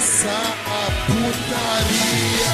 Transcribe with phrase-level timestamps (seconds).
[0.00, 2.50] começar a putaria.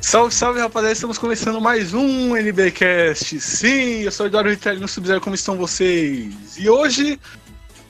[0.00, 3.38] Salve, salve rapaziada, estamos começando mais um NBcast.
[3.38, 6.34] Sim, eu sou o Eduardo Vitelli no Sub-Zero, como estão vocês?
[6.58, 7.20] E hoje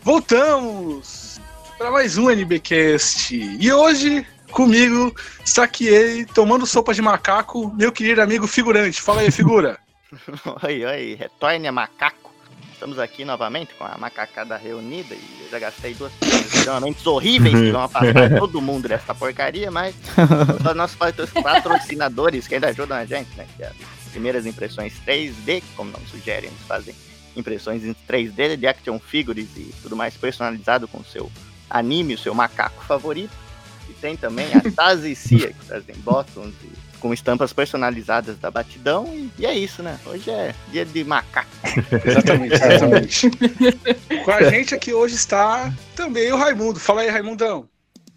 [0.03, 1.41] voltamos
[1.79, 3.35] para mais um NBcast.
[3.35, 9.01] E hoje comigo está aqui ele tomando sopa de macaco, meu querido amigo figurante.
[9.01, 9.79] Fala aí, figura.
[10.63, 12.26] oi, oi, retorne macaco.
[12.77, 17.71] Estamos aqui novamente com a macacada reunida e eu já gastei duas extremamente horríveis que
[17.71, 19.95] vão afastar todo mundo dessa porcaria, mas
[20.61, 20.95] os nossos
[21.43, 23.47] patrocinadores que ainda ajudam a gente, né?
[23.57, 26.95] Que é as primeiras impressões 3D, como não sugerem, eles fazem
[27.35, 31.33] impressões em 3D de action figures e tudo mais personalizado com o seu
[31.71, 33.33] anime, o seu macaco favorito.
[33.89, 38.51] E tem também a Taz e Cia, que trazem bottoms e com estampas personalizadas da
[38.51, 39.07] batidão.
[39.13, 39.99] E, e, é isso, né?
[40.07, 41.49] Hoje é dia de macaco.
[42.05, 43.31] exatamente, exatamente.
[44.25, 46.81] com a gente aqui hoje está também o Raimundo.
[46.81, 47.69] Fala aí, Raimundão.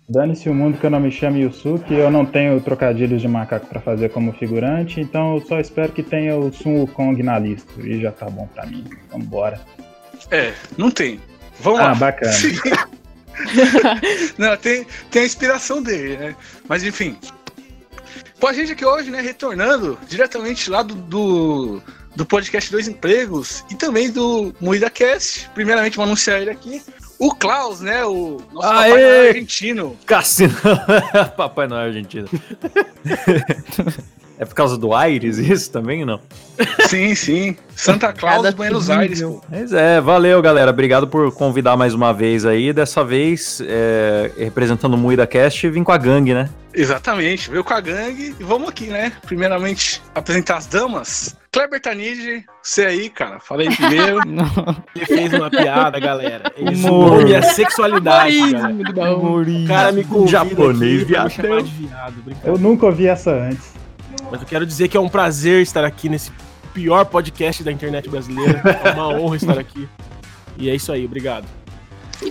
[0.09, 3.67] Dane-se o mundo que eu não me chame Yusuke, eu não tenho trocadilhos de macaco
[3.67, 7.71] para fazer como figurante, então eu só espero que tenha o Sun Wukong na lista.
[7.77, 8.83] E já tá bom pra mim.
[9.11, 9.61] Vambora.
[10.31, 11.19] É, não tem.
[11.59, 11.91] Vamos ah, lá.
[11.91, 12.33] Ah, bacana.
[14.37, 16.35] não, tem, tem a inspiração dele, né?
[16.67, 17.15] Mas enfim,
[18.39, 21.81] com a gente aqui hoje, né, retornando diretamente lá do, do,
[22.15, 25.49] do podcast Dois Empregos e também do Moída Cast.
[25.53, 26.81] Primeiramente, vou anunciar ele aqui.
[27.17, 28.05] O Klaus, né?
[28.05, 28.89] O nosso Aê!
[28.89, 29.99] papai Noel argentino.
[30.05, 30.55] Cassino.
[31.35, 32.29] papai Noel argentino.
[34.39, 36.21] É por causa do Aires isso também, não?
[36.87, 37.57] Sim, sim.
[37.75, 39.21] Santa Claus, Buenos Aires.
[39.21, 39.41] Pô.
[39.49, 40.71] Mas é, valeu, galera.
[40.71, 42.71] Obrigado por convidar mais uma vez aí.
[42.71, 46.49] Dessa vez, é, representando o Muida Cast, vim com a gangue, né?
[46.73, 49.11] Exatamente, veio com a gangue e vamos aqui, né?
[49.25, 51.35] Primeiramente, apresentar as damas.
[51.51, 54.19] Kleber Tanid, você aí, cara, fala aí primeiro.
[54.95, 56.51] Ele fez uma piada, galera.
[56.55, 58.73] Ele zoou minha sexualidade, cara.
[59.17, 61.31] O cara me convida Japonês, aqui, viado.
[61.31, 63.73] viado eu nunca ouvi essa antes.
[64.31, 66.31] Mas eu quero dizer que é um prazer estar aqui nesse
[66.73, 68.61] pior podcast da internet brasileira.
[68.83, 69.87] É uma honra estar aqui.
[70.57, 71.45] E é isso aí, obrigado.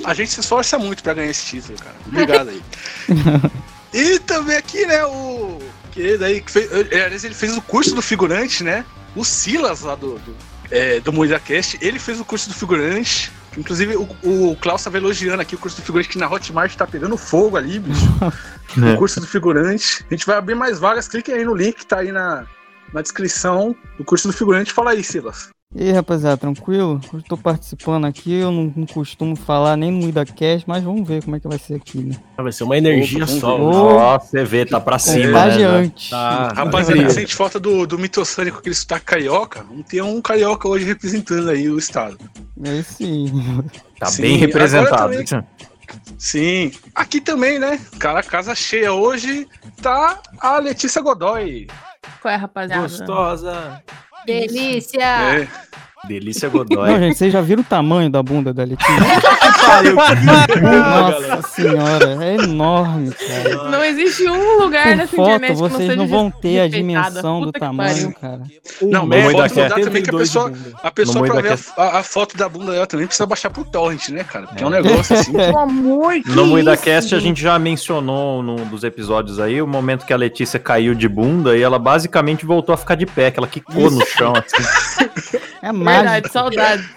[0.04, 1.96] A gente se esforça muito para ganhar esse título, cara.
[2.06, 2.62] Obrigado aí.
[3.92, 5.58] e também aqui, né, o
[5.90, 6.70] querido aí que fez,
[7.24, 8.84] ele fez o curso do figurante, né?
[9.16, 10.36] O Silas lá do do,
[10.70, 13.32] é, do MoidaCast, ele fez o curso do figurante.
[13.56, 16.86] Inclusive, o, o Klaus tava elogiando aqui o curso do figurante que na Hotmart tá
[16.86, 18.06] pegando fogo ali, bicho.
[18.76, 18.94] É.
[18.94, 20.04] O curso do figurante.
[20.10, 21.08] A gente vai abrir mais vagas.
[21.08, 22.46] Cliquem aí no link que tá aí na,
[22.92, 24.72] na descrição do curso do figurante.
[24.72, 25.50] Fala aí, Silas.
[25.74, 26.98] E aí, rapaziada, tranquilo?
[27.12, 31.22] Eu tô participando aqui, eu não, não costumo falar nem no IdaCast, mas vamos ver
[31.22, 32.16] como é que vai ser aqui, né?
[32.38, 33.58] Vai ser uma energia Opa, só.
[33.58, 35.44] Nossa, você vê, tá pra cima.
[35.46, 35.92] Né?
[36.08, 39.62] Tá, rapaziada, sente falta do, do mitossânico, aquele sotaque carioca.
[39.68, 42.16] Vamos ter um carioca hoje representando aí o estado.
[42.64, 43.62] É sim.
[44.00, 45.22] Tá sim, bem representado.
[45.22, 45.44] Também,
[46.18, 46.72] sim.
[46.94, 47.80] Aqui também, né?
[47.98, 49.48] Cara, casa cheia hoje
[49.82, 51.66] tá a Letícia Godoy.
[52.20, 52.82] Qual é, rapaziada?
[52.82, 53.82] Gostosa.
[54.26, 55.02] Delícia!
[55.02, 55.48] É.
[56.06, 56.90] Delícia Godoy.
[56.90, 58.94] Não, gente, vocês já viram o tamanho da bunda da Letícia?
[60.60, 63.70] Nossa senhora, é enorme, cara.
[63.70, 66.60] Não existe um lugar Por nessa foto, internet que não vocês seja não vão ter
[66.60, 68.14] a dimensão do tamanho, pariu.
[68.20, 68.42] cara.
[68.82, 71.98] Não, mas foto não dá também que a pessoa, de a pessoa pra ver a,
[71.98, 74.46] a- foto da bunda dela também precisa baixar pro torrent, né, cara?
[74.46, 75.32] Porque é, um negócio assim.
[75.38, 77.28] Pelo amor que No Moída isso, Cast a gente?
[77.28, 81.56] gente já mencionou num dos episódios aí o momento que a Letícia caiu de bunda
[81.56, 85.37] e ela basicamente voltou a ficar de pé, que ela quicou no chão assim.
[85.62, 86.02] É mágico.
[86.04, 86.90] Verdade, saudade.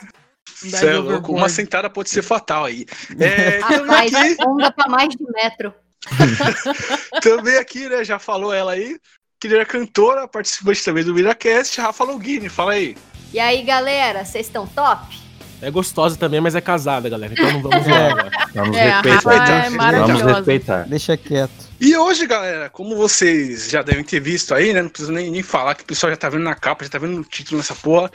[0.45, 2.85] Cê é louco, uma sentada pode ser fatal aí.
[3.19, 5.73] É, Rapaz, aqui, onda pra mais de metro.
[7.21, 8.03] também aqui, né?
[8.03, 8.97] Já falou ela aí.
[9.39, 12.95] Que ele é cantora, participante também do Miracast, Rafa Longini, fala aí.
[13.33, 15.19] E aí, galera, vocês estão top?
[15.61, 17.33] É gostosa também, mas é casada, galera.
[17.33, 18.31] Então não vamos zoar agora.
[18.53, 19.65] Vamos É, a Rafa respeitar.
[19.65, 20.83] é Vamos respeitar.
[20.87, 21.71] Deixa quieto.
[21.79, 24.81] E hoje, galera, como vocês já devem ter visto aí, né?
[24.81, 26.97] Não preciso nem, nem falar que o pessoal já tá vendo na capa, já tá
[26.99, 28.11] vendo no título nessa porra.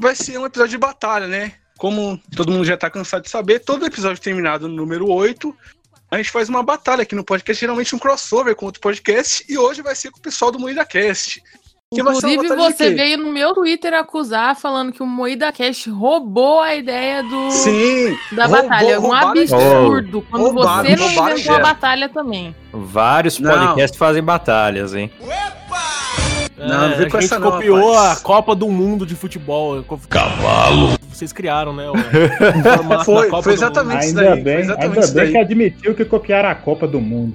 [0.00, 1.52] Vai ser um episódio de batalha, né?
[1.78, 5.54] Como todo mundo já tá cansado de saber, todo episódio terminado no número 8,
[6.10, 9.56] a gente faz uma batalha aqui no podcast, geralmente um crossover com outro podcast, e
[9.58, 11.42] hoje vai ser com o pessoal do Moída Cast.
[11.92, 17.20] Inclusive, você veio no meu Twitter acusar, falando que o Moída Cash roubou a ideia
[17.22, 18.92] do, Sim, da roubou- batalha.
[18.92, 20.22] É um absurdo.
[20.30, 22.54] Quando roubaram- você não inventou a batalha também.
[22.72, 23.50] Vários Não.
[23.52, 25.10] podcasts fazem batalhas, hein?
[26.68, 28.18] Não, não vem com É, a gente não, copiou rapaz.
[28.18, 29.82] a Copa do Mundo de futebol.
[30.08, 30.94] Cavalo.
[31.12, 31.84] Vocês criaram, né?
[31.90, 31.94] O,
[33.04, 34.26] Foi, Copa foi exatamente isso daí.
[34.26, 37.34] foi bem, exatamente ainda isso bem que admitiu que copiaram a Copa do Mundo.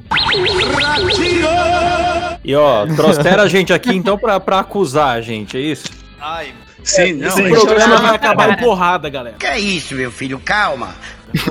[2.44, 5.88] E ó, trouxeram a gente aqui então pra, pra acusar a gente, é isso?
[6.22, 6.48] Ai,
[6.83, 7.27] Sim, não.
[7.27, 9.36] Esse programa vai- vai acabar em porrada, galera.
[9.39, 10.39] Que é isso, meu filho?
[10.44, 10.89] Calma.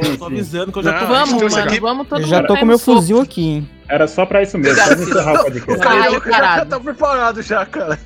[0.02, 1.04] Eu tô avisando que eu já tô.
[1.06, 2.98] Não, Vamos, mano, aqui- vamos todo Eu já mundo tô com meu soco.
[3.00, 3.70] fuzil aqui, hein?
[3.88, 5.78] Era só pra isso mesmo, pra encerrar o O podcast.
[5.80, 6.68] Tá já preparado.
[6.68, 7.98] tá preparado já, cara.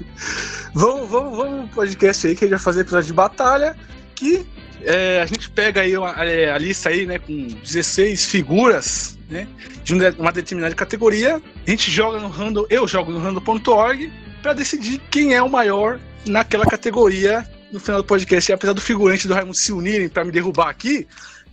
[0.75, 3.77] Vamos, vamos, vamos pro podcast aí que a gente vai fazer episódio de batalha.
[4.15, 4.45] Que
[4.83, 9.47] é, a gente pega aí uma- é, a lista aí, né, com 16 figuras, né?
[9.85, 11.41] De um de- uma determinada categoria.
[11.67, 15.99] A gente joga no random, eu jogo no random.org pra decidir quem é o maior
[16.27, 18.51] naquela categoria no final do podcast.
[18.51, 21.07] E apesar do figurante do Raimundo se unirem pra me derrubar aqui,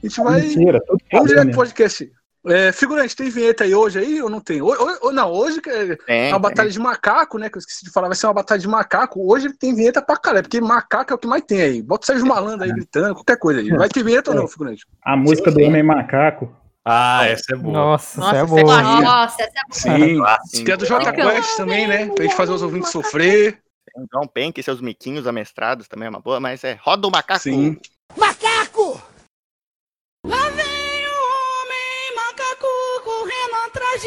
[0.05, 0.41] a gente vai.
[0.41, 2.11] Mentira, tudo Vamos direto pro podcast.
[2.47, 4.61] É, figurante, tem vinheta aí hoje aí ou não tem?
[4.61, 7.49] Ou, ou- não, hoje que é Tem, uma batalha de macaco, né?
[7.49, 9.31] Que eu esqueci de falar, vai ser uma batalha de macaco.
[9.31, 11.81] Hoje tem vinheta pra caralho, porque macaco é o que mais tem aí.
[11.81, 13.69] Bota o Sérgio Malandro aí gritando, qualquer coisa aí.
[13.71, 14.85] Vai ter vinheta ou não, figurante?
[15.03, 16.55] A música do Homem Macaco.
[16.87, 17.73] Ah, essa é boa.
[17.73, 18.81] Nossa, Nossa, isso é boa.
[19.01, 19.61] Nossa, essa é
[19.97, 20.21] Sim.
[20.45, 20.63] Sim.
[20.65, 22.09] Tem a do Jota Quest também, né?
[22.09, 23.59] Pra gente fazer os ouvintes sofrer.
[23.91, 27.11] Tem John Penck e seus miquinhos amestrados também é uma boa, mas é roda o
[27.11, 27.41] macaco.
[27.41, 27.79] Sim.
[28.15, 29.01] Macaco!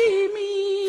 [0.08, 0.88] Atrás de mim.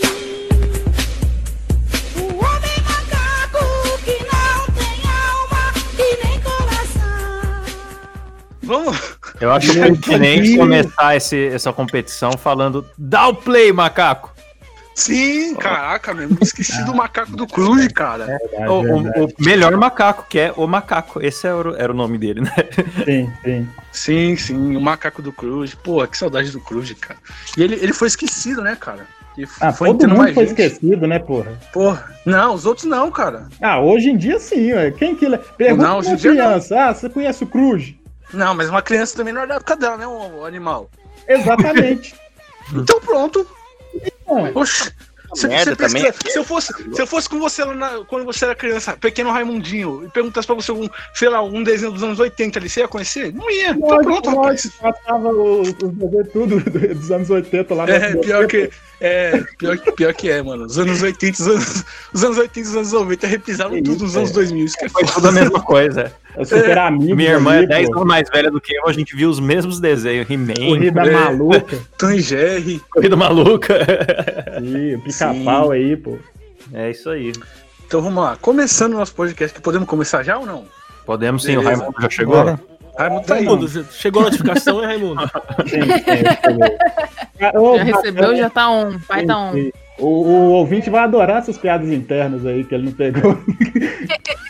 [2.15, 3.65] O homem macaco
[4.03, 7.63] que não tem alma e nem coração.
[8.63, 9.19] Vamos.
[9.39, 14.33] Eu acho pertinente começar esse, essa competição falando dá o play, macaco.
[14.99, 16.37] Sim, caraca, mesmo.
[16.41, 18.25] Esqueci do macaco do Cruz, cara.
[18.25, 19.19] Verdade, O, verdade.
[19.21, 21.21] o- o melhor macaco, que é o macaco.
[21.21, 22.51] Esse era o, era o nome dele, né?
[23.05, 23.69] Sim, sim.
[23.91, 25.73] Sim, sim, o macaco do Cruz.
[25.73, 27.19] Pô, que saudade do Cruz, cara.
[27.57, 29.07] E ele, ele foi esquecido, né, cara?
[29.37, 30.59] E Ah, foi todo mundo foi gente.
[30.59, 31.57] esquecido, né, porra?
[31.71, 32.13] Porra.
[32.25, 33.47] Não, os outros não, cara.
[33.61, 34.91] Ah, hoje em dia sim, ué.
[34.91, 35.27] Quem que...
[35.29, 36.45] le- Pergunta Não, hoje uma dia não.
[36.47, 36.77] criança.
[36.89, 37.93] Ah, você conhece o Cruz?
[38.33, 40.89] Não, mas uma criança também não é da época dela, né, o animal?
[41.27, 42.13] Exatamente.
[42.71, 43.47] Então pronto.
[44.55, 44.91] Oxe.
[45.35, 46.31] Se, merda você pesquisa- também.
[46.31, 49.29] se eu fosse, se eu fosse com você lá na- quando você era criança, pequeno
[49.29, 52.79] Raimundinho, e perguntasse pra você algum, sei lá, um desenho dos anos 80 ali, você
[52.79, 53.31] ia conhecer?
[53.31, 53.69] Não ia.
[53.69, 54.63] Então Lógico, pronto, rapaz.
[54.65, 56.59] lógico, passava o- os desenhos tudo
[56.95, 57.85] dos anos 80 lá.
[57.85, 60.65] no É, pior que, é, pior, que- pior que é, mano.
[60.65, 64.17] Os anos 80, os anos, os anos 80 e os anos 90 repisaram tudo nos
[64.17, 64.33] anos é.
[64.33, 64.65] 2000.
[64.65, 66.11] Isso que é Foi tudo a mesma coisa.
[66.37, 67.15] É super amigo.
[67.15, 67.95] Minha irmã ali, é 10 pô.
[67.97, 70.29] anos mais velha do que eu, a gente viu os mesmos desenhos.
[70.29, 71.11] He-Man, Corrida É.
[71.11, 71.77] maluca.
[71.97, 72.79] Tom e Jerry.
[72.91, 73.75] Corrida Maluca.
[74.63, 76.17] Ih, pica-pau aí, pô.
[76.73, 77.31] É isso aí.
[77.87, 78.37] Então vamos lá.
[78.39, 80.65] Começando o nosso podcast, que podemos começar já ou não?
[81.05, 81.81] Podemos sim, o Beleza.
[81.81, 82.35] Raimundo já chegou?
[82.35, 82.59] Bora.
[82.97, 83.45] Raimundo tá aí.
[83.45, 85.21] Raimundo, chegou a notificação, hein, Raimundo?
[85.67, 88.97] Sim, sim, Já recebeu, já tá on.
[89.07, 89.53] Vai tá on.
[89.53, 89.71] sim.
[89.97, 93.37] O, o ouvinte vai adorar essas piadas internas aí que ele não pegou.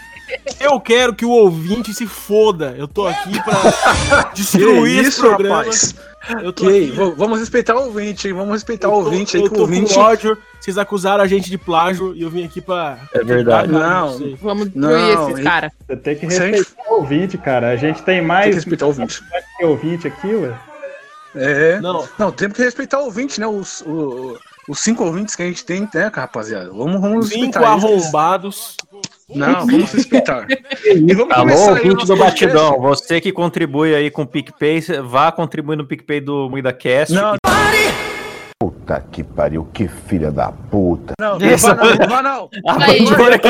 [0.59, 2.75] Eu quero que o ouvinte se foda.
[2.77, 5.57] Eu tô aqui pra destruir esse isso, programa.
[5.57, 5.95] rapaz?
[6.44, 7.13] Eu tô Que, aqui.
[7.15, 8.33] vamos respeitar o ouvinte, hein?
[8.33, 9.94] Vamos respeitar eu o tô- ouvinte aí, que o tô ouvinte.
[9.94, 10.38] com ódio.
[10.59, 13.00] Vocês acusaram a gente de plágio e eu vim aqui pra.
[13.13, 13.71] É verdade.
[13.71, 14.17] Não.
[14.17, 14.35] sei.
[14.41, 15.71] Vamos destruir Não, esses caras.
[15.88, 17.69] Você tem que aí- respeitar o ouvinte, cara.
[17.69, 19.21] A gente tem Tem mais que respeitar o ouvinte.
[19.57, 20.53] que ouvinte aqui, ué.
[21.35, 21.79] É.
[21.79, 23.47] Não, Não, temos que respeitar o ouvinte, né?
[23.47, 26.69] Os, o- os cinco ouvintes que a gente tem, né, rapaziada?
[26.71, 27.83] Vamos, vamos cinco respeitar eles.
[27.85, 28.75] arrombados.
[29.34, 30.48] Não, vamos respeitar.
[30.86, 32.46] E vamos Alô, ouvinte do podcast.
[32.48, 37.14] Batidão, você que contribui aí com o PicPay, vá contribuir no PicPay do MuidaCast.
[37.14, 37.36] Não,
[38.62, 41.14] Puta que pariu, que filha da puta.
[41.20, 42.50] não, não vai não, não vai não.
[42.68, 43.48] Agora aqui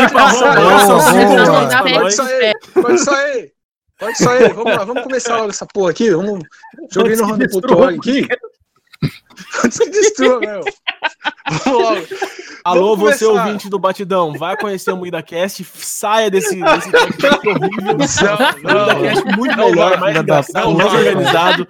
[1.93, 3.53] Pode sair, pode sair.
[3.99, 6.09] Pode sair, vamos lá, vamos começar logo essa porra aqui.
[6.11, 6.41] Vamos.
[6.91, 8.27] Joguei no que random.org aqui.
[9.65, 10.61] Antes que destrua, meu.
[12.63, 13.45] Alô, Vamos você começar.
[13.47, 16.89] ouvinte do Batidão, vai conhecer o MuidaCast, saia desse, desse
[17.47, 17.97] horrível.
[18.63, 18.85] Não, não.
[18.99, 20.83] MuidaCast muito melhor, mais Filha da engraçado, puta.
[20.83, 21.67] mais organizado.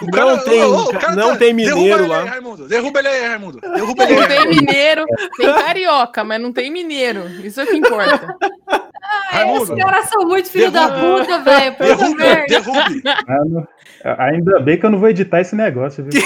[0.00, 2.24] O cara- Não tem, o cara não tá- tem derruba mineiro ele aí, lá.
[2.30, 2.66] Raimundo.
[2.68, 3.60] Derruba ele aí, Raimundo.
[3.60, 4.28] Derruba ele Não aí.
[4.28, 5.04] tem mineiro,
[5.36, 7.26] tem carioca, mas não tem mineiro.
[7.44, 8.34] Isso é que importa.
[9.34, 9.62] Raimundo.
[9.72, 11.18] Esses caras são muito filho da Derruba.
[11.24, 11.74] puta, velho.
[11.76, 13.02] Puta Derrube.
[13.26, 13.68] Mano,
[14.18, 16.22] ainda bem que eu não vou editar esse negócio, viu?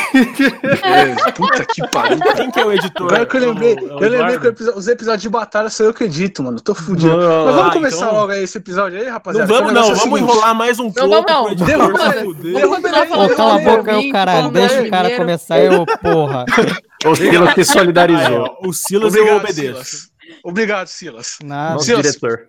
[0.83, 2.35] É, Puta que pariu, cara.
[2.35, 3.07] Quem que é o editor?
[3.07, 5.69] Agora que eu lembrei, É o- é o eu lembrei que os episódios de batalha
[5.71, 6.61] sou eu que edito, mano.
[6.61, 7.17] Tô fudido.
[7.17, 9.47] Não, Mas vamos ah, começar então- logo aí esse episódio aí, Não rapaziada.
[9.47, 10.33] vamos, não, negócio é o vamos seguinte.
[10.37, 11.43] enrolar mais um Não, pouco vamos não.
[11.45, 13.29] pro editor Derruba, derruba.
[13.29, 14.43] Pô, cala a boca aí, o caralho.
[14.51, 16.45] vamos Deixa o cara começar aí, ô porra.
[17.07, 18.59] O Silas se solidarizou.
[18.65, 20.09] o Silas eu obedeço.
[20.43, 21.37] Obrigado, Silas.
[21.45, 21.79] Nada.
[21.79, 22.03] Silas.
[22.03, 22.49] diretor.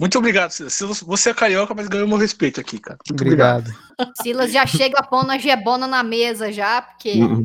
[0.00, 0.74] Muito obrigado, Silas.
[0.74, 1.00] Silas.
[1.02, 2.98] Você é carioca, mas ganhou meu respeito aqui, cara.
[3.08, 3.68] Muito obrigado.
[3.98, 4.12] Obrigado.
[4.22, 7.44] Silas já chega pondo a gebona na mesa já, porque Uhum.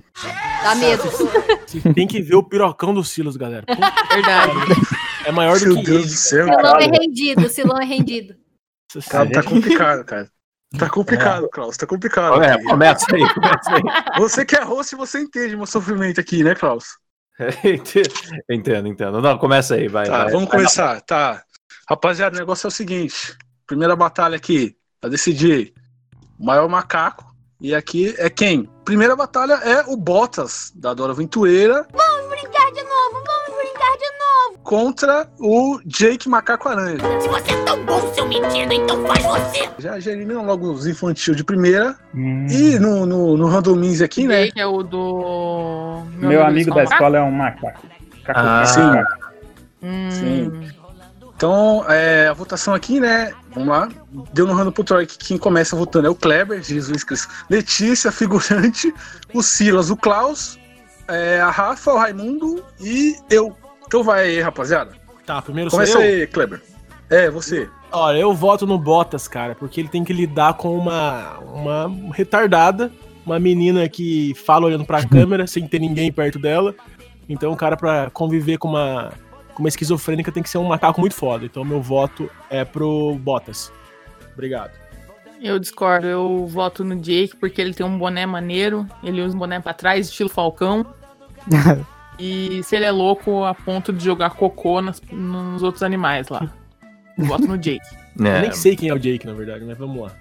[0.63, 1.03] dá medo.
[1.65, 3.65] Você tem que ver o pirocão do Silas, galera.
[4.13, 4.53] Verdade.
[5.25, 6.17] É maior do Meu que Deus do isso.
[6.29, 6.83] céu, Silão cara.
[6.83, 8.35] é rendido, Silão é rendido.
[9.09, 10.29] Tá, tá complicado, cara.
[10.77, 11.77] Tá complicado, Klaus.
[11.77, 12.43] Tá complicado.
[12.43, 13.81] É, começa aí, começa aí.
[14.19, 16.85] Você que é host, você entende meu sofrimento aqui, né, Klaus?
[18.49, 19.21] entendo, entendo.
[19.21, 20.05] Não, começa aí, vai.
[20.05, 20.31] Tá, vai.
[20.31, 21.01] vamos começar.
[21.01, 21.43] Tá.
[21.97, 23.37] Rapaziada, o negócio é o seguinte.
[23.67, 25.71] Primeira batalha aqui, pra decidir
[26.39, 27.23] o maior macaco.
[27.61, 28.67] E aqui é quem?
[28.83, 34.09] Primeira batalha é o Bottas, da Dora Aventureira, Vamos brincar de novo, vamos brincar de
[34.19, 34.63] novo.
[34.63, 36.97] contra o Jake Macaco Aranha.
[37.21, 39.69] Se você é tão bom, seu metido, então faz você.
[39.77, 41.95] Já, já eliminam logo os infantil de primeira.
[42.13, 44.49] Hum, E no, no, no randomins aqui, né?
[44.51, 46.03] Que é o do.
[46.17, 46.95] meu amigo da escola.
[46.95, 47.87] escola é um macaco.
[48.25, 48.63] Caco- Ah.
[49.05, 49.23] caco-
[49.85, 50.71] Hum, Sim.
[51.43, 53.33] Então, é, a votação aqui, né?
[53.53, 53.89] Vamos lá.
[54.31, 57.27] Deu no random pro Troy que quem começa votando é o Kleber, Jesus Cristo.
[57.49, 58.93] Letícia, figurante,
[59.33, 60.57] o Silas, o Klaus,
[61.05, 63.53] é, a Rafa, o Raimundo e eu.
[63.85, 64.93] Então vai aí, rapaziada.
[65.25, 66.01] Tá, primeiro Começa eu.
[66.01, 66.61] aí, Kleber.
[67.09, 67.69] É, você.
[67.91, 72.89] Olha, eu voto no Bottas, cara, porque ele tem que lidar com uma, uma retardada,
[73.25, 76.73] uma menina que fala olhando pra câmera sem ter ninguém perto dela.
[77.27, 79.11] Então, o cara, pra conviver com uma,
[79.53, 81.45] com uma esquizofrênica, tem que ser um macaco muito foda.
[81.45, 83.71] Então, meu voto é pro Bottas.
[84.33, 84.71] Obrigado.
[85.41, 89.39] Eu discordo, eu voto no Jake porque ele tem um boné maneiro, ele usa um
[89.39, 90.85] boné pra trás, estilo Falcão.
[92.17, 96.49] e se ele é louco a ponto de jogar cocô nas- nos outros animais lá.
[97.17, 97.85] Eu voto no Jake.
[98.17, 100.11] Eu É, nem sei quem é o Jake, na verdade, mas vamos lá.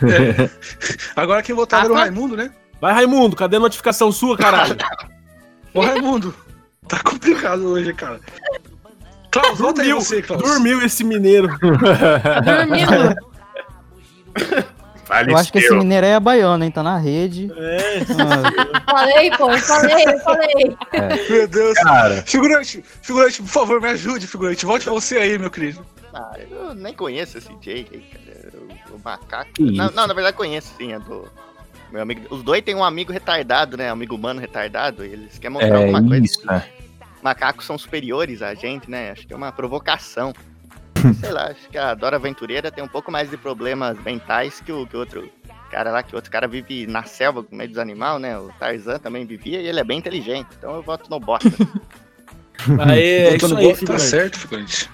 [1.16, 1.96] Agora quem votava era o.
[1.96, 2.50] Raimundo, né?
[2.80, 4.76] Vai, Raimundo, cadê a notificação sua, caralho?
[5.74, 6.34] Ô, Raimundo.
[6.90, 8.20] Tá complicado hoje, cara.
[9.30, 10.42] Klaus, volta aí Dormiu, você, Klaus.
[10.42, 11.48] dormiu esse mineiro.
[11.58, 13.14] Tá dormindo?
[15.28, 16.70] Eu acho que esse mineiro aí é baiano, hein?
[16.70, 17.50] Tá na rede.
[17.56, 20.76] É, Ah, Falei, pô, eu falei, eu falei.
[21.28, 21.74] Meu Deus.
[21.78, 24.64] Cara, Figurante, figurante, por favor, me ajude, figurante.
[24.64, 25.84] Volte você aí, meu querido.
[26.14, 28.52] Ah, eu nem conheço esse Jake aí, cara.
[28.92, 29.50] O, o macaco.
[29.58, 31.28] Não, não, na verdade conheço sim, é do.
[31.90, 32.32] Meu amigo.
[32.32, 33.90] Os dois têm um amigo retardado, né?
[33.90, 35.04] Amigo humano retardado.
[35.04, 36.24] E eles querem mostrar é alguma coisa.
[36.24, 36.62] isso, né?
[37.22, 39.10] Macacos são superiores a gente, né?
[39.10, 40.32] Acho que é uma provocação.
[41.18, 44.70] Sei lá, acho que a Dora Aventureira tem um pouco mais de problemas mentais que
[44.70, 45.30] o que outro
[45.70, 48.38] cara lá, que o outro cara vive na selva com meio dos animais, né?
[48.38, 50.48] O Tarzan também vivia e ele é bem inteligente.
[50.58, 51.52] Então eu voto no Bottas.
[52.80, 54.90] Aê, é Votando isso no aí, Bottas, tá certo, figurante.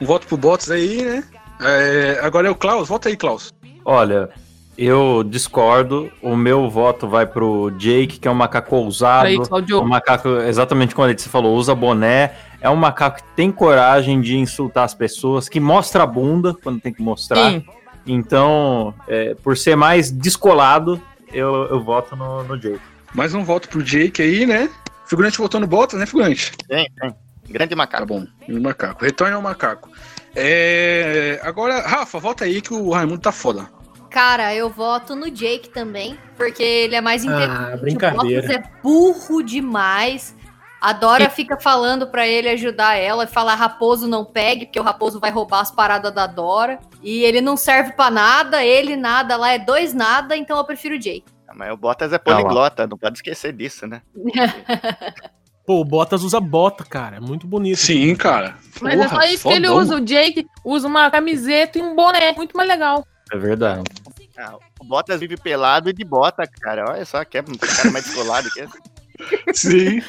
[0.00, 1.24] Um voto pro Bottas aí, né?
[1.60, 2.88] É, agora é o Klaus.
[2.88, 3.52] Volta aí, Klaus.
[3.84, 4.28] Olha,
[4.78, 6.10] eu discordo.
[6.22, 9.26] O meu voto vai pro Jake, que é um macaco ousado.
[9.26, 9.36] Aí.
[9.72, 12.32] Um macaco, exatamente como a Letícia falou, usa boné.
[12.60, 16.80] É um macaco que tem coragem de insultar as pessoas, que mostra a bunda quando
[16.80, 17.50] tem que mostrar.
[17.50, 17.64] Sim.
[18.06, 22.80] Então, é, por ser mais descolado, eu, eu voto no, no Jake.
[23.12, 24.70] Mais um voto pro Jake aí, né?
[25.06, 26.52] Figurante votou no Bottas, né, figurante?
[26.68, 27.14] tem, tem.
[27.48, 28.06] Grande Tá macaco.
[28.06, 28.26] bom.
[28.46, 29.02] E o macaco.
[29.04, 29.90] Retorna ao macaco.
[30.36, 33.66] É, agora, Rafa, volta aí que o Raimundo tá foda.
[34.10, 37.50] Cara, eu voto no Jake também, porque ele é mais inteligente.
[37.72, 38.42] Ah, O brincadeira.
[38.42, 40.34] Bottas é burro demais.
[40.80, 44.82] A Dora fica falando pra ele ajudar ela e fala Raposo não pegue, porque o
[44.84, 46.78] Raposo vai roubar as paradas da Dora.
[47.02, 50.94] E ele não serve pra nada, ele nada, lá é dois nada, então eu prefiro
[50.94, 51.24] o Jake.
[51.54, 54.02] Mas o Bottas é poliglota, não pode esquecer disso, né?
[55.66, 57.16] Pô, o Bottas usa bota, cara.
[57.16, 57.76] É muito bonito.
[57.76, 58.54] Sim, cara.
[58.80, 59.82] Mas é Porra, só isso que ele fodão.
[59.82, 59.96] usa.
[59.96, 62.32] O Jake usa uma camiseta e um boné.
[62.32, 63.04] Muito mais legal.
[63.32, 63.82] É verdade.
[64.38, 66.84] Ah, o Bottas vive pelado e de bota, cara.
[66.90, 68.78] Olha só, que é um cara mais descolado que esse.
[69.54, 70.02] Sim.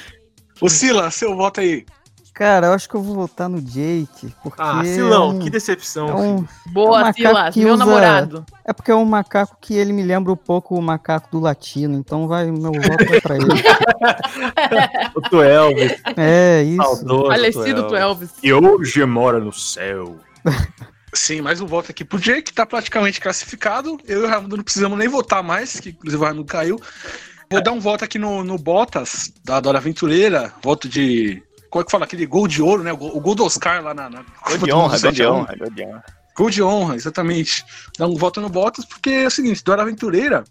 [0.61, 1.85] O Sila, seu voto aí.
[2.33, 4.33] Cara, eu acho que eu vou votar no Jake.
[4.41, 6.07] Porque Ah, é Silão, um- que decepção.
[6.07, 8.45] é um- Boa, É um Silas, meu usa- namorado.
[8.63, 11.97] É porque é um macaco que ele me lembra um pouco o macaco do latino,
[11.97, 13.45] então vai, meu voto vai pra ele.
[15.15, 16.81] O tu Elvis, É, isso.
[16.83, 18.29] saudoso Falecido tu tu Elvis.
[18.43, 20.15] E hoje mora no céu.
[21.13, 23.97] Sim, mais um voto aqui pro Jake, que tá praticamente classificado.
[24.05, 26.79] Eu e o Raimundo não precisamos nem votar mais, que inclusive o Raimundo caiu.
[27.51, 30.53] Vou dar um voto aqui no, no Bottas, da Dora Aventureira.
[30.61, 31.41] Voto de.
[31.69, 32.05] Como é que fala?
[32.05, 32.93] Aquele gol de ouro, né?
[32.93, 34.09] O gol, o gol do Oscar lá na.
[34.09, 36.05] na Gol de honra, gol de honra, gol de honra.
[36.35, 37.65] Gol de honra, exatamente.
[37.97, 40.43] Dá um voto no Bottas, porque é o seguinte: Dora Aventureira,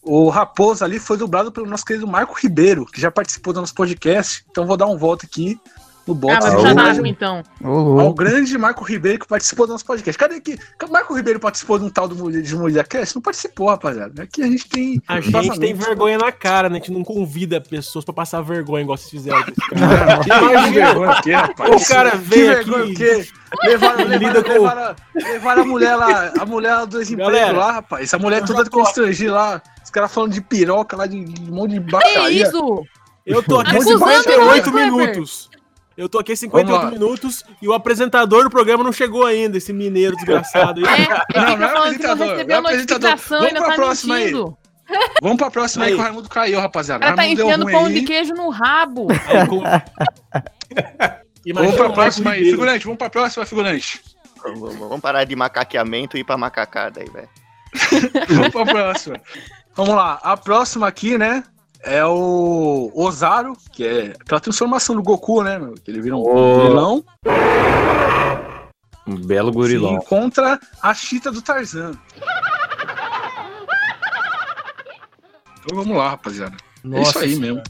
[0.00, 3.74] o Raposo ali foi dublado pelo nosso querido Marco Ribeiro, que já participou do nosso
[3.74, 4.44] podcast.
[4.48, 5.60] Então vou dar um voto aqui
[6.14, 7.42] no Ah, ao puxar grande- Nasmo, então.
[7.62, 10.18] Ô, ao grande Marco Ribeiro que participou do nosso podcast.
[10.18, 13.14] Cadê que o Marco Ribeiro participou de um tal do Mulher- de Mulher Cast?
[13.14, 14.22] Não participou, rapaziada.
[14.22, 15.02] Aqui a gente tem.
[15.08, 16.76] A gente tem vergonha na cara, né?
[16.76, 20.16] A gente não convida pessoas pra passar vergonha igual vocês fizeram cara.
[20.16, 21.82] Não, que que vergonha o quê, rapaz?
[21.82, 23.28] O cara que veio vergonha aqui- o quê?
[23.64, 28.02] Levaram, levaram, com- levaram, levaram a mulher lá, a mulher lá do desemprego lá, rapaz.
[28.04, 29.62] Essa mulher eu toda constrangida lá.
[29.82, 32.42] Os caras falando de piroca lá, de, de um monte de Que baixaria.
[32.46, 32.82] isso?
[33.24, 34.92] Eu tô aqui há Acusando 58 nós, Kleber.
[34.92, 35.50] minutos.
[35.98, 36.90] Eu tô aqui há 58 Vamos lá.
[36.98, 40.80] minutos e o apresentador do programa não chegou ainda, esse mineiro desgraçado.
[40.86, 41.00] É, aí.
[41.00, 43.16] ele Não, fica não é apresentador, não é a apresentador.
[43.28, 44.20] Vamos pra tá próxima aí.
[44.26, 44.56] mentindo.
[45.20, 45.96] Vamos pra próxima aí, Aí.
[45.96, 47.04] que o Raimundo caiu, rapaziada.
[47.04, 47.94] cara tá enfiando pão aí.
[47.94, 49.08] de queijo no rabo.
[49.26, 49.62] Aí, com-
[51.54, 52.44] Vamos pra próxima aí.
[52.50, 54.00] Figurante, vamos pra próxima, figurante.
[54.42, 57.28] Vamos, vamos parar de macaqueamento e ir pra macacada aí, velho.
[58.28, 59.20] Vamos pra próxima.
[59.74, 60.18] Vamos lá.
[60.22, 61.42] A próxima aqui, né?
[61.82, 65.58] É o Ozaru, que é aquela transformação do Goku, né?
[65.58, 65.74] meu?
[65.74, 67.04] Que ele vira um gorilão.
[69.06, 70.00] Um belo gorilão.
[70.00, 71.92] Sim, contra a Chita do Tarzan.
[75.60, 76.56] Então vamos lá, rapaziada.
[76.84, 77.54] é Nossa isso aí Senhora.
[77.54, 77.62] mesmo.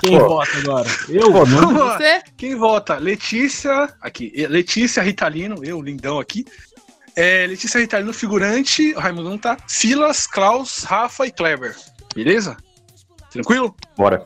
[0.00, 0.28] Quem Pô.
[0.28, 0.88] vota agora?
[1.10, 1.30] Eu?
[1.30, 1.74] Pô, não-.
[1.74, 2.22] Você?
[2.36, 2.96] Quem vota?
[2.96, 4.32] Letícia, aqui.
[4.48, 6.46] Letícia Ritalino, eu, lindão aqui.
[7.16, 8.94] É, Letícia Ritalino, figurante.
[8.94, 9.56] O Raimundo não tá.
[9.66, 11.76] Silas, Klaus, Rafa e Kleber.
[12.14, 12.56] Beleza?
[13.30, 13.74] Tranquilo?
[13.96, 14.24] Bora.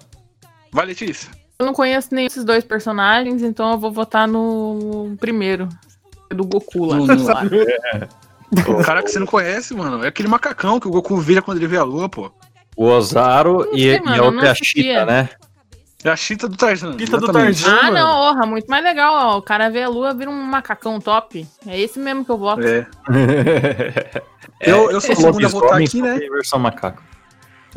[0.72, 1.30] Vai, Letícia.
[1.58, 5.68] Eu não conheço nem esses dois personagens, então eu vou votar no primeiro.
[6.30, 6.96] Do Goku lá.
[6.96, 7.42] No- no- Lá.
[8.68, 11.58] O cara que você não conhece, mano, é aquele macacão que o Goku vira quando
[11.58, 12.30] ele vê a lua, pô.
[12.76, 14.82] O Ozaru Não e, sei, e mano, a outra é a assistia.
[15.00, 15.28] Chita, né?
[16.04, 16.98] É a Chita do Tarzan.
[16.98, 17.32] Chita do.
[17.32, 17.70] Tarzan.
[17.78, 17.94] Ah, mano.
[17.98, 19.38] não, orra, muito mais legal, ó.
[19.38, 21.46] O cara vê a lua, vira um macacão top.
[21.66, 22.62] É esse mesmo que eu voto.
[22.62, 22.86] É.
[24.60, 26.16] Eu, eu sou o segundo a votar aqui, né?
[26.16, 27.02] versão macaco.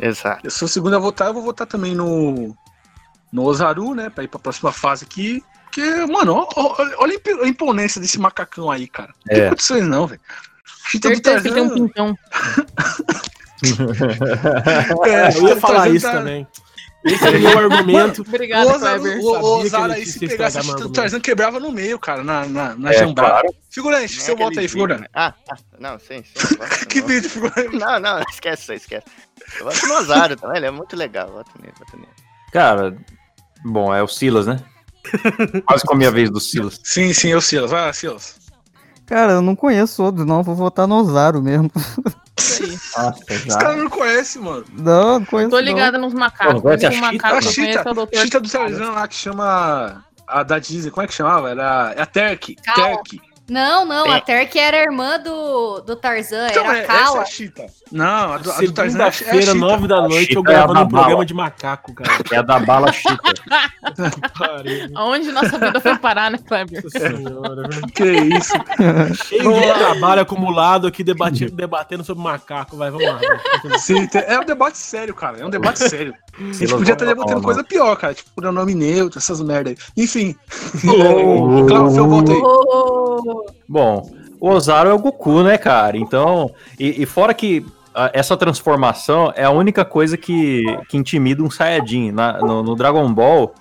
[0.00, 0.46] Exato.
[0.46, 2.54] Eu sou o segundo a votar, eu vou votar também no.
[3.32, 4.08] No Ozaru, né?
[4.08, 5.42] Pra ir pra próxima fase aqui.
[5.64, 6.46] Porque, mano,
[6.98, 9.12] olha a imp- a imponência desse macacão aí, cara.
[9.26, 9.48] Não tem É.
[9.50, 10.20] condições não, velho.
[10.86, 11.74] Chita do ele tem um Tarzan.
[11.74, 12.14] pintão.
[15.06, 16.46] É, Eu ia falar Tarzan isso tá- também.
[17.04, 18.22] Esse é o meu argumento.
[18.22, 19.18] Obrigado, O Kleber.
[19.20, 20.90] o, o ia se pegasse argumento.
[20.90, 23.54] Tarzan, quebrava no meio, cara, na, na, na É, claro.
[23.70, 25.00] Figurante, Nem seu voto aquele aí, vídeo, figurante.
[25.02, 25.08] né?
[25.14, 26.56] Ah, ah, não, sim, sim.
[26.56, 27.76] voto Que vídeo, figurante.
[27.76, 29.06] Não, não, esquece isso esquece.
[29.58, 31.28] Eu voto no Osário também, ele é muito legal.
[31.30, 32.08] Voto nele, voto nele.
[32.52, 32.96] Cara,
[33.64, 34.58] bom, é o Silas, né?
[35.66, 36.80] Quase com a minha vez do Silas.
[36.82, 37.70] Sim, sim, é o Silas.
[37.70, 38.36] Vai, Silas.
[39.06, 40.42] Cara, eu não conheço outros, não.
[40.42, 41.70] Vou votar no Ozaru mesmo.
[42.38, 42.70] Isso aí.
[43.04, 44.64] Nossa, Os caras não conhecem, mano.
[44.72, 45.50] Não, não conheço.
[45.50, 46.54] Tô ligada nos macacos.
[46.54, 47.12] Pô, conhece a O Chita?
[47.12, 48.20] macaco A Chita, é.
[48.22, 50.04] Chita do Tarzan lá que chama.
[50.26, 51.50] A da Disney, como é que chamava?
[51.50, 52.54] Era é a Terk.
[52.56, 52.96] Calma.
[53.02, 53.20] Terk.
[53.48, 56.92] Não, não, Tem- a Terk era irmã do, do Tarzan, Então, era é, a essa
[56.92, 57.22] é Kala.
[57.22, 57.66] a Chita.
[57.90, 59.54] Não, a do, a do Tarzan é a é a Segunda-feira, Chita.
[59.54, 62.10] nove da noite, eu é gravando da um programa de macaco, cara.
[62.30, 63.18] É a da bala Chita.
[64.94, 66.82] Aonde nossa vida foi parar, né, Kleber?
[66.84, 67.68] Nossa senhora?
[67.94, 68.52] Que isso.
[69.24, 72.76] Cheio de trabalho acumulado aqui debate- debatendo sobre macaco.
[72.76, 73.18] Vai, vamos lá.
[73.78, 75.38] Sim, é um debate sério, cara.
[75.38, 76.14] É um debate sério.
[76.38, 78.14] A gente podia estar debatendo coisa pior, cara.
[78.14, 79.76] Tipo, pronome neutro, essas merda aí.
[79.96, 80.36] Enfim.
[81.68, 83.37] Claro, seu voto aí.
[83.68, 85.96] Bom, o Ozaru é o Goku, né, cara?
[85.96, 91.42] Então, e, e fora que ah, essa transformação é a única coisa que, que intimida
[91.42, 92.12] um Saiyajin.
[92.12, 93.52] Na- no, no Dragon Ball,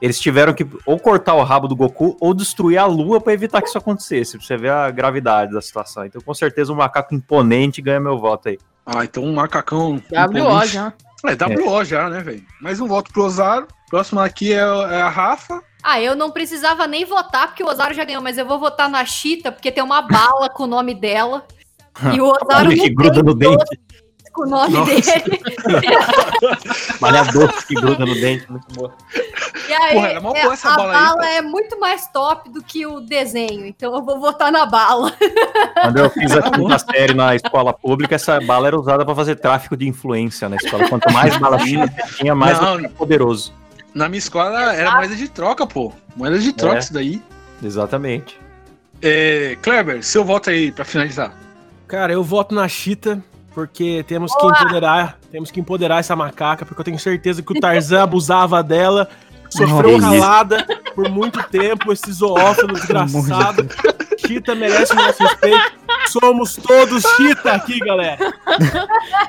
[0.00, 3.60] eles tiveram que ou cortar o rabo do Goku ou destruir a lua pra evitar
[3.60, 4.38] que isso acontecesse.
[4.38, 6.04] Pra você ver a gravidade da situação.
[6.04, 8.58] Então, com certeza, um macaco imponente ganha meu voto aí.
[8.86, 10.00] Ah, então um macacão.
[10.10, 10.92] WO já.
[11.24, 12.44] É, WO já, né, velho?
[12.60, 13.66] Mais um voto pro Ozaru.
[13.88, 15.62] Próximo aqui é, é a Rafa.
[15.82, 18.88] Ah, eu não precisava nem votar porque o Ozaru já ganhou, mas eu vou votar
[18.88, 21.46] na Chita porque tem uma bala com o nome dela.
[22.14, 23.78] E o não que gruda no dente.
[24.32, 24.90] Com o nome Nossa.
[24.90, 25.40] dele.
[27.00, 28.50] Malha doce que gruda no dente.
[28.50, 28.92] Muito boa.
[29.68, 31.22] E aí, Porra, era mó é, boa essa a bala aí, bala pô.
[31.24, 35.12] é muito mais top do que o desenho, então eu vou votar na bala.
[35.82, 39.36] Quando eu fiz a quinta série na escola pública, essa bala era usada pra fazer
[39.36, 40.88] tráfico de influência na escola.
[40.88, 42.74] Quanto mais bala você tinha, mais Não.
[42.74, 43.52] você era poderoso.
[43.94, 45.92] Na minha escola era moeda de troca, pô.
[46.16, 46.78] Moeda de troca É.
[46.78, 47.22] isso daí.
[47.62, 48.38] Exatamente.
[49.02, 51.32] É, Kleber, seu voto aí pra finalizar.
[51.88, 53.22] Cara, eu voto na Chita,
[53.54, 57.60] porque temos que empoderar, temos que empoderar essa macaca, porque eu tenho certeza que o
[57.60, 59.08] Tarzan abusava dela,
[59.48, 60.20] sofreu Nossa.
[60.20, 63.68] calada por muito tempo, esse zoófilo desgraçado.
[64.26, 65.72] Chita merece o nosso respeito.
[66.06, 68.18] Somos todos Chita aqui, galera.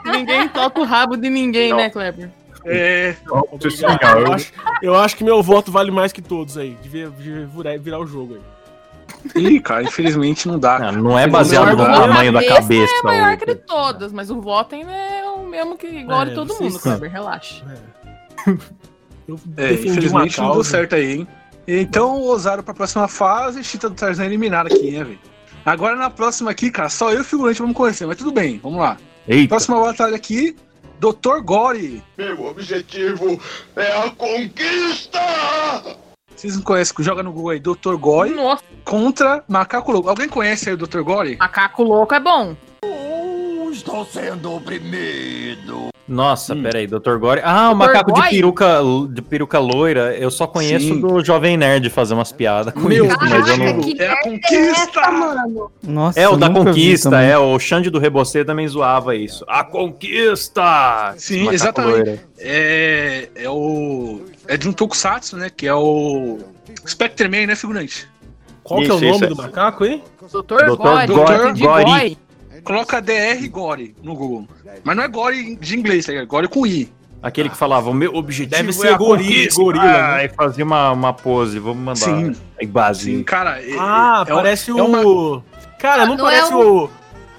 [0.06, 2.30] Ninguém toca o rabo de ninguém, né, Kleber?
[2.66, 3.16] É.
[3.28, 6.78] Eu acho, eu acho que meu voto vale mais que todos aí.
[6.82, 8.42] Devia, devia virar, virar o jogo aí.
[9.36, 10.80] Ih, cara, infelizmente não dá.
[10.80, 12.94] Não, não é baseado no tamanho da cabeça cabeça.
[13.00, 16.26] É maior que de todas, mas o voto ainda é o mesmo que igual É,
[16.26, 17.12] de todo mundo, Kleber.
[17.12, 17.64] Relaxa.
[18.48, 18.52] É,
[19.72, 21.28] uma infelizmente não deu certo aí, hein?
[21.68, 25.20] Então, o Ozaru pra próxima fase, Chita do Tarzan eliminado aqui, né, velho?
[25.64, 28.60] Agora na próxima aqui, cara, só eu e o figurante vamos conhecer, mas tudo bem,
[28.64, 28.98] vamos lá.
[29.28, 30.56] Eita, Próxima batalha aqui,
[31.00, 31.40] Dr.
[31.44, 32.04] Gore.
[32.18, 33.40] Meu objetivo
[33.76, 35.20] é a conquista!
[36.42, 37.94] Vocês não conhecem, joga no Google aí, Dr.
[38.00, 40.10] Gore Nossa, contra Macaco Louco.
[40.10, 41.02] Alguém conhece aí o Dr.
[41.02, 41.38] Gore?
[41.38, 42.56] macaco louco é bom.
[43.72, 45.90] estou sendo oprimido.
[46.08, 47.18] Nossa, peraí, Dr.
[47.20, 47.42] Gore.
[47.44, 47.78] Ah, o Dr.
[47.78, 48.80] macaco de peruca,
[49.12, 51.00] de peruca loira, eu só conheço Sim.
[51.00, 53.80] do Jovem Nerd fazer umas piadas com Meu isso, mas eu não.
[53.82, 55.00] que É a merda conquista!
[55.00, 55.72] essa, mano?
[55.84, 59.46] Nossa, É, o da Conquista, é, o Xande do Rebocê também zoava isso.
[59.48, 61.14] A Conquista!
[61.18, 62.20] Sim, exatamente.
[62.40, 64.22] É, é o.
[64.52, 65.50] É de um Tokusatsu, né?
[65.50, 66.40] Que é o.
[66.86, 68.10] Spectre Man, né, figurante?
[68.64, 69.42] Qual que é o Isso, nome isso, do isso.
[69.42, 70.04] macaco, hein?
[70.32, 70.76] Doutor Dr.
[70.76, 71.08] Gore.
[71.08, 71.60] Gore-.
[71.86, 72.18] Gore.
[72.64, 74.48] Coloca DR Gore no Google.
[74.84, 76.28] Mas não é Gore de inglês, tá ligado?
[76.28, 76.92] Gore com I.
[77.24, 80.00] Aquele que falava, o meu objetivo Deve é ser a gorila, gorila, né?
[80.16, 81.96] Ah, E fazia uma, uma pose, vamos mandar.
[81.96, 82.36] Sim.
[82.60, 83.16] Aí, base.
[83.16, 83.62] Sim, cara.
[83.62, 84.86] é- Ah, é um- parece é o.
[84.86, 85.44] uma-
[85.80, 86.90] Cara, não, Não é parece o- o.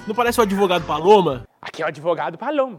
[0.06, 1.42] Não parece o advogado Paloma?
[1.60, 2.78] Aqui é o advogado Paloma,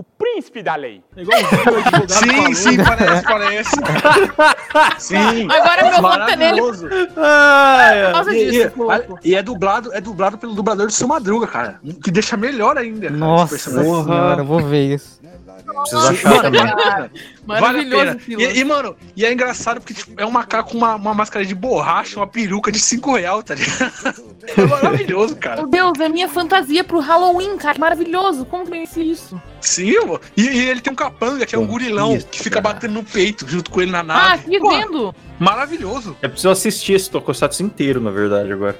[0.00, 1.02] o príncipe da lei.
[1.14, 3.70] É igual o Sim, sim, parece, parece.
[4.98, 5.46] sim.
[5.50, 6.60] Agora meu voto é nele.
[6.62, 6.88] Maravilhoso.
[7.18, 9.18] Ai, Por causa E, e- disso, louco.
[9.22, 11.80] e é dublado, é dublado pelo dublador do seu Madruga, cara.
[12.02, 13.08] Que deixa melhor ainda.
[13.08, 13.90] cara, esse Nossa personagem.
[13.92, 14.04] Porra.
[14.04, 15.19] senhora, vou ver isso.
[15.62, 16.60] Preciso achar Mano, também.
[16.60, 17.10] vale a pena.
[17.46, 18.18] Vale a Maravilhoso, pena.
[18.18, 18.42] Fila.
[18.42, 21.44] E, e, mano, e é engraçado porque tipo, é um macaco com uma, uma máscara
[21.44, 24.30] de borracha, uma peruca de 5 real, tá ligado?
[24.56, 25.62] É maravilhoso, cara.
[25.66, 27.78] Meu Deus, é minha fantasia pro Halloween, cara.
[27.78, 28.44] Maravilhoso.
[28.46, 29.40] Como que eu conheci isso?
[29.60, 30.20] Sim, mano.
[30.36, 33.46] E, e ele tem um capanga, que é um gurilão, que fica batendo no peito
[33.46, 34.56] junto com ele na Ah, nave.
[34.56, 35.14] aqui Pô, vendo.
[35.38, 36.16] maravilhoso.
[36.22, 38.76] Eu preciso assistir esse Tokusatsu inteiro, na verdade, agora.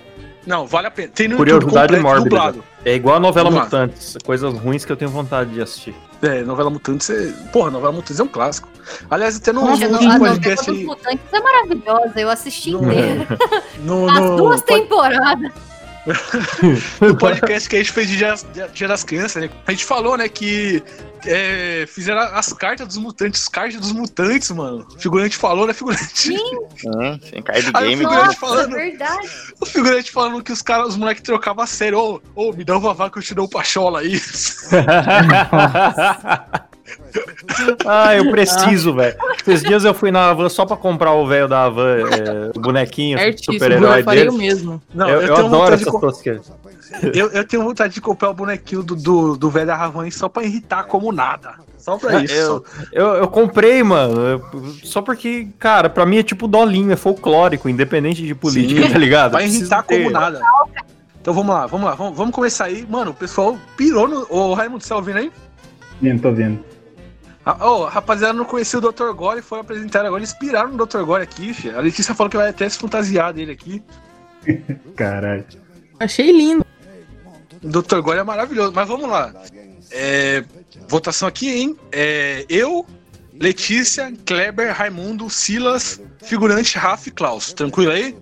[0.46, 1.09] Não, vale a pena.
[1.14, 2.29] Tem no Curiosidade YouTube completo, mórbida.
[2.53, 2.64] dublado.
[2.85, 3.64] É igual a novela lá.
[3.64, 5.94] Mutantes, coisas ruins que eu tenho vontade de assistir.
[6.22, 7.33] É, novela Mutantes é.
[7.53, 8.68] Porra, novela Mutantes é um clássico.
[9.11, 10.85] Aliás, até no, no último novela podcast aí.
[10.85, 13.26] Mutantes é maravilhosa, eu assisti No- inteira.
[13.85, 15.53] No, As no- duas temporadas.
[17.00, 18.34] no podcast que a gente fez de Dia,
[18.72, 19.50] Dia das Crianças, né?
[19.66, 20.82] A gente falou, né, que
[21.26, 24.86] é, fizeram as cartas dos mutantes, cartas dos mutantes, mano.
[24.94, 26.32] O figurante falou, né, figurante?
[26.32, 27.96] Hum, sim, card Aí o game.
[27.98, 29.28] figurante Nossa, falando, é verdade.
[29.60, 31.98] o figurante falando que os caras, os moleques trocavam a sério.
[31.98, 34.20] Ô, ô, me dá uma vaca que eu te dou o pachola aí.
[37.86, 39.16] ah, eu preciso, velho.
[39.46, 42.60] Esses dias eu fui na Havan só pra comprar o velho da Havan, é, o
[42.60, 43.54] bonequinho, Certíssimo.
[43.54, 44.30] super-herói Eu dele.
[44.32, 44.82] mesmo.
[44.94, 46.52] Não, eu, eu adoro essas co- tosqueiras.
[47.14, 50.44] eu, eu tenho vontade de comprar o bonequinho do, do, do velho Arravan só pra
[50.44, 51.54] irritar como nada.
[51.78, 52.34] Só pra isso.
[52.34, 54.42] Eu, eu, eu comprei, mano, eu-
[54.84, 58.98] só porque, cara, pra mim é tipo dolinho, é folclórico, independente de política, Sim, tá
[58.98, 59.32] ligado?
[59.32, 59.98] Vai irritar ter.
[59.98, 60.40] como nada.
[61.22, 62.86] Então vamos lá, vamos lá, vamos, vamos começar aí.
[62.88, 64.26] Mano, o pessoal pirou no.
[64.30, 65.30] Ô, Raimundo, você tá ouvindo aí?
[66.00, 66.58] Vindo, tô vendo.
[67.60, 69.12] Ô, rapaziada, não conhecia o Dr.
[69.12, 70.20] Gore, foi apresentar agora.
[70.20, 71.02] Eles piraram no Dr.
[71.02, 71.76] Gore aqui, filho.
[71.76, 73.82] A Letícia falou que vai até se fantasiar dele aqui.
[74.96, 75.44] Caralho.
[75.98, 76.64] Achei lindo.
[77.62, 78.00] O Dr.
[78.00, 79.32] Gore é maravilhoso, mas vamos lá.
[79.90, 80.44] É,
[80.88, 81.76] votação aqui, hein?
[81.92, 82.86] É, eu,
[83.38, 87.52] Letícia, Kleber, Raimundo, Silas, figurante, Rafa e Klaus.
[87.52, 88.16] Tranquilo aí?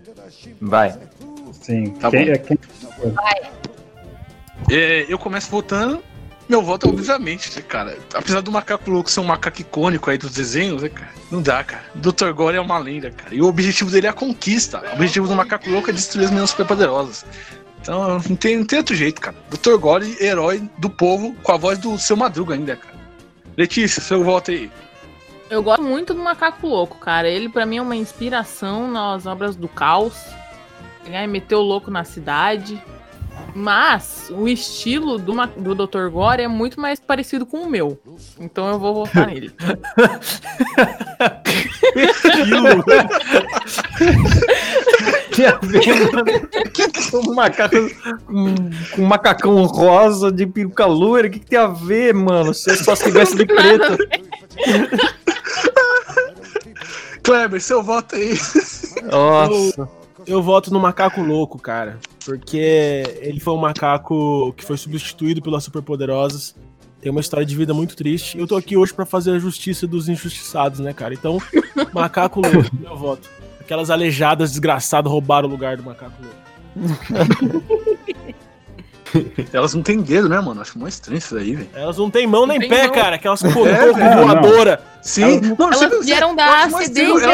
[0.60, 0.98] Vai.
[1.62, 1.90] Sim.
[1.92, 2.32] Tá Quem- bom.
[2.32, 2.58] é quem-
[4.70, 6.02] É, eu começo votando.
[6.48, 7.98] Meu voto, obviamente, né, cara.
[8.14, 11.10] Apesar do macaco louco ser um macaco icônico aí dos desenhos, né, cara?
[11.30, 11.84] Não dá, cara.
[11.94, 12.32] Dr.
[12.32, 13.34] Gore é uma lenda, cara.
[13.34, 14.82] E o objetivo dele é a conquista.
[14.90, 17.26] O objetivo do macaco louco é destruir as meninas superpoderosas.
[17.80, 19.36] Então, não tem, não tem outro jeito, cara.
[19.50, 19.76] Dr.
[19.76, 22.96] Gore, herói do povo, com a voz do seu Madruga ainda, cara.
[23.56, 24.70] Letícia, seu voto aí.
[25.50, 27.28] Eu gosto muito do Macaco Louco, cara.
[27.28, 30.14] Ele, pra mim, é uma inspiração nas obras do caos.
[31.04, 32.82] Pegar e meter o louco na cidade.
[33.54, 36.08] Mas o estilo do, do Dr.
[36.10, 37.98] Gore é muito mais parecido com o meu.
[38.38, 39.52] Então eu vou votar nele.
[45.32, 46.24] Que a ver, mano?
[47.28, 47.76] um macaco
[48.28, 48.54] um,
[48.98, 52.52] um macacão rosa de peruca loira, o que, que tem a ver, mano?
[52.54, 53.98] Se só se veste de preto.
[57.22, 58.38] Kleber, seu voto aí.
[59.04, 59.88] Nossa.
[60.26, 61.98] Eu voto no Macaco Louco, cara.
[62.28, 66.54] Porque ele foi um macaco que foi substituído pelas superpoderosas.
[67.00, 68.36] Tem uma história de vida muito triste.
[68.36, 71.14] Eu tô aqui hoje pra fazer a justiça dos injustiçados, né, cara?
[71.14, 71.38] Então,
[71.90, 73.30] Macaco Louco, meu voto.
[73.58, 78.04] Aquelas aleijadas desgraçadas roubaram o lugar do Macaco Louco.
[79.52, 80.60] Elas não têm dedo, né, mano?
[80.60, 81.68] Acho mais estranho isso aí, velho.
[81.74, 82.92] Elas não têm mão nem tem pé, mão.
[82.92, 83.16] cara.
[83.16, 84.26] Aquelas É, velho.
[84.26, 84.80] voadora.
[85.02, 87.26] Sim, mano, Elas você- vieram da ascendência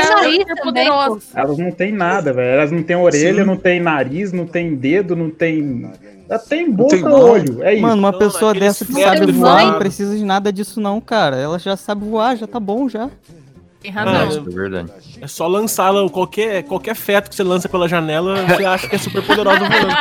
[0.77, 1.29] elas-.
[1.35, 2.59] Elas não têm nada, velho.
[2.61, 3.47] Elas não têm orelha, Sim.
[3.47, 5.91] não tem nariz, não tem dedo, não tem.
[6.29, 7.63] Ela tem boca tem e olho.
[7.63, 7.83] É isso.
[7.83, 11.01] Mano, uma Não, pessoa aqueles dessa que sabe voar não precisa de nada disso não,
[11.01, 11.37] cara.
[11.37, 13.11] Ela já sabe voar, já tá bom já.
[13.85, 14.47] Tem Ah, razão.
[14.49, 14.93] É verdade.
[15.21, 18.99] É só lançar qualquer, qualquer feto que você lança pela janela, você acha que é
[18.99, 19.95] super poderosa voando.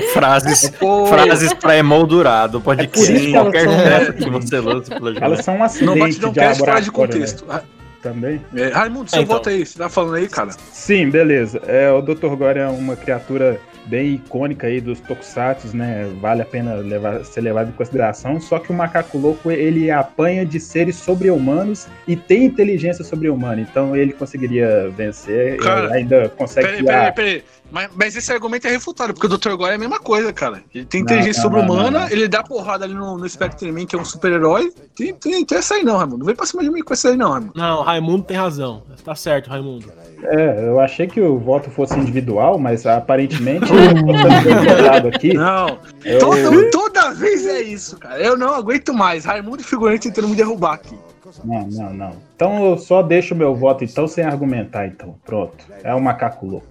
[0.12, 2.60] frases, Pô, frases pra emoldurado.
[2.60, 5.34] Pode É que elas qualquer são- peça que você lança pela janela.
[5.34, 6.92] Elas são um Não acidente não de cast fora de laboratório.
[6.92, 7.46] contexto.
[7.46, 7.62] velho.
[8.02, 8.40] Também.
[8.54, 9.36] É, Raimundo, seu Então.
[9.36, 10.50] voto aí, você tá falando aí, cara?
[10.72, 11.60] Sim, beleza.
[11.66, 12.34] É, o Dr.
[12.36, 16.08] Gore é uma criatura bem icônica aí dos tokusatsu, né?
[16.20, 18.40] Vale a pena levar, ser levado em consideração.
[18.40, 23.60] Só que o macaco louco ele apanha de seres sobre-humanos e tem inteligência sobre-humana.
[23.60, 25.56] Então ele conseguiria vencer.
[25.58, 27.44] Cara, ainda consegue Peraí, peraí, peraí.
[27.70, 29.54] Mas, mas esse argumento é refutado, porque o Dr.
[29.56, 30.62] Gore é a mesma coisa, cara.
[30.74, 34.72] Ele tem inteligência sobre-humana, ele dá porrada ali no, no Spectreman, que é um super-herói.
[34.96, 36.18] Tem, tem, tem essa aí não, Raimundo.
[36.18, 37.52] Não vem pra cima de mim com essa aí não, Raimundo.
[37.54, 38.82] Não, Raimundo tem razão.
[39.04, 39.86] Tá certo, Raimundo.
[40.22, 43.64] É, eu achei que o voto fosse individual, mas aparentemente
[45.14, 45.32] aqui.
[45.34, 48.18] Não, Eu- toda, toda vez é isso, cara.
[48.20, 49.24] Eu não aguento mais.
[49.24, 50.98] Raimundo e figurante tentando me derrubar aqui.
[51.44, 52.12] Não, não, não.
[52.34, 55.14] Então eu só deixo meu voto então sem argumentar, então.
[55.24, 55.54] Pronto.
[55.82, 56.66] É o macaco louco.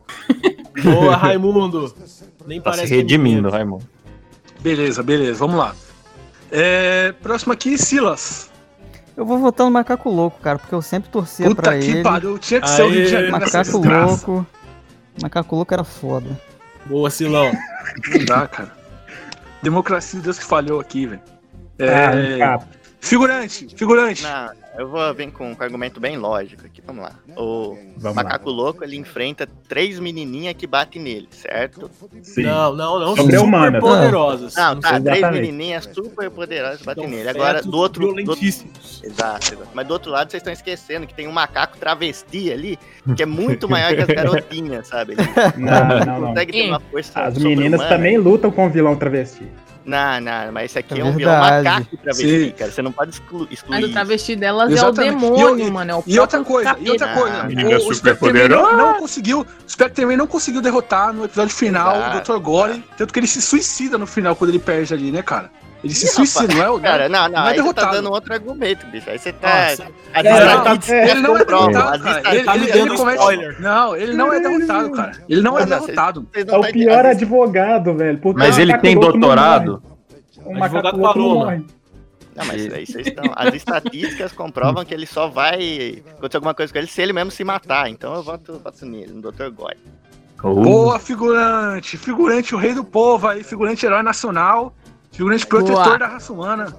[0.84, 1.94] Boa, Raimundo.
[2.46, 2.96] Nem Tá se parece.
[2.96, 3.84] redimindo, Raimundo.
[4.62, 5.76] Beleza, beleza, vamos lá.
[6.52, 8.50] É, próximo aqui, Silas.
[9.16, 12.04] Eu vou votar no Macaco Louco, cara, porque eu sempre torcia Puta pra que ele.
[12.04, 13.78] pariu, tinha que ser o Rio de Janeiro Macaco.
[13.78, 14.48] Louco.
[15.22, 16.40] Macaco Louco era foda.
[16.86, 17.52] Boa, Silão.
[18.16, 18.72] Não dá, cara.
[19.62, 21.22] Democracia de Deus que falhou aqui, velho.
[21.78, 22.60] É, Ah,
[23.02, 24.24] figurante, figurante.
[24.24, 26.82] Não, eu vou vir com um argumento bem lógico aqui.
[26.86, 27.14] Vamos lá.
[27.36, 31.90] O Vamos macaco louco ele enfrenta três menininhas que batem nele, certo?
[32.22, 32.44] Sim.
[32.44, 33.16] Não, não, não.
[33.16, 34.56] Super poderosas.
[34.56, 35.42] Não, tá, três Exatamente.
[35.42, 37.30] menininhas super poderosas batem São nele.
[37.30, 38.08] Agora, do outro.
[38.08, 39.02] Do, violentíssimos.
[39.04, 39.70] exato, exato.
[39.74, 42.80] Mas do outro lado, vocês estão esquecendo que tem um macaco travesti ali,
[43.16, 45.14] que é muito maior que as garotinhas, sabe?
[45.20, 46.28] Ele Não, não, não.
[46.30, 47.20] consegue ter uma força.
[47.22, 49.48] As meninas também lutam com o vilão travesti.
[49.90, 51.64] Não, não, mas esse aqui é, É um vilão verdade.
[51.64, 52.52] macaco travesti, Sim.
[52.52, 52.72] cara.
[52.72, 53.82] Você não pode exclu excluir.
[53.82, 55.14] Mas o travesti delas Exatamente.
[55.14, 55.92] é o demônio, E mano.
[55.92, 57.22] É o E outra coisa, e outra capeta.
[57.26, 57.42] coisa.
[57.42, 58.78] Ah, menina o, o super poderosa.
[58.78, 59.42] não, conseguiu.
[59.42, 62.32] O Spectreman não conseguiu derrotar no episódio final Exato.
[62.34, 62.42] o Dr.
[62.44, 62.84] Gore.
[62.98, 65.50] Tanto que ele se suicida no final quando ele perde ali, né, cara?
[65.84, 66.80] Ele se suicida, não é o.
[66.80, 69.10] Cara, não, não, não é você tá dando outro argumento, bicho.
[69.10, 69.70] Aí você tá.
[69.70, 69.88] Nossa.
[70.14, 72.36] É, estatísticas é, Ele não é derrotado, cara.
[72.36, 73.18] Ele, tá ele, dando ele comete.
[73.20, 73.62] spoiler.
[73.62, 75.12] Não, ele não é derrotado, cara.
[75.30, 76.28] Ele não é derrotado.
[76.34, 77.06] É não o tá pior entendendo.
[77.06, 78.20] advogado, velho.
[78.36, 79.82] Mas ele tem doutorado?
[80.46, 81.80] O Advogado macaco louco não
[82.46, 83.26] mas aí vocês estão.
[83.36, 87.32] As estatísticas comprovam que ele só vai acontecer alguma coisa com ele se ele mesmo
[87.32, 87.90] se matar.
[87.90, 89.50] Então eu voto, voto nele, no Dr.
[89.50, 89.78] Gore.
[90.44, 91.98] Uh, Boa, figurante.
[91.98, 93.44] Figurante, o rei do povo aí.
[93.44, 94.74] Figurante herói nacional.
[95.12, 95.98] Figurante protetor Boa.
[95.98, 96.76] da raça humana.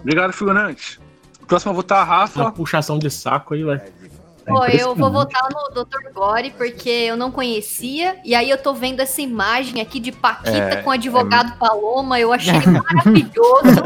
[0.00, 1.00] Obrigado, figurante.
[1.46, 2.40] Próximo a votar a Rafa.
[2.40, 3.82] Uma puxação de saco aí, velho.
[4.44, 6.12] É Pô, eu vou votar no Dr.
[6.12, 8.16] Gore porque eu não conhecia.
[8.24, 12.18] E aí eu tô vendo essa imagem aqui de Paquita É, com o advogado Paloma.
[12.18, 13.82] Eu achei maravilhoso.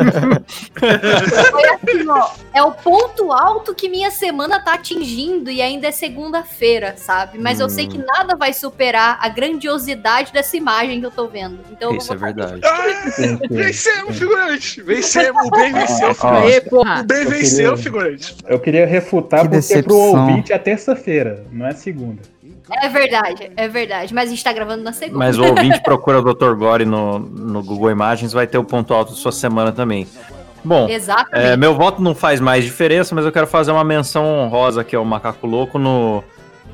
[1.51, 2.31] Foi assim, ó.
[2.55, 7.39] É o ponto alto que minha semana tá atingindo e ainda é segunda-feira, sabe?
[7.39, 11.59] Mas eu sei que nada vai superar a grandiosidade dessa imagem que eu tô vendo.
[11.71, 12.61] Então Isso é verdade.
[12.65, 12.85] Ah,
[13.51, 14.83] vencemos, figurante.
[14.83, 15.47] Vencemos.
[15.47, 16.69] O bem venceu, figurante.
[16.73, 18.37] O bem Eu venceu, figurante.
[18.47, 20.43] Eu queria refutar Que porque pro decepção.
[20.47, 22.23] Ouvinte é terça-feira, não é segunda.
[22.71, 24.15] É verdade, é verdade.
[24.15, 25.19] Mas a gente tá gravando na segunda.
[25.19, 26.55] Mas o ouvinte procura o Dr.
[26.55, 30.07] Gore no, no Google Imagens, vai ter o ponto alto da sua semana também.
[30.65, 30.89] Bom,
[31.33, 34.97] é, meu voto não faz mais diferença, mas eu quero fazer uma menção honrosa aqui
[34.97, 36.25] ao Macaco Louco no.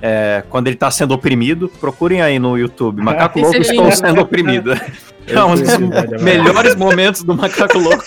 [0.05, 3.01] É, quando ele tá sendo oprimido, procurem aí no YouTube.
[3.01, 4.73] Macaco Louco é estou sendo oprimido.
[5.25, 8.05] É um dos melhores momentos do Macaco Louco.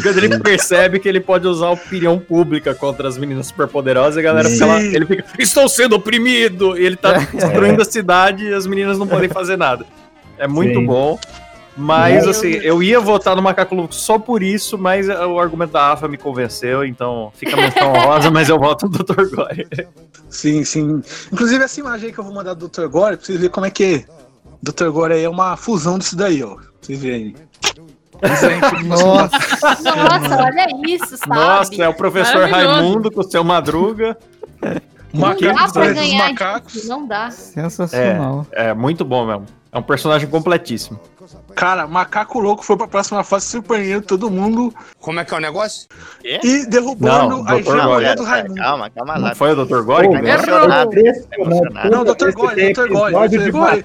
[0.00, 4.22] Quando ele percebe que ele pode usar opinião pública contra as meninas superpoderosas, e a
[4.22, 6.78] galera fica lá, ele fica, estou sendo oprimido!
[6.78, 9.84] E ele tá destruindo a cidade e as meninas não podem fazer nada.
[10.38, 10.86] É muito Sim.
[10.86, 11.18] bom.
[11.76, 12.64] Mas, Meu assim, Deus.
[12.64, 16.16] eu ia votar no Macaco Louco só por isso, mas o argumento da AFA me
[16.16, 19.34] convenceu, então fica menção honrosa, mas eu voto no Dr.
[19.34, 19.68] Gore.
[20.30, 21.02] Sim, sim.
[21.30, 22.86] Inclusive, essa imagem aí que eu vou mandar do Dr.
[22.86, 24.04] Gore, pra vocês verem como é que é.
[24.62, 24.88] Dr.
[24.88, 26.54] Gore aí é uma fusão disso daí, ó.
[26.54, 27.34] Pra vocês verem.
[28.22, 29.36] Aí, Nossa,
[29.84, 31.34] Nossa, olha isso, sabe?
[31.34, 32.48] Nossa, é o professor.
[32.48, 34.16] Raimundo com o seu Madruga.
[35.12, 36.88] Não macaco dá dos pra ganhar macacos.
[36.88, 37.30] não dá.
[37.30, 38.46] sensacional.
[38.52, 39.46] É muito bom mesmo.
[39.76, 40.98] É um personagem completíssimo.
[41.54, 45.40] Cara, macaco louco foi pra próxima fase surpreendendo todo mundo Como é que é o
[45.40, 45.86] negócio?
[46.24, 48.54] e derrubando Não, a Pera, do Raimundo.
[48.54, 49.28] calma, calma lá.
[49.28, 49.82] Não foi o Dr.
[49.82, 50.08] Gore?
[50.08, 50.90] Pô, emocionado.
[51.90, 52.32] Não, Dr.
[52.32, 52.88] Gore, Dr.
[52.88, 53.50] Gore, Dr.
[53.50, 53.84] Gore.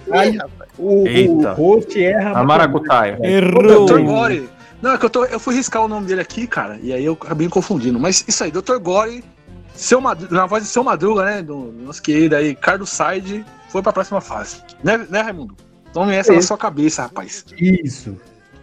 [0.77, 1.51] O, Eita.
[1.51, 2.39] o host erra.
[2.39, 3.19] A Maracutaia.
[3.21, 3.86] Errou.
[3.86, 3.99] Dr.
[3.99, 4.49] Gore.
[4.82, 7.04] Não, é que eu, tô, eu fui riscar o nome dele aqui, cara, e aí
[7.04, 7.99] eu acabei me confundindo.
[7.99, 8.77] Mas isso aí, Dr.
[8.77, 9.25] Gore,
[9.73, 11.41] seu Madruga, na voz de seu Madruga, né?
[11.41, 14.62] Do nosso querido aí, Carlos Side, foi pra próxima fase.
[14.82, 15.56] Né, né Raimundo?
[15.93, 16.47] Tome essa na Isso.
[16.47, 17.45] sua cabeça, rapaz.
[17.58, 18.17] Isso.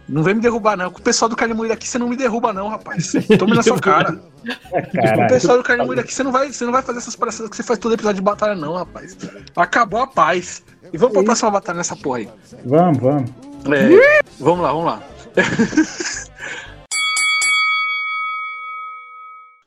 [0.07, 0.89] Não vem me derrubar, não.
[0.89, 3.11] Com o pessoal do Carne Moída aqui, você não me derruba, não, rapaz.
[3.37, 4.19] Tome na sua cara.
[4.73, 6.97] É, Com o pessoal do Carne Moída aqui, você não, vai, você não vai fazer
[6.97, 9.15] essas palhaçadas que você faz todo episódio de batalha, não, rapaz.
[9.55, 10.63] Acabou a paz.
[10.91, 12.29] E vamos pra próxima batalha nessa porra aí.
[12.65, 13.29] Vamos, vamos.
[13.71, 15.03] É, vamos lá, vamos lá.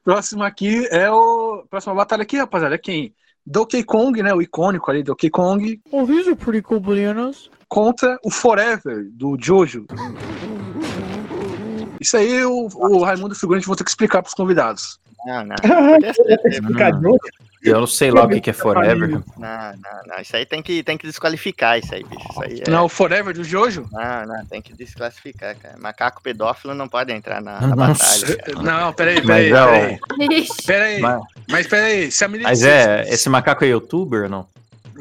[0.03, 1.64] Próximo aqui é o.
[1.70, 3.14] Próxima batalha aqui, rapaziada, é quem?
[3.47, 4.33] Donkey Kong, né?
[4.33, 5.81] O icônico ali, Donkey Kong.
[5.91, 7.51] Oh, these are pretty cool bananas.
[7.69, 9.87] Contra o Forever, do Jojo.
[12.01, 15.01] Isso aí o, o Raimundo Figurante vou ter que explicar pros convidados.
[15.27, 15.57] Não, não.
[17.65, 19.09] Eu não sei lá o que, que é Forever.
[19.09, 19.73] Não, não,
[20.07, 20.21] não.
[20.21, 22.27] Isso aí tem que, tem que desqualificar isso aí, bicho.
[22.29, 22.69] Isso aí é...
[22.71, 23.87] Não, o Forever do Jojo?
[23.93, 25.77] Não, não, tem que desclassificar, cara.
[25.79, 28.37] Macaco pedófilo não pode entrar na, na batalha.
[28.37, 28.59] cara.
[28.63, 29.69] Não, peraí, Mas peraí, é o-
[30.19, 30.47] peraí.
[30.67, 31.01] Peraí.
[31.01, 32.67] Mas, Mas peraí, se a militância.
[32.69, 34.47] mas é, esse macaco é youtuber ou não?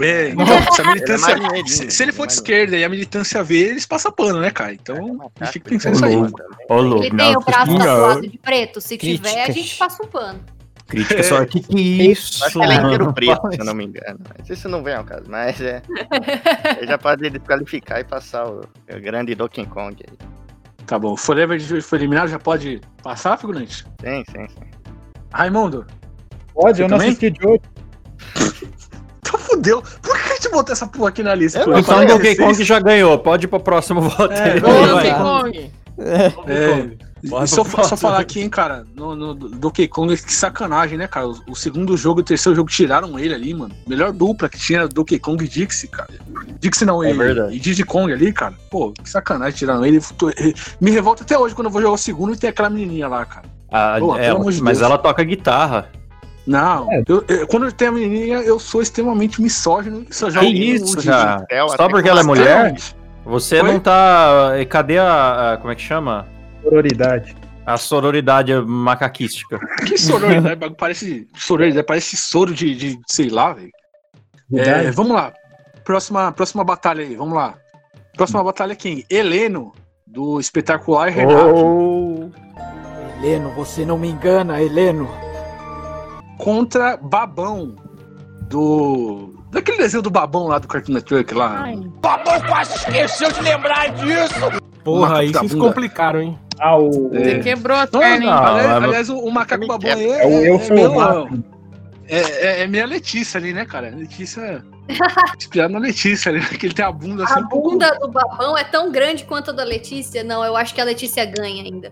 [0.03, 1.31] É, então, se a militância.
[1.31, 3.85] Ele é marinheirinho, se, se ele for de é esquerda e a militância vê, eles
[3.85, 4.73] passam pano, né, cara?
[4.73, 6.13] Então, eu fico pensando nisso aí.
[6.13, 8.81] Ele tem Não, o braço tatuado de preto?
[8.81, 10.39] Se tiver, a gente passa um pano.
[10.91, 11.45] Crítica só.
[11.45, 12.43] Que que é isso?
[12.43, 14.19] Acho que ele é inteiro preto, se eu não me engano.
[14.37, 15.23] Mas isso não vem ao caso.
[15.27, 15.81] Mas é.
[16.77, 20.17] Ele já pode desqualificar e passar o, o grande Donkey Kong aí.
[20.85, 21.15] Tá bom.
[21.15, 23.85] Forever foi eliminado, já pode passar, figurante?
[24.01, 24.71] Sim, sim, sim.
[25.31, 25.87] Raimundo?
[26.53, 27.11] Pode, Você eu não também?
[27.11, 27.61] assisti de hoje.
[29.51, 29.83] Fudeu.
[30.01, 31.59] Por que a gente botou essa porra aqui na lista?
[31.59, 32.35] Eu Pô, Então o Donkey.
[32.35, 33.17] Kong já ganhou.
[33.19, 34.31] Pode ir pro próximo voto.
[34.33, 34.87] É, lá.
[34.87, 35.13] Donkey.
[35.13, 35.71] Kong.
[35.99, 36.89] É,
[37.29, 41.07] Bora e só, só falar aqui, hein, cara, no, no Donkey Kong, que sacanagem, né,
[41.07, 41.27] cara?
[41.27, 43.75] O, o segundo jogo e o terceiro jogo tiraram ele ali, mano.
[43.87, 46.09] Melhor dupla que tinha era Donkey Kong e Dixie, cara.
[46.59, 47.55] Dixie não, É e, verdade.
[47.55, 48.55] e Diddy Kong ali, cara.
[48.71, 50.01] Pô, que sacanagem tiraram ele.
[50.17, 50.31] Tô-
[50.79, 53.23] Me revolta até hoje quando eu vou jogar o segundo e tem aquela menininha lá,
[53.23, 53.45] cara.
[53.71, 54.81] Ah, Pô, é, mas Deus.
[54.81, 55.89] ela toca guitarra.
[56.45, 57.03] Não, É.
[57.07, 60.05] eu- eu- quando tem a menininha, eu sou extremamente misógino.
[60.09, 61.45] Só Que jogo isso, já?
[61.77, 62.75] Só porque ela é que mulher?
[63.25, 63.71] Você Oi?
[63.71, 64.53] não tá.
[64.59, 66.27] e Cadê a, a- Como é que chama?
[66.63, 67.35] Sororidade.
[67.65, 69.59] A sororidade macaquística.
[69.85, 73.69] Que sororidade, parece sororidade, parece soro de, de sei lá, velho.
[74.55, 75.31] É, vamos lá.
[75.83, 77.53] Próxima, próxima batalha aí, vamos lá.
[78.17, 79.05] Próxima batalha é quem?
[79.09, 79.73] Heleno,
[80.05, 82.29] do espetacular Renato, Oh,
[83.19, 85.07] Heleno, você não me engana, Heleno.
[86.41, 87.75] Contra Babão,
[88.49, 89.33] do.
[89.51, 91.65] Daquele desenho do Babão lá do Cartoon Network lá.
[92.01, 94.61] Babão quase esqueceu de lembrar disso.
[94.83, 95.67] Porra, aí vocês bunda.
[95.67, 96.39] complicaram, hein?
[96.59, 97.09] Ah, o.
[97.09, 98.31] Você quebrou a perna, hein?
[98.83, 100.03] aliás, o, o macaco babão quebra.
[100.03, 101.43] aí é, É é, sou meio-
[102.07, 103.87] é, é, é meio a Letícia ali, né, cara?
[103.87, 104.63] A Letícia.
[105.37, 106.47] inspirado na Letícia ali, né?
[106.47, 107.39] que ele tem a bunda assim.
[107.39, 110.23] A um pouco- bunda do babão é tão grande quanto a da Letícia?
[110.23, 111.91] Não, eu acho que a Letícia ganha ainda.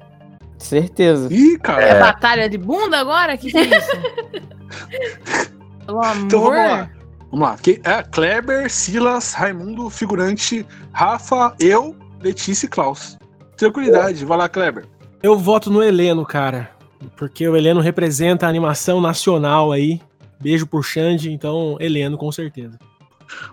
[0.60, 1.34] Certeza.
[1.34, 1.84] Ih, cara.
[1.84, 3.38] É batalha de bunda agora?
[3.38, 3.92] Que que é isso?
[5.86, 6.26] Pelo amor.
[6.26, 6.90] Então vamos lá.
[7.32, 7.58] Vamos lá.
[7.58, 13.18] Que é Kleber, Silas, Raimundo, figurante, Rafa, eu, Letícia e Klaus.
[13.56, 14.86] Tranquilidade, vai lá, Kleber.
[15.24, 16.72] Eu voto no Heleno, cara.
[17.16, 20.02] Porque o Heleno representa a animação nacional aí.
[20.40, 22.78] Beijo por Xande, então Heleno, com certeza.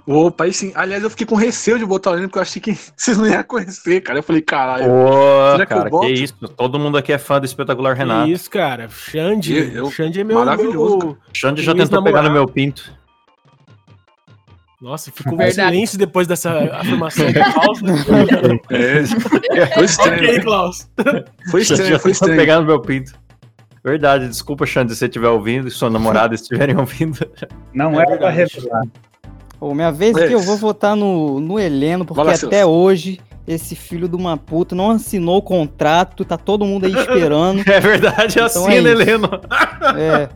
[0.06, 0.72] Opa, aí sim.
[0.74, 3.26] Aliás, eu fiquei com receio de botar o Heleno, porque eu achei que vocês não
[3.26, 4.18] iam conhecer, cara.
[4.18, 4.84] Eu falei, caralho.
[4.86, 6.06] Pô, Será que eu cara, que, boto?
[6.08, 6.34] isso.
[6.56, 8.26] Todo mundo aqui é fã do espetacular Renato.
[8.26, 8.88] Que isso, cara.
[8.88, 10.38] Xande, Eu- eu- Xande é meu.
[10.38, 12.92] maravilhoso, meu- Xande já tentou pegar no meu pinto.
[14.80, 17.80] Nossa, ficou um silêncio depois dessa afirmação de Klaus.
[18.70, 19.04] É.
[19.74, 20.22] Foi estranho.
[20.22, 20.90] ok, Klaus.
[21.50, 22.36] Foi estranho, já foi tentou estranho.
[22.36, 23.12] pegar no meu pinto.
[23.82, 27.18] Verdade, desculpa, Xande, se você estiver ouvindo, se sua namorada estiverem ouvindo.
[27.72, 28.36] Não É era pra verdade.
[28.54, 28.82] revelar.
[29.58, 30.24] Pô, minha vez É.
[30.24, 32.68] aqui eu vou votar no, no Heleno, porque lá, até Celso.
[32.68, 37.62] hoje esse filho de uma puta não assinou o contrato, tá todo mundo aí esperando.
[37.70, 38.88] É verdade, Então assim, é isso.
[38.88, 39.28] Heleno?
[39.96, 40.28] É,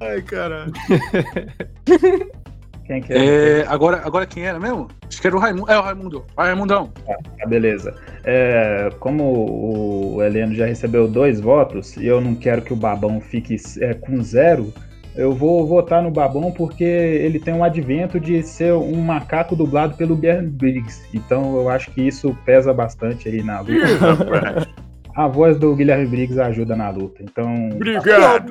[0.00, 0.72] Ai, caralho.
[2.84, 3.60] Quem que é?
[3.60, 4.88] É, agora, agora quem era mesmo?
[5.08, 5.70] Acho que era o Raimundo.
[5.70, 6.24] É o Raimundo.
[6.34, 6.90] Vai, Raimundão.
[7.08, 7.94] Ah, beleza.
[8.24, 13.20] É, como o Heleno já recebeu dois votos e eu não quero que o Babão
[13.20, 14.74] fique é, com zero,
[15.14, 19.96] eu vou votar no Babão porque ele tem um advento de ser um macaco dublado
[19.96, 21.02] pelo Guilherme Briggs.
[21.12, 24.68] Então eu acho que isso pesa bastante aí na luta.
[25.14, 27.22] A voz do Guilherme Briggs ajuda na luta.
[27.22, 27.68] Então,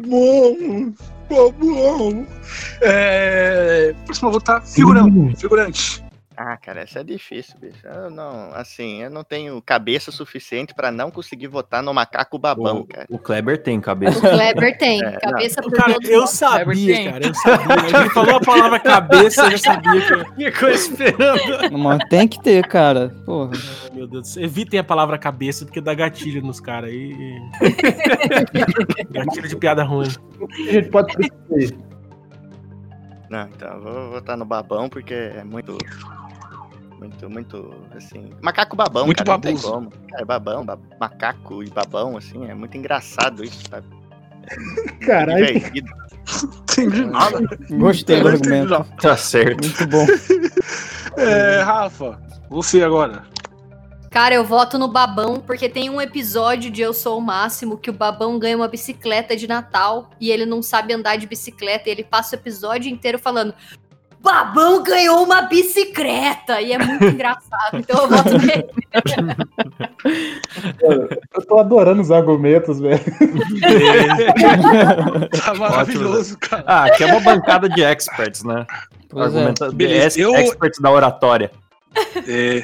[0.08, 0.92] bom,
[1.28, 2.26] tá bom.
[2.82, 5.42] É, próximo vou votar figurante.
[5.42, 6.11] Figurante.
[6.44, 7.86] Ah, cara, essa é difícil, bicho.
[7.86, 12.84] Eu não, assim, eu não tenho cabeça suficiente pra não conseguir votar no macaco babão,
[12.84, 13.06] cara.
[13.12, 14.20] O Kleber tem O cabeça.
[14.20, 15.04] Kleber tem.
[15.06, 18.00] É, cabeça por Cara, todos eu sabia, cara, eu sabia.
[18.00, 20.52] Ele falou a palavra cabeça, eu já sabia que.
[20.52, 21.78] Ficou esperando.
[21.78, 23.10] mas tem que ter, cara.
[23.24, 23.52] Porra.
[23.94, 24.44] Meu Deus do céu.
[24.44, 27.40] Evitem a palavra cabeça, porque dá gatilho nos caras aí.
[29.12, 30.08] gatilho de piada ruim.
[30.50, 31.14] a gente pode.
[33.32, 35.78] Não, então, eu vou votar no babão porque é muito.
[37.02, 38.30] Muito, muito, assim.
[38.42, 39.90] Macaco babão, Muito cara, baboso.
[40.08, 43.88] Cara, babão, ba- macaco e babão, assim, é muito engraçado isso, sabe?
[45.04, 45.58] Caralho.
[45.58, 47.40] Entendi nada.
[47.72, 48.86] Gostei do argumento.
[49.02, 49.62] Tá certo.
[49.66, 50.06] Muito bom.
[51.18, 53.24] É, Rafa, você agora.
[54.10, 57.90] Cara, eu voto no Babão, porque tem um episódio de Eu Sou o Máximo que
[57.90, 61.92] o Babão ganha uma bicicleta de Natal e ele não sabe andar de bicicleta e
[61.92, 63.54] ele passa o episódio inteiro falando
[64.22, 66.62] Babão ganhou uma bicicleta!
[66.62, 68.68] E é muito engraçado, então eu voto nele.
[71.34, 73.00] Eu tô adorando os argumentos, velho.
[75.44, 76.64] Tá maravilhoso, cara.
[76.68, 78.66] Ah, aqui é uma bancada de experts, né?
[79.10, 79.54] Pois é.
[79.74, 81.52] Beleza, eu- Experts da oratória.
[82.28, 82.64] É,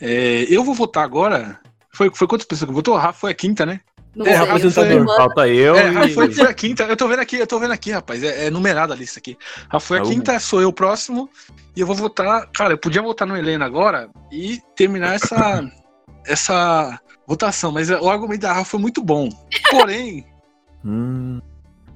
[0.00, 1.58] é, eu vou votar agora.
[1.94, 2.96] Foi, foi quantas pessoas que votou?
[2.96, 3.80] Rafa foi a quinta, né?
[4.14, 5.16] Não É, animando.
[5.16, 5.90] Falta eu É, e...
[5.94, 6.82] Rafa foi, foi a quinta.
[6.84, 8.22] Eu tô vendo aqui, eu tô vendo aqui, rapaz.
[8.22, 9.38] É, é numerada a lista aqui.
[9.70, 11.30] Rafa foi a É quinta, sou eu o próximo.
[11.74, 12.46] E eu vou votar.
[12.52, 15.64] Cara, eu podia votar no Helena agora e terminar essa,
[16.26, 17.72] essa votação.
[17.72, 19.28] Mas o argumento da Rafa foi muito bom.
[19.70, 20.26] Porém,
[20.84, 21.40] Hum,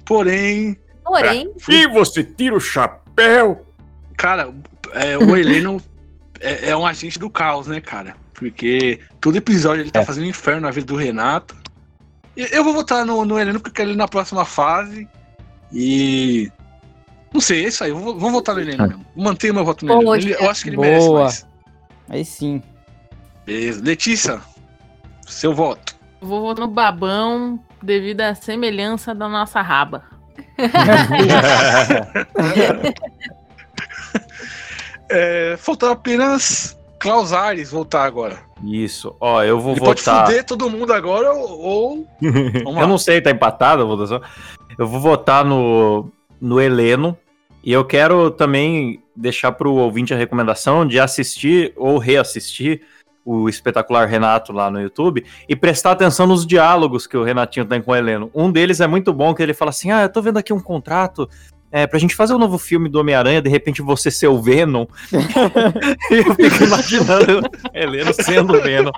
[0.05, 3.65] porém, Porém, E você tira o chapéu?
[4.17, 4.53] cara,
[4.93, 5.81] é, o Heleno
[6.39, 8.15] é, é um agente do caos, né, cara?
[8.33, 10.05] Porque todo episódio ele tá É.
[10.05, 11.55] fazendo um inferno na vida do Renato.
[12.37, 15.07] Eu vou votar no, no Heleno porque ele na próxima fase.
[15.73, 16.51] E.
[17.33, 17.91] Não sei, é isso aí.
[17.91, 19.05] Vou, vou votar no Heleno mesmo.
[19.15, 20.05] Mantenho meu voto no Heleno.
[20.05, 21.23] Boa, Ele- eu acho que ele merece Boa.
[21.23, 21.45] mais.
[22.09, 22.61] Aí sim.
[23.45, 23.83] Beleza.
[23.83, 24.41] Letícia,
[25.27, 25.95] seu voto.
[26.21, 30.03] Eu Vou votar no babão devido à semelhança da nossa raba.
[35.09, 38.39] É, faltou apenas Klaus Ares voltar agora.
[38.63, 39.15] Isso.
[39.19, 40.25] Ó, eu vou Ele pode votar.
[40.25, 42.07] fuder todo mundo agora ou.
[42.21, 44.21] eu não sei, tá empatada a votação.
[44.77, 47.17] Eu vou votar no, no Heleno.
[47.63, 52.81] E eu quero também deixar pro ouvinte a recomendação de assistir ou reassistir
[53.25, 57.81] o espetacular Renato lá no YouTube e prestar atenção nos diálogos que o Renatinho tem
[57.81, 58.31] com o Heleno.
[58.33, 60.61] Um deles é muito bom, que ele fala assim: Ah, eu tô vendo aqui um
[60.61, 61.29] contrato.
[61.71, 64.85] É, pra gente fazer um novo filme do Homem-Aranha, de repente você ser o Venom.
[66.11, 68.91] e eu fico imaginando o Heleno sendo o Venom.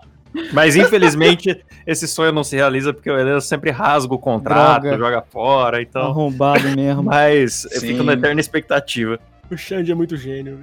[0.54, 4.98] Mas infelizmente esse sonho não se realiza porque o Heleno sempre rasga o contrato, Droga.
[4.98, 6.04] joga fora, então.
[6.04, 7.04] Arrombado mesmo.
[7.04, 7.88] Mas eu Sim.
[7.88, 9.20] fico na eterna expectativa.
[9.52, 10.60] O Xande é muito gênio.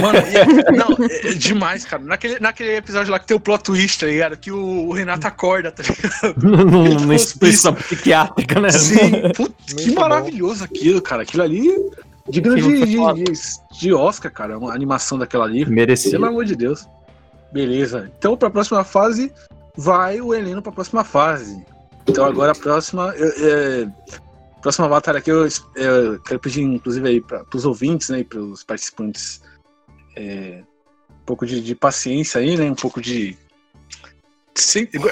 [0.00, 2.02] Mano, e- não, é, é demais, cara.
[2.02, 4.36] Naquele, naquele episódio lá que tem o plot twist, tá ligado?
[4.36, 7.00] Que o, o Renato acorda, tá ligado?
[7.00, 8.70] Numa instituição psiquiátrica, né?
[8.70, 10.00] Sim, putz, que Muito bom.
[10.02, 11.22] maravilhoso aquilo, cara.
[11.22, 11.68] Aquilo ali,
[12.28, 13.32] digno de, de, de,
[13.80, 14.56] de Oscar, cara.
[14.58, 15.64] Uma animação daquela ali.
[15.64, 16.24] Pelo Merecido.
[16.24, 16.86] amor de Deus.
[17.52, 18.12] Beleza.
[18.16, 19.32] Então, pra próxima fase,
[19.76, 21.60] vai o Heleno pra próxima fase.
[22.06, 23.12] Então, agora a próxima.
[23.16, 23.22] é,
[23.82, 23.88] é,
[24.60, 28.62] próxima batalha aqui, eu, eu quero pedir, inclusive, aí pra, pros ouvintes, né, e pros
[28.62, 29.42] participantes,
[30.16, 30.62] é,
[31.10, 33.36] um pouco de, de paciência aí, né, um pouco de.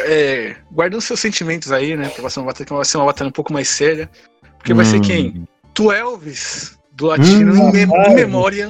[0.05, 3.33] É, guardando seus sentimentos aí, né, pra próxima batalha, que vai ser uma batalha um
[3.33, 4.11] pouco mais séria.
[4.59, 5.03] Porque vai ser Hum.
[5.03, 5.49] quem?
[5.73, 8.69] Tu Elvis, do Latino, em, mem em memória.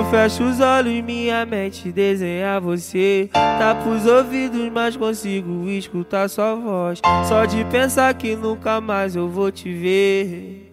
[0.00, 3.28] Eu fecho os olhos, minha mente desenha você.
[3.32, 7.00] Tapo os ouvidos, mas consigo escutar sua voz.
[7.28, 10.68] Só de pensar que nunca mais eu vou te ver.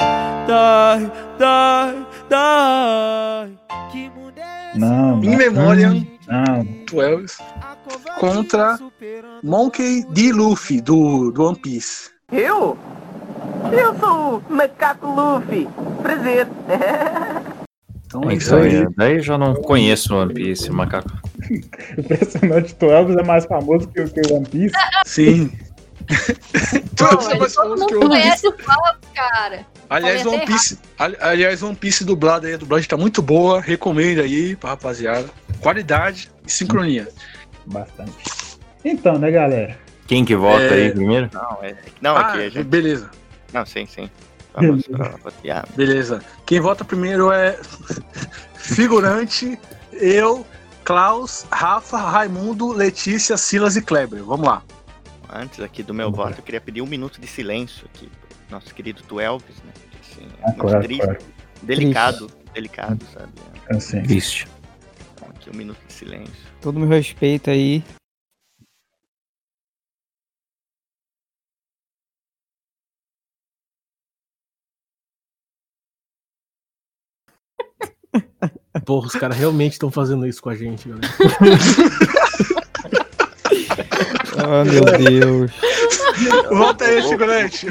[0.47, 3.57] Dói, dói, dói.
[3.91, 4.79] Que mundo é esse?
[4.79, 5.89] Não, Em memória,
[6.25, 7.37] Não, tu Elvis.
[8.19, 8.77] Contra
[9.43, 10.31] Monkey D.
[10.31, 12.11] Luffy, do, do One Piece.
[12.31, 12.77] Eu?
[13.73, 15.67] Eu sou o Macaco Luffy.
[16.01, 16.47] Prazer.
[18.19, 18.75] Então é isso aí.
[18.83, 21.09] é, daí já não conheço o One Piece, macaco.
[21.97, 22.75] impressionante.
[22.75, 24.75] Tu Elvis é mais famoso que o que o One Piece.
[25.05, 25.51] Sim.
[27.29, 28.41] É mais famoso que o mundo One Piece.
[28.41, 29.65] conhece o Klaus, cara.
[29.89, 33.61] Aliás, One Piece, ali- aliás, One Piece dublado aí, a dublagem tá muito boa.
[33.61, 35.27] Recomendo aí pra rapaziada.
[35.61, 37.07] Qualidade e sincronia.
[37.65, 38.11] Bastante.
[38.83, 39.77] Então, né, galera?
[40.07, 40.85] Quem que vota É.
[40.85, 41.29] aí primeiro?
[41.33, 42.63] Não, é, não ah, aqui, gente.
[42.63, 43.09] beleza,
[43.53, 44.09] Não, sim, sim.
[44.61, 45.67] Vamos pra votar.
[45.75, 46.21] beleza.
[46.45, 47.57] Quem vota primeiro é
[48.55, 49.57] figurante,
[49.91, 50.45] eu,
[50.83, 54.23] Klaus, Rafa, Raimundo, Letícia, Silas e Kleber.
[54.23, 54.61] Vamos lá.
[55.29, 58.73] Antes aqui do meu voto, eu queria pedir um minuto de silêncio aqui pro nosso
[58.73, 59.73] querido Tuelvis, né?
[60.01, 61.19] Assim, é Ah, muito claro, triste, claro.
[61.63, 63.31] delicado, delicado, sabe?
[63.69, 64.01] Assim.
[64.03, 64.47] Triste.
[65.15, 66.31] Então, aqui um minuto de silêncio.
[66.61, 67.83] Todo meu respeito aí.
[78.85, 81.07] Porra, os caras realmente estão fazendo isso com a gente, galera.
[84.39, 85.51] Ah, meu Deus.
[86.49, 87.67] Volta aí, figurante.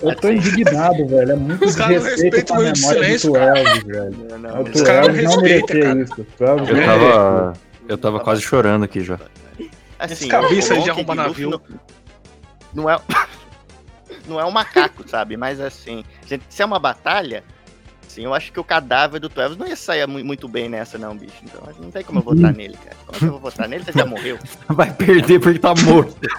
[0.00, 1.32] Eu tô indignado, velho.
[1.32, 4.10] É muito Os caras respeitam com a o silêncio, Elvis, velho.
[4.30, 6.00] Não, O não, Os caras não Elvis não respeitam, cara.
[6.02, 6.26] isso.
[6.40, 7.52] Elvis Eu tava,
[7.88, 9.18] Eu tava quase chorando aqui já.
[9.98, 11.50] Assim, Esse cabeça de arromba Luffy navio.
[11.50, 11.60] Não,
[12.84, 13.00] não é.
[14.28, 15.36] Não é um macaco, sabe?
[15.36, 17.42] Mas assim, gente, se é uma batalha,
[18.12, 20.98] assim, eu acho que o cadáver do Twelves não ia sair mu- muito bem nessa,
[20.98, 21.34] não, bicho.
[21.42, 22.96] Então não tem como eu votar nele, cara.
[23.06, 23.84] Como é que eu vou votar nele?
[23.84, 24.38] Você já morreu.
[24.68, 26.16] Vai perder porque tá morto.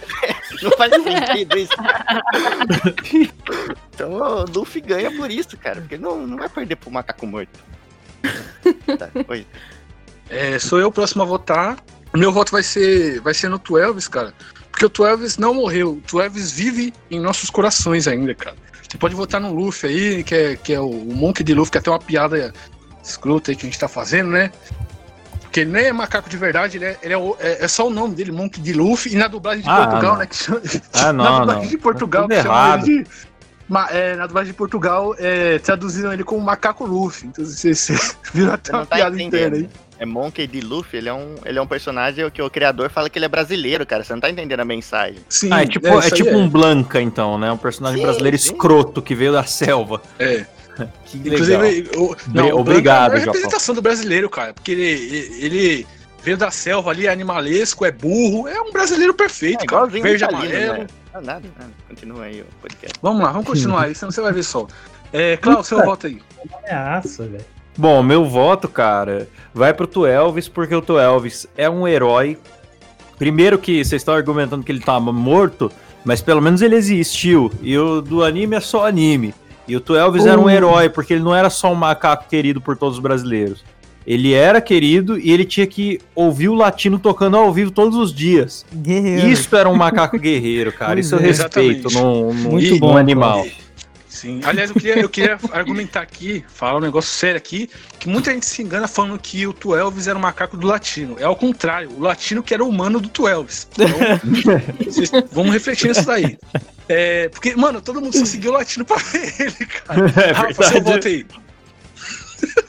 [0.61, 1.73] Não faz sentido isso.
[3.93, 5.81] Então o Luffy ganha por isso, cara.
[5.81, 7.59] Porque ele não, não vai perder pro macaco morto.
[8.97, 9.45] Tá, oi.
[10.29, 11.77] É, sou eu o próximo a votar.
[12.13, 14.33] Meu voto vai ser, vai ser no Twelves, cara.
[14.71, 15.93] Porque o Twelves não morreu.
[15.93, 18.55] O Twelves vive em nossos corações ainda, cara.
[18.93, 21.71] Você pode votar no Luffy aí, que é, que é o, o Monk de Luffy,
[21.71, 22.53] que é até uma piada
[23.03, 24.51] escrota aí que a gente tá fazendo, né?
[25.41, 27.87] Porque ele nem é macaco de verdade, ele é, ele é, o- é- é só
[27.87, 30.19] o nome dele, Monk de Luffy, e na dublagem de Ah, Portugal, não.
[30.19, 30.25] né?
[30.29, 30.61] Que chama,
[30.93, 31.69] Ah, na não, dublagem não.
[31.71, 32.87] de Portugal, que chama errado.
[32.87, 33.09] ele de.
[33.67, 37.29] ma- é, na dublagem de Portugal, é, traduziram ele como macaco Luffy.
[37.29, 37.93] Então você, você
[38.31, 39.71] virou até Você uma tá piada inteira entendendo.
[39.75, 39.82] aí.
[39.99, 40.59] É Monkey D.
[40.61, 43.29] Luffy, ele é, um, ele é um personagem que o criador fala que ele é
[43.29, 44.03] brasileiro, cara.
[44.03, 45.19] Você não tá entendendo a mensagem.
[45.29, 47.51] Sim, Ah, é tipo, é tipo um Blanca, então, né?
[47.51, 48.51] Um personagem Sim, brasileiro sim.
[48.51, 50.01] escroto que veio da selva.
[50.19, 50.45] É.
[51.05, 51.63] Que legal.
[51.67, 53.33] Inclusive, o, não, o obrigado, é a Japão.
[53.35, 54.55] representação do brasileiro, cara.
[54.55, 55.87] Porque ele, ele
[56.23, 58.47] veio da selva ali, é animalesco, é burro.
[58.47, 59.83] É um brasileiro perfeito, É cara.
[59.83, 60.73] igualzinho Verde amarelo.
[60.79, 60.87] né?
[61.13, 61.71] Ah, nada, nada.
[61.87, 62.97] Continua aí o podcast.
[63.03, 64.65] Vamos lá, vamos continuar aí, senão você vai ver só.
[65.13, 66.19] É, Cláudio, seu voto aí.
[66.63, 67.45] Ameaça, velho.
[67.77, 72.37] Bom, meu voto, cara, vai pro Tuelvis, porque o Tuelvis é um herói.
[73.17, 75.71] Primeiro que vocês estão argumentando que ele tá morto,
[76.05, 77.51] mas pelo menos ele existiu.
[77.61, 79.33] E o do anime é só anime.
[79.67, 80.49] E o Tuelvis era um Uh.
[80.49, 83.63] herói, porque ele não era só um macaco querido por todos os brasileiros.
[84.05, 88.13] Ele era querido e ele tinha que ouvir o latino tocando ao vivo todos os
[88.13, 88.65] dias.
[88.73, 89.27] Guerreiro.
[89.29, 90.99] Isso era um macaco guerreiro, cara.
[90.99, 93.45] Isso eu respeito num, num, Muito num bom, animal.
[94.23, 94.39] Sim.
[94.45, 97.69] Aliás, eu queria, eu queria argumentar aqui, falar um negócio sério aqui,
[97.99, 101.17] que muita gente se engana falando que o Tuelvis era um macaco do latino.
[101.19, 103.67] É ao contrário, o latino que era o humano do Tuelvis.
[103.73, 103.85] Então,
[104.85, 106.37] vocês vamos refletir nisso daí.
[106.87, 110.05] É, porque, mano, todo mundo só seguiu o latino pra ver ele, cara.
[110.25, 111.25] É Rafa, seu voto aí.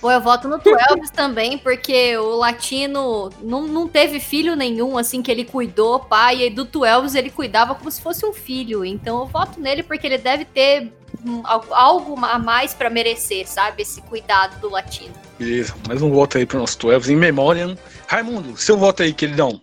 [0.00, 5.22] Pô, eu voto no Twelves também, porque o latino não, não teve filho nenhum, assim,
[5.22, 8.84] que ele cuidou, pai, e do Twelves ele cuidava como se fosse um filho.
[8.84, 10.92] Então eu voto nele porque ele deve ter
[11.24, 13.82] hum, al- algo a mais pra merecer, sabe?
[13.82, 15.14] Esse cuidado do latino.
[15.38, 17.76] Beleza, mais um voto aí pro nosso Tuelvis em memória.
[18.06, 19.60] Raimundo, seu voto aí, queridão.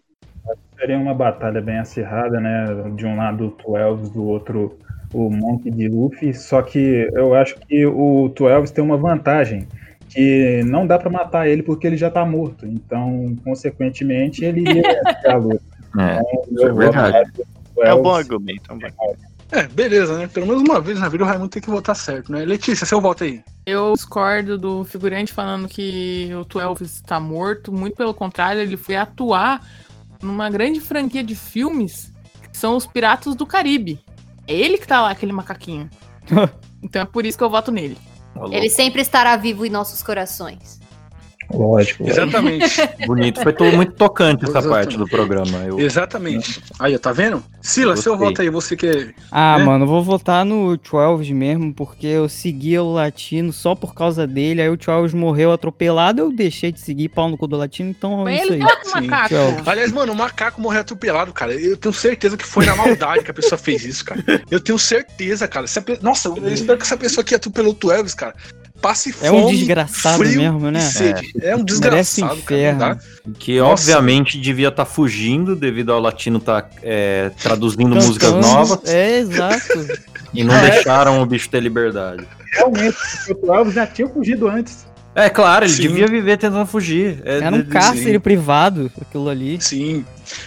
[0.78, 2.66] Seria uma batalha bem acirrada, né?
[2.96, 4.78] De um lado o Twelves, do outro
[5.14, 6.34] o Monk de Luffy.
[6.34, 9.68] Só que eu acho que o Twelves tem uma vantagem.
[10.12, 12.66] Que não dá pra matar ele porque ele já tá morto.
[12.66, 15.62] Então, consequentemente, ele ia vencer a luta.
[15.98, 17.32] É, Então, é verdade.
[17.76, 18.72] no É um bom argumento.
[18.72, 19.32] É um bom argumento.
[19.52, 20.28] É, beleza, né?
[20.28, 22.46] Pelo menos uma vez na vida o Raimundo tem que votar certo, né?
[22.46, 23.44] Letícia, seu voto aí.
[23.66, 27.72] Eu discordo do figurante falando que o Twelves está morto.
[27.72, 29.62] Muito pelo contrário, ele foi atuar
[30.22, 32.14] numa grande franquia de filmes
[32.50, 34.00] que são os Piratas do Caribe.
[34.48, 35.90] É ele que tá lá, aquele macaquinho.
[36.84, 37.96] Então é por isso que eu voto nele.
[38.52, 40.81] Ele sempre estará vivo em nossos corações.
[41.54, 42.08] Lógico.
[42.08, 42.82] Exatamente.
[43.06, 43.42] Bonito.
[43.42, 44.86] Foi todo muito tocante essa Exatamente.
[44.86, 45.58] parte do programa.
[45.60, 45.80] Eu...
[45.80, 46.62] Exatamente.
[46.80, 47.44] Aí, tá vendo?
[47.62, 49.14] Sila, seu voto aí, você que é.
[49.32, 49.66] Ah, né?
[49.66, 54.26] mano, eu vou votar no Twelves mesmo, porque eu seguia o Latino só por causa
[54.26, 57.90] dele, aí o Twelves morreu atropelado, eu deixei de seguir pau no cu do Latino,
[57.90, 58.60] então é isso aí.
[58.60, 59.36] tá macaco.
[59.66, 61.54] Aliás, mano, o macaco morreu atropelado, cara.
[61.54, 64.24] Eu tenho certeza que foi na maldade que a pessoa fez isso, cara.
[64.50, 65.66] Eu tenho certeza, cara.
[66.02, 68.34] Nossa, eu espero que essa pessoa que atropelou o Tuelvis, cara,
[68.82, 69.42] passe É fome.
[69.44, 70.80] um desgraçado frio mesmo, né?
[70.80, 71.32] sede.
[71.42, 72.74] É, um Merece desgraçado, cara.
[72.74, 72.98] dá.
[73.40, 73.74] Que Nossa.
[73.84, 76.70] obviamente devia estar fugindo devido ao latino estar
[77.42, 78.06] traduzindo Cantando.
[78.08, 79.88] músicas novas É, exato.
[80.34, 82.28] e não deixaram o bicho ter liberdade.
[82.54, 84.86] Realmente, porque o Twelves já tinha fugido antes.
[85.14, 85.82] É claro, ele Sim.
[85.84, 87.22] devia viver tentando fugir.
[87.26, 89.58] É, Era um de- cárcere privado, aquilo ali.
[89.62, 90.06] Sim.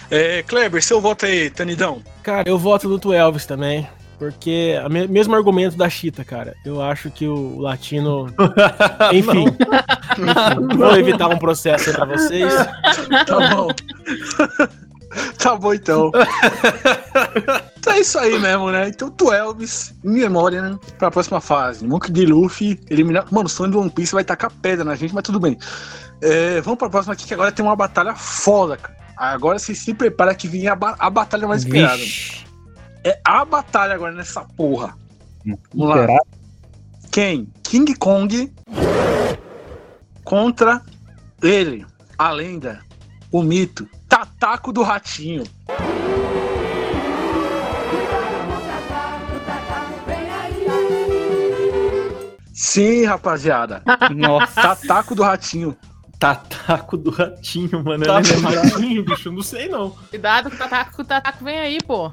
[0.09, 2.01] É, Kleber, seu voto aí, Tanidão.
[2.23, 3.87] Cara, eu voto no Twelves também.
[4.17, 6.55] Porque o me- mesmo argumento da Chita, cara.
[6.65, 8.27] Eu acho que o latino.
[9.13, 9.45] Enfim.
[9.47, 12.53] Enfim, vou evitar um processo aí pra vocês.
[13.25, 13.67] Tá bom.
[15.37, 16.11] tá bom, então.
[17.77, 18.89] então é isso aí mesmo, né?
[18.89, 20.77] Então, Tuelvis, em memória, né?
[20.97, 21.85] Pra próxima fase.
[21.87, 23.25] Monk de Luffy, eliminar.
[23.31, 25.57] Mano, o sonho do One Piece vai tacar pedra na gente, mas tudo bem.
[26.21, 28.95] É, vamos pra próxima aqui, que agora tem uma batalha foda, cara.
[29.17, 31.97] Agora você se prepara que vem a, ba- a batalha mais esperada.
[31.97, 32.44] Vixe.
[33.05, 34.97] É a batalha agora nessa porra.
[35.45, 35.95] Vamos lá.
[35.95, 36.17] Será?
[37.11, 37.47] Quem?
[37.61, 38.51] King Kong
[40.23, 40.81] contra
[41.39, 41.85] ele,
[42.17, 42.81] a lenda,
[43.31, 45.43] o mito, Tataco do Ratinho.
[52.51, 53.83] Sim, rapaziada.
[54.15, 54.61] Nossa.
[54.63, 55.77] Tataco do Ratinho.
[56.17, 58.05] Tataco do ratinho, mano.
[58.05, 58.71] Eu lembro.
[58.71, 59.91] ratinho, bicho, não sei não.
[59.91, 62.11] Cuidado com o Tataco, que o Tataco vem aí, pô.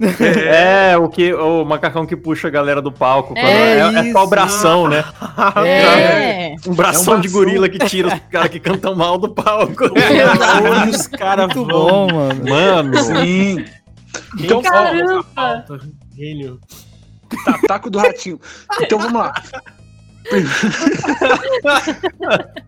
[0.00, 3.34] É, o que o macacão que puxa a galera do palco.
[3.34, 5.04] quando- É É, é só o bração, né?
[5.66, 6.54] É.
[6.66, 9.84] Um bração É um de gorila que tira os caras que cantam mal do palco.
[9.84, 12.06] Olha os caras Muito vão.
[12.06, 12.44] bom, mano.
[12.48, 13.64] Mano, Sim.
[14.38, 15.24] Então, Caramba.
[16.16, 16.58] Gênio.
[17.44, 18.40] Tataco do ratinho.
[18.80, 19.34] Então vamos lá.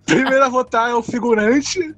[0.07, 1.95] Primeiro a votar é o figurante.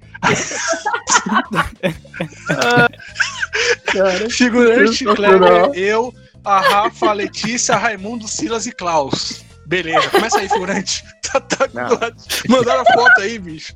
[4.31, 6.13] Figurante, Kleber, eu,
[6.45, 9.45] a Rafa, a Letícia, a Raimundo, Silas e Klaus.
[9.67, 11.05] Beleza, começa aí, figurante.
[11.73, 11.89] Não.
[11.89, 12.29] do ratinho.
[12.51, 13.73] Mandaram a foto aí, bicho.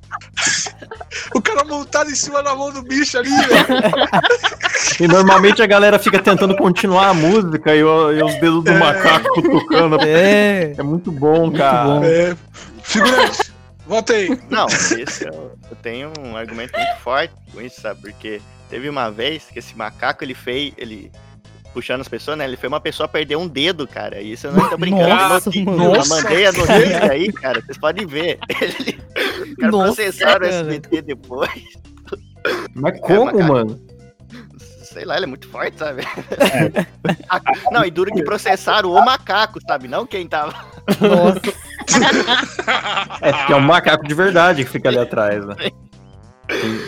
[1.34, 3.66] O cara montado em cima da mão do bicho ali, velho.
[5.00, 8.72] E normalmente a galera fica tentando continuar a música e, o- e os dedos do
[8.74, 9.96] macaco cutucando.
[10.02, 10.74] É.
[10.76, 11.84] É muito bom, Muito cara.
[11.84, 12.04] bom.
[12.04, 12.36] É,
[12.82, 13.52] figurante,
[13.86, 14.38] volta aí.
[14.50, 18.00] Não, esse eu, eu tenho um argumento muito forte com isso, sabe?
[18.02, 21.10] Porque teve uma vez que esse macaco ele fez, ele
[21.72, 22.44] puxando as pessoas, né?
[22.44, 24.20] Ele fez uma pessoa perder um dedo, cara.
[24.22, 25.08] E isso eu não tô brincando.
[25.08, 25.84] Nossa, eu, mano.
[25.84, 26.14] eu Nossa.
[26.22, 27.60] mandei a notícia aí, cara.
[27.60, 28.38] Vocês podem ver.
[28.60, 28.98] Ele,
[29.50, 30.48] os caras processaram o.
[30.50, 31.50] SBT depois.
[32.74, 33.42] Mas como, macaco.
[33.44, 33.80] mano?
[34.82, 36.02] Sei lá, ele é muito forte, sabe?
[37.28, 37.40] A-
[37.70, 39.86] Não, e duro que processaram o macaco, sabe?
[39.88, 40.54] Não quem tava.
[41.00, 41.40] Nossa.
[43.20, 45.54] É porque é um macaco de verdade que fica ali atrás, né?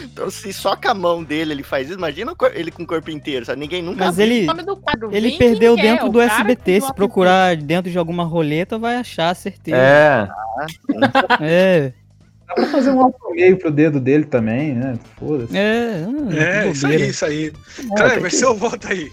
[0.05, 2.87] Então, se só com a mão dele ele faz isso, imagina o ele com o
[2.87, 3.59] corpo inteiro, sabe?
[3.61, 5.11] Ninguém nunca Mas ele, O nome do quadro.
[5.13, 6.81] ele perdeu quer, dentro o do cara SBT.
[6.83, 9.77] Se procurar dentro de alguma roleta, vai achar, certeza.
[9.77, 10.29] É.
[11.41, 11.93] É.
[12.49, 14.99] Dá pra fazer um alto meio pro dedo dele também, né?
[15.19, 15.55] Foda-se.
[15.57, 17.53] É, É, que isso aí, isso aí.
[17.77, 19.13] tem Kleber, que- seu voto aí.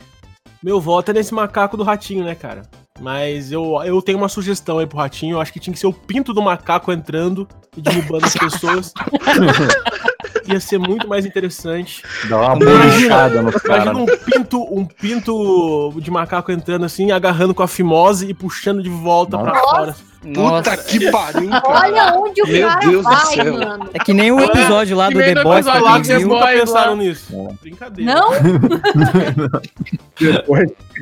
[0.64, 2.62] Meu voto é nesse macaco do ratinho, né, cara?
[3.02, 5.36] Mas eu, eu tenho uma sugestão aí pro ratinho.
[5.36, 8.94] Eu acho que tinha que ser o pinto do macaco entrando e derrubando as pessoas.
[10.48, 12.04] Ia ser muito mais interessante.
[12.30, 13.84] Dá uma Imagina- bolichada no cara.
[13.84, 18.84] Imagina um pinto, um pinto de macaco entrando assim, agarrando com a fimose e puxando
[18.84, 19.70] de volta pra Nossa.
[19.76, 19.96] fora.
[20.24, 20.72] Nossa.
[20.72, 21.64] Puta que pariu, cara.
[21.68, 23.54] Olha onde o Meu cara Deus do vai, céu.
[23.54, 23.90] mano.
[23.94, 26.28] É que nem o episódio lá do The Boys, pra lá quem viu.
[26.28, 26.96] Nunca pensaram lá.
[26.98, 27.48] nisso.
[27.62, 28.14] Brincadeira.
[28.16, 28.30] Não?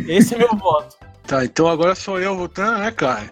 [0.07, 0.95] Esse é meu voto.
[1.25, 3.23] Tá, então agora sou eu votando, né, cara?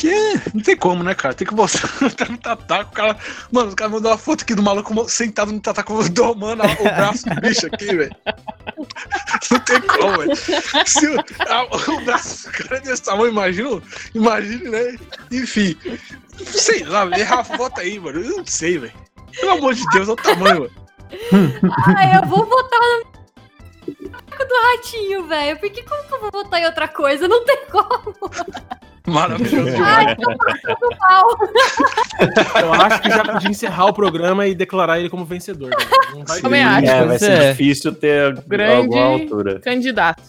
[0.00, 1.34] Que é- não tem como, né, cara?
[1.34, 1.90] Tem que mostrar
[2.30, 3.18] no tataco, o cara.
[3.52, 6.84] Mano, o cara mandou uma foto aqui do maluco sentado no tataco, domando a- o
[6.84, 8.16] braço do bicho aqui, velho.
[9.50, 10.36] Não tem como, velho.
[10.86, 13.82] Se o, a- o braço do cara é desse tamanho, imagina,
[14.14, 14.96] imagine, né?
[15.30, 15.76] Enfim.
[16.46, 17.24] Sei lá, velho.
[17.26, 18.20] Rafa, vota aí, mano.
[18.20, 18.92] Eu não sei, velho.
[19.38, 20.72] Pelo amor de Deus, olha o tamanho, velho.
[21.96, 23.19] Ai, eu vou votar no
[23.86, 25.58] do ratinho, velho.
[25.58, 27.28] Porque como que eu vou votar em outra coisa?
[27.28, 28.14] Não tem como.
[29.06, 29.76] Maravilhoso.
[29.82, 32.62] Ai, tô passando mal.
[32.62, 35.70] Eu acho que já podia encerrar o programa e declarar ele como vencedor.
[35.70, 36.12] cara.
[36.12, 36.86] Não vai acho.
[36.86, 37.50] É, vai ser é.
[37.50, 39.60] difícil ter Grande alguma altura.
[39.60, 40.22] candidato.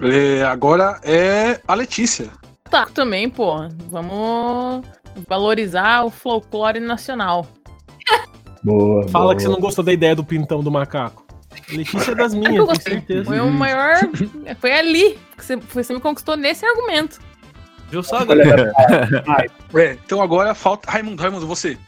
[0.00, 2.28] É, agora é a Letícia.
[2.68, 3.68] Tá, também, pô.
[3.88, 4.84] Vamos
[5.28, 7.46] valorizar o folclore nacional.
[8.62, 9.06] boa.
[9.08, 9.36] Fala boa.
[9.36, 11.21] que você não gostou da ideia do pintão do macaco.
[11.70, 13.24] Letícia é das Eu minhas, com certeza.
[13.24, 13.96] Foi o maior.
[14.58, 17.20] Foi ali que você, você me conquistou nesse argumento.
[17.90, 18.72] Viu só, galera?
[19.74, 20.90] É, então agora falta.
[20.90, 21.78] Raimundo, Raimundo, você.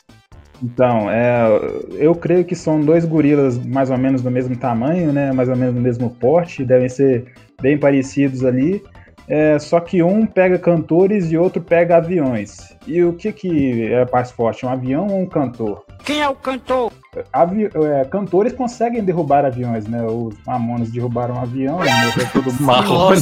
[0.63, 1.47] Então, é,
[1.93, 5.33] eu creio que são dois gorilas mais ou menos do mesmo tamanho, né?
[5.33, 8.83] Mais ou menos do mesmo porte, devem ser bem parecidos ali.
[9.29, 12.75] É, só que um pega cantores e outro pega aviões.
[12.87, 15.84] E o que, que é mais forte, um avião ou um cantor?
[16.05, 16.93] Quem é o cantor?
[17.33, 20.03] Avi- é, cantores conseguem derrubar aviões, né?
[20.05, 23.15] Os Mamonas derrubaram um avião, e morreu todo amado.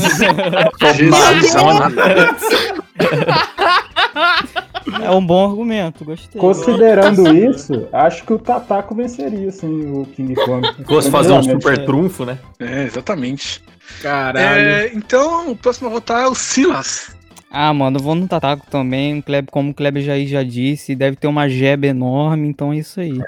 [5.00, 6.40] É um bom argumento, gostei.
[6.40, 10.68] Considerando isso, acho que o Tataco venceria, assim, o King Kong.
[10.86, 12.38] Fosse fazer um super trunfo, né?
[12.58, 13.62] É, exatamente.
[14.02, 14.38] Caralho.
[14.58, 17.14] É, então, o próximo a votar é o Silas.
[17.54, 19.18] Ah, mano, eu vou no Tataco também.
[19.18, 22.78] O Kleber, como o Kleber já, já disse, deve ter uma jeba enorme, então é
[22.78, 23.20] isso aí.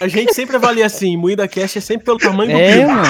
[0.00, 3.02] A gente sempre avalia assim, Moída Cast é sempre pelo tamanho do É, mano.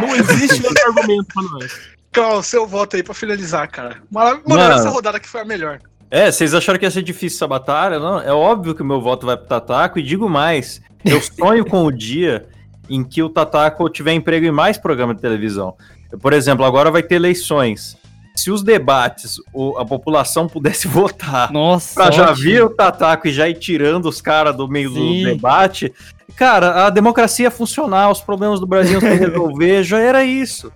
[0.00, 1.78] Não existe outro argumento pra nós.
[2.10, 3.98] Klaus, seu voto aí pra finalizar, cara.
[4.10, 4.74] Marav- Mano, Mano.
[4.74, 5.78] essa rodada aqui foi a melhor.
[6.10, 7.98] É, vocês acharam que ia ser difícil essa batalha?
[7.98, 11.66] Não, é óbvio que o meu voto vai pro Tataco e digo mais, eu sonho
[11.66, 12.46] com o dia
[12.88, 15.74] em que o Tataco tiver emprego em mais programas de televisão.
[16.22, 17.96] Por exemplo, agora vai ter eleições.
[18.36, 21.94] Se os debates o- a população pudesse votar Nossa.
[21.94, 25.22] pra já vir o Tataco e já ir tirando os caras do meio Sim.
[25.24, 25.92] do debate,
[26.36, 30.70] cara, a democracia ia funcionar, os problemas do Brasil se resolver, já era isso.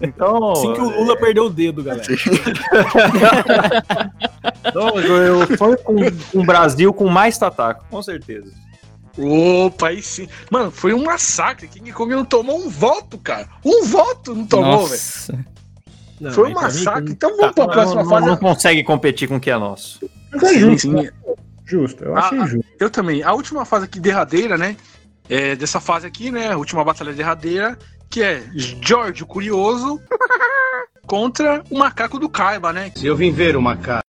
[0.00, 0.50] Então.
[0.50, 2.02] Assim que o Lula perdeu o dedo, galera.
[4.74, 5.94] Não, eu fui com
[6.34, 8.50] um Brasil com mais tataco, com certeza.
[9.18, 10.26] Opa, aí sim.
[10.50, 11.68] Mano, foi um massacre.
[11.68, 13.46] King Kong não tomou um voto, cara.
[13.64, 15.00] Um voto não tomou, velho.
[16.22, 17.10] Não, Foi um mim, massacre.
[17.12, 18.26] Então vamos pra Não, próxima não, fase.
[18.26, 19.98] não consegue competir com o que é nosso.
[20.32, 20.92] Mas é Sim, justo, sim.
[20.94, 21.10] né?
[21.66, 22.66] Justo, eu achei Ah, justo.
[22.78, 23.22] Eu também.
[23.22, 24.76] A última fase aqui derradeira, né?
[25.28, 26.52] É, dessa fase aqui, né?
[26.52, 27.76] A última batalha derradeira,
[28.08, 30.00] que é George o Curioso
[31.06, 32.90] contra o macaco do Kaiba, né?
[32.94, 34.02] Se eu vim ver o macaco.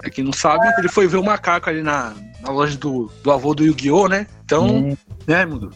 [0.00, 3.30] Pra quem não sabe, ele foi ver o macaco ali na, na loja do, do
[3.30, 4.26] avô do Yu-Gi-Oh, né?
[4.44, 4.96] Então, Hum,
[5.26, 5.72] né, mundo?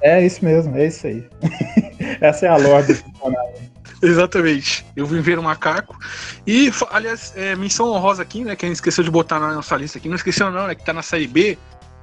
[0.00, 1.26] é isso mesmo, é isso aí.
[2.20, 3.70] Essa é a lore do personagem.
[4.02, 4.84] Exatamente.
[4.94, 5.98] Eu vim ver o macaco.
[6.46, 8.56] E, aliás, é, menção honrosa aqui, né?
[8.56, 10.08] Que a gente esqueceu de botar na nossa lista aqui.
[10.08, 10.74] Não esqueceu, não, né?
[10.74, 11.58] Que tá na série B.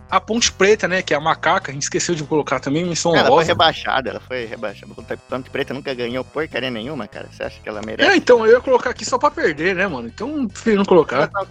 [0.10, 1.02] A Ponte Preta, né?
[1.02, 1.72] Que é a macaca.
[1.72, 2.86] A gente esqueceu de colocar também.
[2.86, 3.48] Menção Ela foi honrosa.
[3.48, 4.92] rebaixada, ela foi rebaixada.
[4.92, 7.28] A Ponte Preta nunca ganhou porcaria nenhuma, cara.
[7.32, 8.10] Você acha que ela merece?
[8.10, 10.08] É, então, eu ia colocar aqui só pra perder, né, mano?
[10.08, 11.28] Então, prefiro não colocar.
[11.28, 11.46] Tá.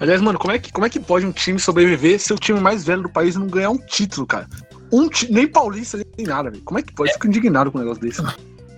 [0.00, 2.60] Aliás, mano, como é, que, como é que pode um time sobreviver se o time
[2.60, 4.48] mais velho do país não ganhar um título, cara?
[4.90, 6.62] Um nem paulista, nem nada, velho.
[6.62, 7.12] Como é que pode?
[7.12, 8.22] Fico indignado com um negócio desse.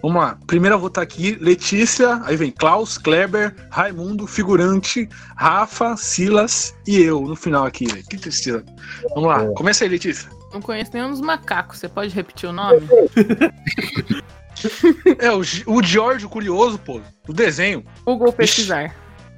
[0.04, 0.38] Vamos lá.
[0.46, 7.00] Primeiro eu vou estar aqui, Letícia, aí vem Klaus, Kleber, Raimundo, Figurante, Rafa, Silas e
[7.00, 8.04] eu no final aqui, velho.
[8.04, 8.62] Que tristeza.
[9.14, 10.28] Vamos lá, começa aí, Letícia.
[10.52, 11.78] Não conheço nenhum dos macacos.
[11.78, 12.86] Você pode repetir o nome?
[15.18, 17.84] É, o, o George, o curioso, pô, do desenho.
[18.04, 18.94] Google pesquisar.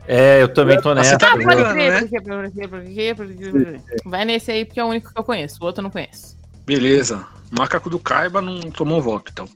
[0.07, 1.11] É, eu também tô nessa.
[1.11, 3.81] Você tá pode brincando, crer, por quê, por quê, por quê, por quê, por quê?
[4.05, 5.59] Vai nesse aí porque é o único que eu conheço.
[5.63, 6.37] O outro eu não conheço.
[6.65, 7.25] Beleza.
[7.53, 9.49] O macaco do Kaiba não tomou voto, então.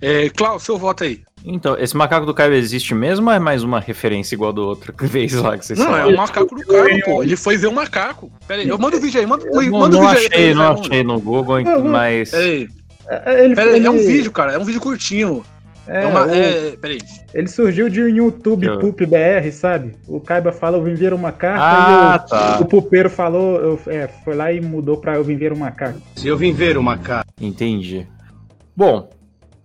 [0.00, 1.20] É, Klaus, seu voto aí.
[1.44, 4.92] Então, esse macaco do Caio existe mesmo ou é mais uma referência igual do outro
[4.92, 7.22] que vez lá que vocês Não, é o macaco do Kaiba, pô.
[7.22, 8.30] Ele foi ver o macaco.
[8.46, 10.26] Pera aí, eu mando o vídeo aí, manda, Não, manda não o vídeo aí.
[10.32, 10.80] achei, não Raimundo.
[10.88, 11.90] achei no Google, Não, não.
[11.90, 12.30] mas.
[12.30, 12.68] Pera aí,
[13.08, 14.52] É, Ele, pera aí, é um ele- vídeo, cara.
[14.52, 15.42] É um vídeo curtinho.
[15.88, 16.26] É, É, uma.
[16.26, 17.00] o- É, pera aí.
[17.34, 19.96] Ele surgiu de um YouTube Eu- Pup BR, sabe?
[20.06, 22.58] O Kaiba fala, eu vim ver uma carta, Ah, e o, tá.
[22.60, 25.98] o pupeiro falou, eu- é, foi lá e mudou pra eu vim ver uma carta.
[26.16, 27.26] Se eu vim ver o macaco.
[27.40, 28.06] Entendi.
[28.76, 29.08] Bom,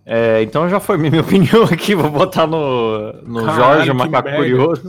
[0.08, 1.96] é, então já foi minha opinião aqui.
[1.96, 4.82] Vou botar no, no Caralho, Jorge, o macaco curioso.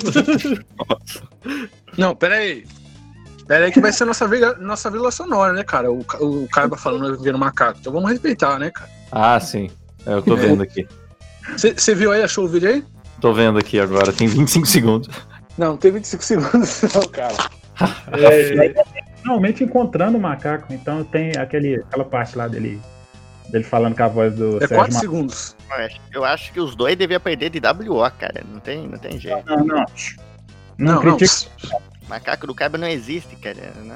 [1.97, 2.63] Não, pera aí.
[3.47, 5.91] Pera aí que vai ser nossa vila, nossa vila sonora, né, cara?
[5.91, 7.79] O, o Kaiba falando eu ver o macaco.
[7.79, 8.91] Então vamos respeitar, né, cara?
[9.11, 9.71] Ah, sim.
[10.05, 10.87] É, eu tô vendo aqui.
[11.57, 12.83] Você viu aí, achou o vídeo aí?
[13.19, 15.09] Tô vendo aqui agora, tem 25 segundos.
[15.57, 17.35] Não, não tem 25 segundos, não, cara.
[18.11, 18.85] É,
[19.21, 22.79] Finalmente encontrando o macaco, então tem aquele, aquela parte lá dele,
[23.49, 25.55] dele falando com a voz do É Sérgio 4 Ma- segundos.
[26.13, 28.43] Eu acho- que os dois deviam perder de WO, cara.
[28.51, 29.43] Não tem, não tem jeito.
[29.45, 29.65] Não, não.
[29.65, 29.85] Não,
[30.77, 31.17] Não, não.
[31.17, 31.49] critica.
[32.07, 33.57] Macaco do Cabo não existe, cara.
[33.83, 33.95] Não-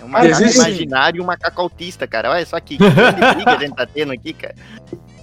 [0.00, 2.30] É um macaco existe imaginário e um macaco autista, cara.
[2.30, 4.54] Olha só que grande briga a gente tá tendo aqui, cara.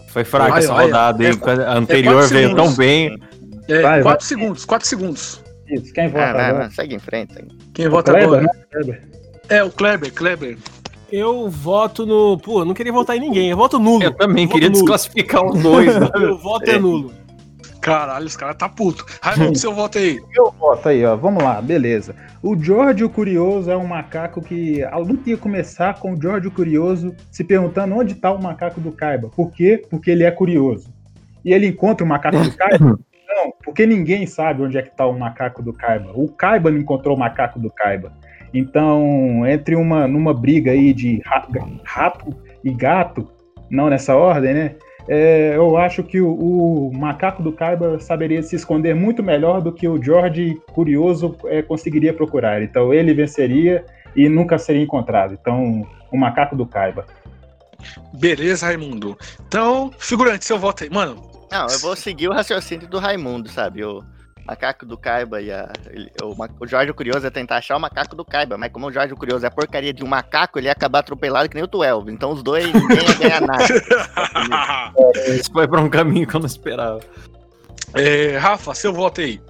[0.09, 1.31] Foi fraca Olha, essa olha, rodada, hein?
[1.45, 2.65] é- a anterior quatro veio segundos.
[2.67, 3.19] tão bem.
[3.67, 5.41] É, Vai, 4 segundos, 4 segundos.
[5.67, 6.63] Isso, quem vota Ah, vai, agora?
[6.65, 7.33] vai, segue em frente.
[7.33, 7.57] segue.
[7.73, 8.43] Quem O vota Kleber, agora?
[8.43, 8.49] né?
[8.71, 9.01] Kleber.
[9.49, 10.57] É, o Kleber, Kleber.
[11.11, 12.37] Eu voto no.
[12.37, 13.49] Pô, eu não queria votar em ninguém.
[13.49, 14.03] Eu voto nulo.
[14.03, 14.81] Eu também Voto queria nulo.
[14.81, 15.99] desclassificar os dois.
[15.99, 16.09] né?
[16.17, 17.13] Meu voto é nulo.
[17.81, 19.05] Caralho, os caras tá puto.
[19.21, 20.19] Raimundo, seu voto aí.
[20.35, 21.15] Eu voto aí, ó.
[21.15, 22.15] Vamos lá, beleza.
[22.41, 26.47] O George o Curioso é um macaco que a luta ia começar com o George
[26.47, 29.29] o Curioso se perguntando onde tá o macaco do Kaiba.
[29.29, 29.83] Por quê?
[29.87, 30.89] Porque ele é curioso.
[31.43, 32.99] E ele encontra o macaco do Kaiba?
[33.27, 36.11] Não, porque ninguém sabe onde é que tá o macaco do Kaiba.
[36.15, 38.13] O Kaiba não encontrou o macaco do Kaiba.
[38.57, 41.47] Então, entre uma numa briga aí de ra-
[41.83, 42.33] rato
[42.63, 43.27] e gato,
[43.69, 44.75] não nessa ordem, né?
[45.07, 49.71] É, eu acho que o, o macaco do Kaiba saberia se esconder muito melhor do
[49.71, 52.63] que o George Curioso é, conseguiria procurar.
[52.63, 53.85] Então ele venceria
[54.15, 55.37] e nunca seria encontrado.
[55.39, 57.05] Então, o macaco do Kaiba.
[58.13, 59.15] Beleza, Raimundo.
[59.47, 60.89] Então, figurante, seu voto aí.
[60.89, 63.83] Mano, Não, eu vou seguir o raciocínio do Raimundo, sabe?
[63.83, 64.01] O
[64.45, 68.15] macaco do Caiba e a, ele- o, o Jorge Curioso ia tentar achar o macaco
[68.15, 70.99] do Caiba, mas como o Jorge Curioso é porcaria de um macaco, ele ia acabar
[70.99, 72.11] atropelado que nem o Twelve.
[72.11, 73.65] Então os dois ninguém ia ganhar nada.
[75.27, 76.99] Isso foi pra um caminho que eu não esperava.
[77.93, 79.41] é, Rafa, seu voto aí.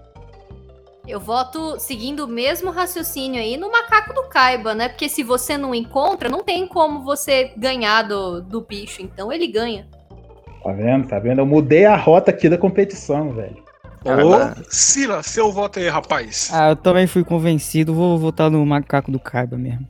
[1.08, 4.90] Eu voto seguindo o mesmo raciocínio aí no macaco do Kaiba, né?
[4.90, 9.04] Porque se você não encontra, não tem como você ganhar do, do bicho.
[9.04, 9.88] Então ele ganha.
[10.64, 11.08] Tá vendo?
[11.08, 11.42] Tá vendo?
[11.42, 13.64] Eu mudei a rota aqui da competição, velho.
[14.06, 16.50] Ô, Sila, seu voto aí, rapaz.
[16.54, 19.88] Ah, eu também fui convencido, vou votar no macaco do Kaiba mesmo.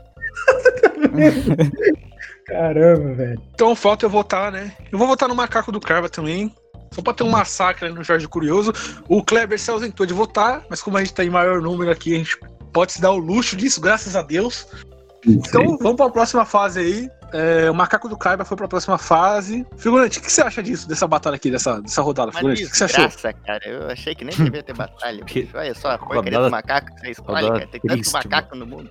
[2.45, 3.41] Caramba, velho.
[3.53, 4.71] Então falta eu votar, né?
[4.91, 6.53] Eu vou votar no macaco do Carva também.
[6.91, 8.71] Só pra ter um massacre ali no Jorge Curioso.
[9.09, 12.13] O Kleber se ausentou de votar, mas como a gente tá em maior número aqui,
[12.13, 12.37] a gente
[12.71, 14.67] pode se dar o luxo disso, graças a Deus.
[15.25, 17.09] Então vamos pra próxima fase aí.
[17.35, 19.67] É, o macaco do Kaiba foi pra próxima fase.
[19.75, 22.63] Figurante, o que você acha disso, dessa batalha aqui, dessa, dessa rodada, Uma figurante?
[22.63, 23.09] O que você achou?
[23.45, 23.67] cara.
[23.67, 25.21] Eu achei que nem devia ter batalha.
[25.25, 25.49] bicho.
[25.53, 27.67] Olha só a porcaria do macaco que você escolhe, cara.
[27.67, 28.89] Tem tanto triste, macaco no mundo.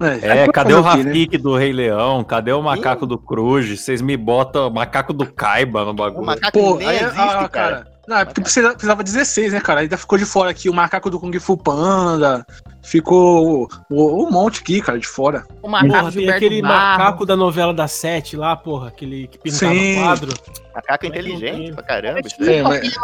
[0.00, 1.10] É, cadê o o quê, né?
[1.10, 2.24] Rafik do Rei Leão?
[2.24, 3.80] Cadê o macaco do Cruz?
[3.80, 6.36] Vocês me botam o macaco do Kaiba no bagulho.
[6.52, 7.93] Pô, aí, ah, cara.
[8.06, 9.80] Não, é porque precisa- precisava 16, né, cara?
[9.80, 12.46] Ainda ficou de fora aqui o macaco do Kung Fu Panda.
[12.82, 15.44] Ficou o, o monte aqui, cara, de fora.
[15.62, 19.72] O macaco Porra, tem aquele macaco da novela da Sete lá, porra, aquele que pintava
[19.74, 19.94] Sim.
[19.96, 20.34] quadro.
[20.74, 22.20] Macaco inteligente pra caramba.
[22.40, 22.94] É, mas,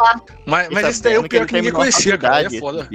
[0.45, 2.43] mas, mas esse daí é o pior que ninguém conhecia, cara.
[2.45, 2.87] É foda.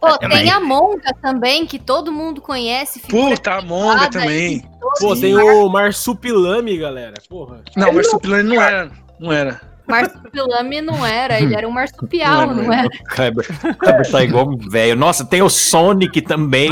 [0.00, 3.00] Pô, tem a Monga também, que todo mundo conhece.
[3.00, 4.62] Puta, a Monga também.
[5.00, 7.14] Pô, tem o Marsupilame, galera.
[7.28, 7.62] Porra.
[7.76, 8.90] Não, mas Supilane não era.
[9.18, 9.73] Não era.
[9.86, 12.86] Marsupilame não era, ele era um marsupial, não era?
[12.88, 14.96] O Kaiba, o Kaiba tá igual um velho.
[14.96, 16.70] Nossa, tem o Sonic também.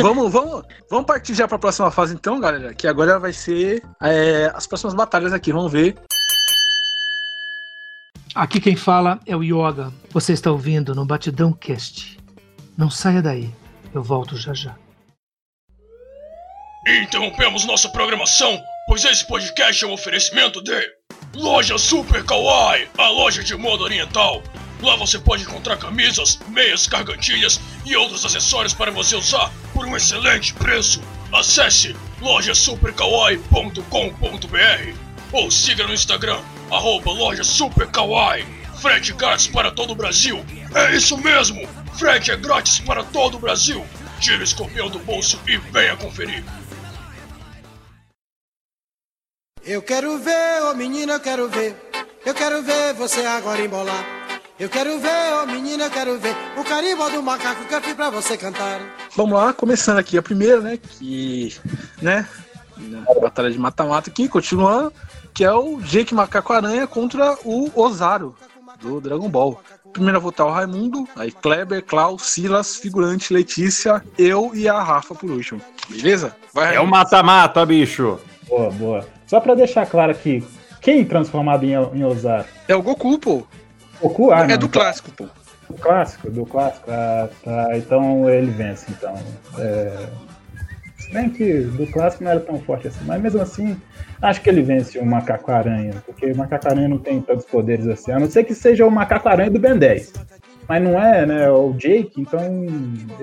[0.00, 2.72] vamos, vamos, vamos partir já pra próxima fase então, galera.
[2.74, 5.52] Que agora vai ser é, as próximas batalhas aqui.
[5.52, 5.96] Vamos ver.
[8.34, 9.92] Aqui quem fala é o Yoga.
[10.10, 12.18] Você está ouvindo no Batidão Cast.
[12.76, 13.50] Não saia daí.
[13.92, 14.74] Eu volto já já.
[17.02, 20.72] Interrompemos nossa programação, pois esse podcast é um oferecimento de
[21.34, 24.40] Loja Super Kawaii, a loja de moda oriental.
[24.80, 29.96] Lá você pode encontrar camisas, meias, gargantilhas e outros acessórios para você usar por um
[29.96, 31.02] excelente preço.
[31.32, 34.98] Acesse lojasuperkawaii.com.br
[35.32, 36.38] ou siga no Instagram,
[36.70, 38.46] arroba loja Super Kawaii.
[38.80, 40.44] Frete grátis para todo o Brasil.
[40.74, 41.68] É isso mesmo!
[41.94, 43.84] Frete é grátis para todo o Brasil.
[44.20, 46.44] Tire o escorpião do bolso e venha conferir.
[49.66, 51.74] Eu quero ver, ô menina, eu quero ver.
[52.24, 54.04] Eu quero ver você agora embolar.
[54.60, 56.36] Eu quero ver, ô menina, eu quero ver.
[56.58, 58.80] O carimbo do macaco que eu fiz pra você cantar.
[59.16, 60.76] Vamos lá, começando aqui a primeira, né?
[60.76, 61.56] Que.
[62.02, 62.28] né?
[62.76, 64.92] na Batalha de mata-mata aqui, continuando.
[65.32, 68.36] Que é o Jake Macaco Aranha contra o Ozaru,
[68.80, 69.60] do Dragon Ball.
[69.92, 75.14] Primeiro a votar o Raimundo, aí Kleber, Klaus, Silas, Figurante, Letícia, eu e a Rafa
[75.14, 75.60] por último.
[75.88, 76.36] Beleza?
[76.52, 78.18] Vai, É o mata-mata, bicho.
[78.48, 79.06] Boa, boa.
[79.26, 80.44] Só pra deixar claro aqui,
[80.80, 82.44] quem transformado em, em Ozaru?
[82.68, 83.42] É o Goku, pô.
[84.00, 84.30] Goku?
[84.30, 85.26] Ah, é não, do então- clássico, pô.
[85.68, 86.90] Do clássico, do clássico.
[86.90, 87.76] Ah, tá.
[87.76, 89.14] Então ele vence, então.
[89.58, 90.06] É...
[90.98, 93.76] Se bem que do clássico não era tão forte assim, mas mesmo assim,
[94.20, 97.86] acho que ele vence o Macaco Aranha, porque o Macaco Aranha não tem tantos poderes
[97.86, 100.12] assim, a não ser que seja o Macaco Aranha do Ben 10.
[100.68, 101.50] Mas não é, né?
[101.50, 102.40] O Jake, então.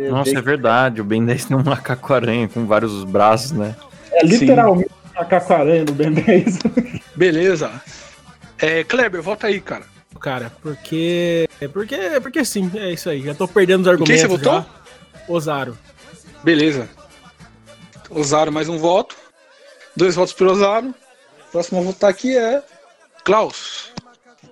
[0.10, 1.02] Nossa, Jake é verdade.
[1.02, 3.76] O Ben 10 tem um macaco aranha com vários braços, né?
[4.12, 6.60] é literalmente o Macaco Aranha do Ben 10.
[7.16, 7.72] Beleza.
[8.58, 9.84] É, Kleber, volta aí, cara.
[10.20, 11.48] Cara, porque.
[11.60, 13.22] é Porque, porque sim, é isso aí.
[13.24, 14.22] Já tô perdendo os argumentos.
[14.22, 14.66] Quem você votou?
[15.28, 15.78] Ozaru.
[16.44, 16.88] Beleza.
[18.10, 19.16] Ozaru, mais um voto.
[19.96, 20.94] Dois votos pro Ozaru.
[21.52, 22.62] Próximo a votar aqui é.
[23.24, 23.92] Klaus.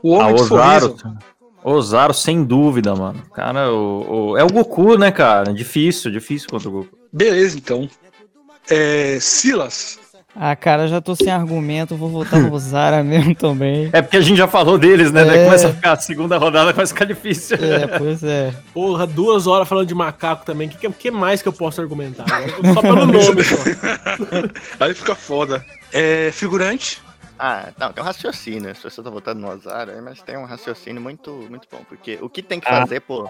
[0.01, 0.97] O homem Ah, do Ozaru.
[0.97, 1.17] sorriso.
[1.63, 3.21] Ozaru, sem dúvida, mano.
[3.33, 5.53] Cara, o, o- é o Goku, né, cara?
[5.53, 6.97] Difícil, difícil contra o Goku.
[7.11, 7.89] Beleza, então.
[8.69, 9.99] É, Silas.
[10.35, 13.89] Ah, cara, já tô sem argumento, vou votar no Zara mesmo também.
[13.91, 15.25] É porque a gente já falou deles, né?
[15.25, 15.45] Daí É.
[15.45, 17.57] começa a ficar a segunda rodada, começa a ficar difícil.
[17.59, 18.53] É, pois é.
[18.73, 20.67] Porra, duas horas falando de macaco também.
[20.67, 22.25] O que, que- mais que eu posso argumentar?
[22.73, 23.55] Só pelo nome, só.
[24.79, 25.65] Aí fica foda.
[25.91, 27.01] É, figurante.
[27.37, 28.75] Ah, não, tem um raciocínio.
[28.75, 31.79] Se você tá votando no aí, mas tem um raciocínio muito, muito bom.
[31.87, 32.81] Porque o que tem que Ah.
[32.81, 33.29] fazer pro,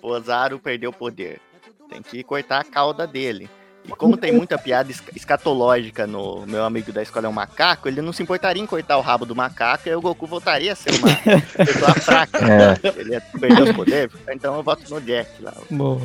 [0.00, 1.40] pro Ozaru perder o poder?
[1.88, 3.50] Tem que cortar a cauda dele.
[3.84, 7.88] E como tem muita piada es- escatológica no meu amigo da escola é um macaco,
[7.88, 10.76] ele não se importaria em cortar o rabo do macaco e o Goku voltaria a
[10.76, 11.08] ser uma
[11.64, 12.38] pessoa fraca.
[12.44, 12.78] É.
[13.00, 14.14] Ele ia perder os poderes.
[14.30, 15.54] Então eu voto no Jack lá.
[15.70, 16.00] Boa.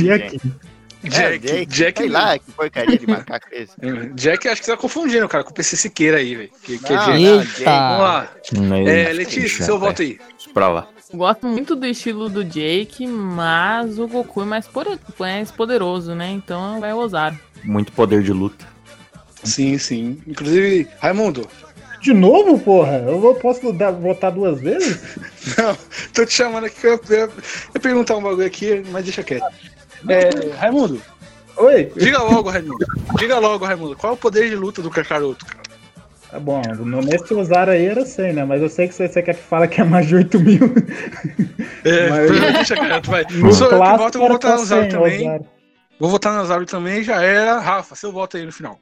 [0.00, 0.40] E aqui?
[1.02, 3.72] É, Jack, Sei lá, que porcaria de macaco é esse.
[4.14, 6.50] Jack, acho que você tá confundindo, cara, com o PC Siqueira aí, velho.
[6.62, 7.64] Que, que é Jack.
[7.64, 8.28] Vamos lá.
[8.68, 10.18] Mas- É, Letícia, seu voto aí.
[10.52, 10.88] Pra lá.
[11.12, 14.66] Gosto muito do estilo do Jake, mas o Goku é mais,
[15.50, 16.30] poderoso, né?
[16.30, 17.38] Então vai Ozaru.
[17.64, 18.64] Muito poder de luta.
[19.42, 20.22] Sim, sim.
[20.26, 21.46] Inclusive, Raimundo.
[22.00, 22.98] De novo, porra?
[23.06, 25.00] Eu posso dar- votar duas vezes?
[25.58, 25.76] Não,
[26.14, 27.32] tô te chamando aqui eu eu-
[27.74, 29.44] eu perguntar um bagulho aqui, mas deixa quieto.
[30.08, 31.02] É, Raimundo.
[31.56, 31.92] Oi?
[31.96, 32.86] Diga logo, Raimundo.
[33.18, 33.96] Diga logo, Raimundo.
[33.96, 35.60] Qual é o poder de luta do Kakaroto, cara?
[36.30, 38.44] Tá bom, no nesse Ozaru aí era 100, né?
[38.44, 40.60] Mas eu sei que você, você quer que fala que é mais de 8 mil.
[41.82, 43.24] É, Mas- deixa quieto, vai.
[43.30, 45.40] No Sou eu que voto, eu vou votar no só Ozaru 100, também.
[45.98, 47.58] Vou votar no Ozaru também, já era.
[47.58, 48.78] Rafa, seu voto aí no final.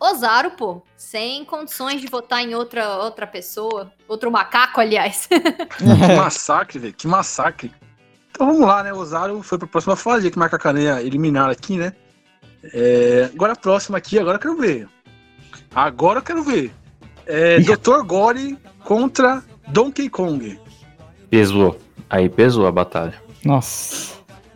[0.00, 3.92] Ozaru, pô, sem condições de votar em outra, outra pessoa.
[4.08, 5.28] Outro macaco, aliás.
[5.76, 5.84] Que
[6.16, 6.94] massacre, velho.
[6.94, 7.70] Que massacre.
[8.30, 8.92] Então vamos lá, né?
[8.92, 11.92] O Ozaru foi pra próxima fase, que Macacaneia eliminar aqui, né?
[12.72, 14.88] É, agora a próxima aqui, agora eu quero ver.
[15.74, 16.72] Agora eu quero ver.
[17.28, 18.02] É, Dr.
[18.06, 20.58] Gore contra Donkey Kong.
[21.28, 21.78] Pesou.
[22.08, 23.14] Aí pesou a batalha.
[23.44, 24.14] Nossa.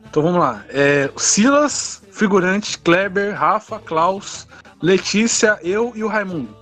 [0.09, 0.65] Então vamos lá.
[0.71, 4.49] É, Silas, figurante, Kleber, Rafa, Klaus,
[4.81, 6.57] Letícia, eu e o Raimundo.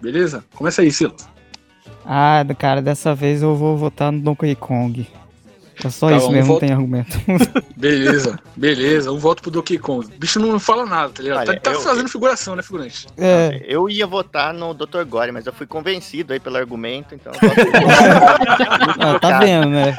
[0.00, 0.44] Beleza?
[0.54, 1.28] Começa aí, Silas.
[2.04, 5.06] Ah, cara, dessa vez eu vou votar no Donkey Kong.
[5.84, 6.68] É só Tá, isso vamos mesmo, não votar.
[6.68, 7.18] tem argumento.
[7.76, 9.10] Beleza, beleza.
[9.12, 10.06] Um voto pro Donkey Kong.
[10.06, 11.48] O bicho não fala nada, tá ligado?
[11.48, 13.06] Olha, tá tá eu- fazendo figuração, né, figurante?
[13.18, 13.64] É.
[13.66, 15.02] Eu ia votar no Dr.
[15.08, 17.32] Gore, mas eu fui convencido aí pelo argumento, então.
[18.98, 19.96] Ah, tá vendo, né?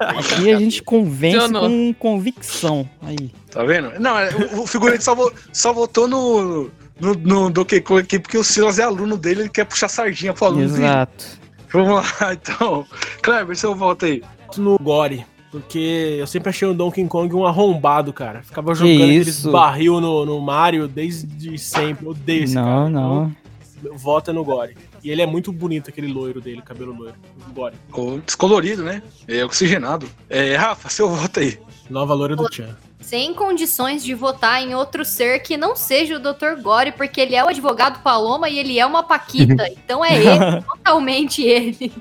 [0.00, 2.88] Aqui a gente convence com convicção.
[3.02, 3.30] Aí.
[3.50, 3.92] Tá vendo?
[3.98, 8.36] Não, é, o, figurante só, vo- só votou no, no, no Donkey Kong aqui porque
[8.36, 10.84] o Silas é aluno dele, ele quer puxar sardinha pro aluno dele.
[10.84, 11.24] Exato.
[11.72, 12.86] Vamos lá, então.
[13.22, 14.22] Kleber, seu voto aí.
[14.60, 15.24] No Gore.
[15.50, 18.42] Porque eu sempre achei o Donkey Kong um arrombado, cara.
[18.42, 22.06] Ficava jogando aqueles barril no, no Mario desde sempre.
[22.06, 22.90] Eu odeio esse Não, cara.
[22.90, 23.32] não.
[23.80, 24.76] Então, Vota no Gore.
[25.02, 27.14] E ele é muito bonito, aquele loiro dele, cabelo loiro.
[27.48, 27.76] O Gore.
[28.24, 29.02] Descolorido, né?
[29.28, 30.08] É oxigenado.
[30.28, 31.58] É, Rafa, seu voto aí.
[31.90, 32.76] Nova loira do Tchan.
[33.00, 36.60] Sem condições de votar em outro ser que não seja o Dr.
[36.62, 39.68] Gore, porque ele é o advogado Paloma e ele é uma Paquita.
[39.84, 41.92] Então é ele, totalmente ele.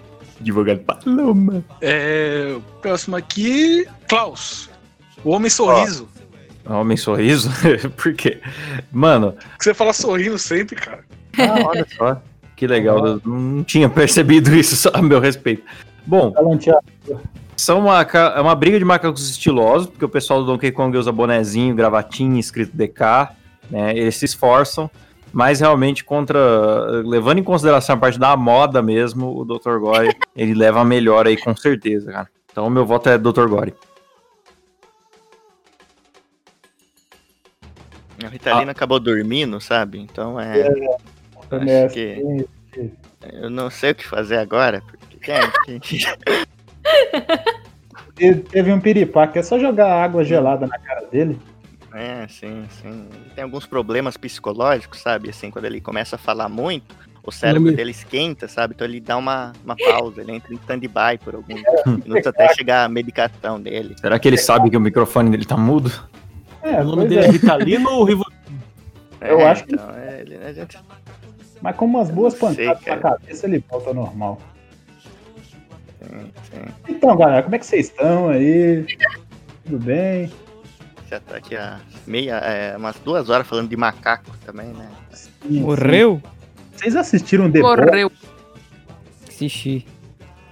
[0.44, 1.64] Advogado Paloma.
[1.82, 4.70] É, próximo aqui, Klaus.
[5.24, 6.08] O Homem Sorriso.
[6.66, 7.50] Homem sorriso?
[7.98, 8.40] Por quê?
[8.92, 11.04] Mano, você fala sorrindo sempre, cara.
[11.38, 12.22] ah, olha só.
[12.56, 13.06] Que legal.
[13.06, 15.64] Eu não tinha percebido isso, só a meu respeito.
[16.06, 16.34] Bom,
[17.56, 21.12] são uma, é uma briga de macacos estilosos, porque o pessoal do Donkey Kong usa
[21.12, 23.30] bonezinho, gravatinha, escrito DK,
[23.70, 23.98] né?
[23.98, 24.90] Eles se esforçam,
[25.34, 29.80] mas realmente contra, levando em consideração a parte da moda mesmo, o Dr.
[29.80, 32.30] Gore, ele leva a melhor aí com certeza, cara.
[32.52, 33.48] Então o meu voto é Dr.
[33.48, 33.74] Gore.
[38.24, 40.00] A Ritalina acabou dormindo, sabe?
[40.00, 40.62] Então é.
[41.68, 42.46] É, acho que.
[43.34, 45.32] Eu não sei o que fazer agora, porque,
[48.52, 51.40] Teve um piripaque, é só jogar água gelada na cara dele.
[51.94, 53.08] É, sim, sim.
[53.14, 55.30] Ele tem alguns problemas psicológicos, sabe?
[55.30, 58.74] Assim, quando ele começa a falar muito, o cérebro Lembra- dele esquenta, sabe?
[58.74, 62.84] Então ele dá uma, uma pausa, ele entra em stand-by por alguns minutos até chegar
[62.86, 63.96] a medicação dele.
[64.00, 65.92] Será que ele sabe que o microfone dele tá mudo?
[66.64, 67.30] É, O nome dele é é.
[67.32, 68.26] Ritalino ou Rivo...
[69.22, 70.78] Eu É, acho que- então, é, ele- a gente-
[71.62, 74.42] Mas com umas boas pancadas na cabeça, ele volta ao normal.
[76.02, 76.74] sim, sim.
[76.90, 78.86] Então, galera, como é que vocês estão aí?
[79.66, 80.32] Tudo bem?
[81.14, 84.90] Já tá aqui há meia, é, umas duas horas falando de macaco também, né?
[85.46, 86.20] Morreu?
[86.76, 87.86] Vocês assistiram The Boys?
[87.86, 88.12] Morreu.
[89.30, 89.86] Assisti.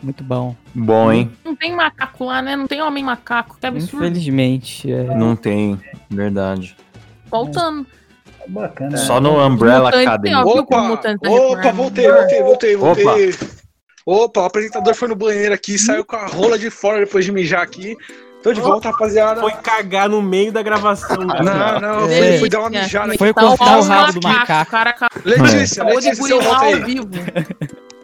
[0.03, 0.55] Muito bom.
[0.75, 1.31] Bom, hein?
[1.43, 2.55] Não tem macaco lá, né?
[2.55, 3.57] Não tem homem macaco.
[3.59, 4.05] Que absurdo.
[4.05, 4.91] Infelizmente.
[4.91, 5.03] É.
[5.15, 6.77] Não tem, verdade.
[7.25, 7.87] Faltando.
[8.47, 8.97] Bacana.
[8.97, 10.35] Só no Umbrella Mutante, Academy.
[10.35, 13.29] Opa, tá opa, voltei, voltei, voltei, voltei.
[13.31, 13.45] Opa.
[14.05, 14.41] Opa.
[14.41, 17.63] o apresentador foi no banheiro aqui, saiu com a rola de fora depois de mijar
[17.63, 17.97] aqui.
[18.43, 19.39] Tô de volta, rapaziada.
[19.41, 21.43] Foi cagar no meio da gravação, cara.
[21.43, 22.29] Não, não, eu É.
[22.31, 23.39] fui, fui dar uma mijada Foi aqui.
[23.39, 24.71] Tá cortar o rabo do macaco, macaco.
[24.71, 26.83] cara Letícia, de Letícia, seu voto burilar ao aí.
[26.83, 27.09] vivo.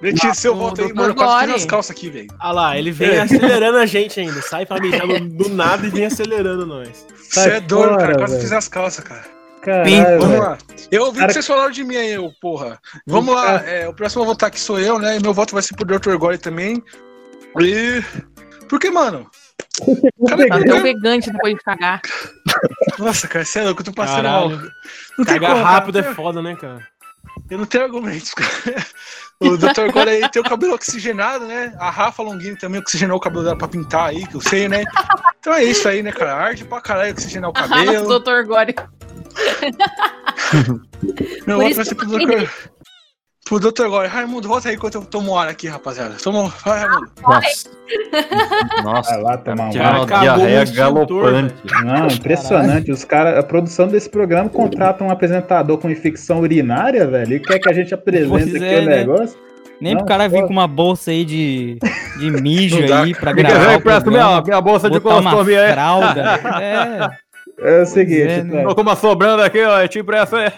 [0.02, 0.88] Letícia, voto aí.
[0.90, 0.96] Dr.
[0.96, 2.28] Mano, eu quase tirei as calças aqui, velho.
[2.40, 3.22] Ah lá, ele vem É.
[3.22, 4.42] acelerando a gente ainda.
[4.44, 7.06] Sai pra mijar do, do nada e vem acelerando nós.
[7.30, 8.16] Você é doido, cara.
[8.18, 9.26] Quase fiz as calças, cara.
[9.62, 10.58] Caralho, Vamos lá.
[10.92, 12.80] Eu ouvi Cara- que vocês falaram de mim aí, eu, porra.
[13.08, 15.18] Vamos lá, é, o próximo a votar aqui sou eu, né?
[15.18, 16.16] E meu voto vai ser pro Dr.
[16.16, 16.82] Gore também.
[17.60, 18.02] E.
[18.70, 19.28] Porque, mano.
[20.28, 22.02] Cara, Tá eu- tão vegante depois de cagar.
[22.98, 24.50] Nossa, cara, você é louco, eu tô passando mal.
[25.18, 26.16] Não Cagar como, rápido é cara.
[26.16, 26.88] foda, né, cara?
[27.50, 28.86] Eu não tenho argumentos, cara.
[29.40, 29.92] O Dr.
[29.94, 31.76] Gore aí tem o cabelo oxigenado, né?
[31.80, 34.84] A Rafa Longini também oxigenou o cabelo dela pra pintar aí, que eu sei, né?
[35.40, 36.34] Então é isso aí, né, cara?
[36.34, 38.20] Arde pra caralho oxigenar o cabelo.
[38.20, 38.44] Dr.
[38.48, 38.76] Gore.
[41.46, 42.50] Meu Por isso vai ser que pro eu Dr.
[43.48, 43.88] Pro Dr.
[43.88, 44.08] Gore.
[44.08, 46.16] Raimundo, volta aí enquanto eu tomo ar aqui, rapaziada.
[46.22, 46.52] Toma.
[46.66, 47.10] Vai, Raimundo.
[47.22, 47.70] Nossa.
[48.84, 49.12] Nossa.
[49.14, 51.56] Vai lá tomar um uma diarreia galopante.
[51.84, 52.92] Não, impressionante.
[52.92, 57.60] Os caras, a produção desse programa contrata um apresentador com infecção urinária, velho, e quer
[57.60, 58.96] que a gente apresente Pois aqui é, o né?
[58.98, 59.38] negócio.
[59.80, 60.48] Nem Não, pro cara vir pô.
[60.48, 61.78] com uma bolsa aí de,
[62.18, 63.78] de mijo aí pra gravar.
[63.78, 65.72] o presta minha, minha bolsa de colostomy aí.
[65.72, 66.40] fralda.
[66.60, 67.10] É,
[67.60, 68.64] É o seguinte, é, né?
[68.64, 69.80] com uma sobrando aqui, ó.
[69.80, 70.52] É tipo essa aí.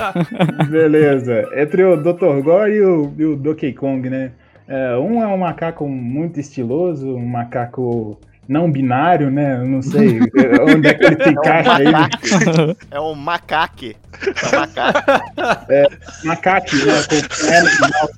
[0.70, 1.46] Beleza.
[1.54, 2.40] Entre o Dr.
[2.42, 4.32] Gore e o, e o Donkey Kong, né?
[4.66, 8.18] É, um é um macaco muito estiloso, um macaco
[8.48, 9.58] não binário, né?
[9.58, 10.18] Eu não sei
[10.66, 11.84] onde é que ele se encaixa aí.
[11.84, 12.08] né?
[12.90, 13.96] É um macaque.
[14.42, 15.00] É um macaco.
[16.24, 16.92] Macaque, né?
[17.08, 18.08] Com L final.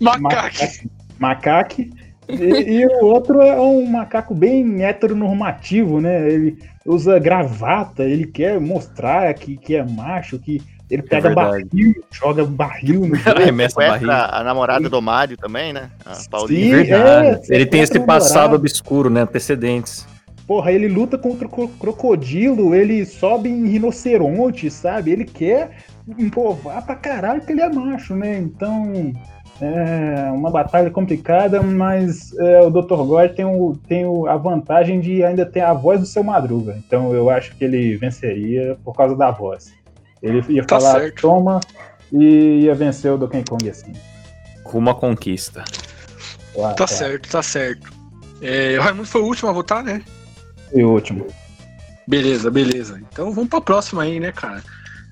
[0.00, 0.90] Macaque.
[1.18, 2.03] Macaque.
[2.28, 6.30] E, e o outro é um macaco bem heteronormativo, né?
[6.30, 10.60] Ele usa gravata, ele quer mostrar que, que é macho, que
[10.90, 11.64] ele pega verdade.
[11.64, 13.30] barril, joga barril no jogo.
[13.40, 14.36] Arremessa Sequestra barriga.
[14.36, 15.90] a namorada do Mário também, né?
[16.04, 16.76] A Sim, Paulinha.
[16.84, 17.52] Verdade.
[17.52, 18.56] é, Ele tem esse passado namorado.
[18.56, 19.22] obscuro, né?
[19.22, 20.06] Antecedentes.
[20.46, 25.10] Porra, ele luta contra o cro- crocodilo, ele sobe em rinoceronte, sabe?
[25.10, 25.70] Ele quer
[26.30, 28.38] provar pra caralho que ele é macho, né?
[28.38, 29.10] Então,
[29.60, 32.96] é uma batalha complicada, mas é, o Dr.
[33.04, 36.76] Gore tem, o, tem o- a vantagem de ainda ter a voz do seu Madruga.
[36.86, 39.72] Então, eu acho que ele venceria por causa da voz.
[40.22, 41.20] Ele ia Tá falar, certo.
[41.22, 41.60] toma,
[42.12, 43.92] e ia vencer o Donkey Kong assim.
[44.64, 45.62] Rumo à conquista.
[46.54, 46.88] Tá claro.
[46.88, 47.92] certo, tá certo.
[48.40, 50.02] É, o Raimundo foi o último a votar, né?
[50.72, 51.26] E o último.
[52.06, 53.00] Beleza, beleza.
[53.12, 54.62] Então vamos pra próxima aí, né, cara?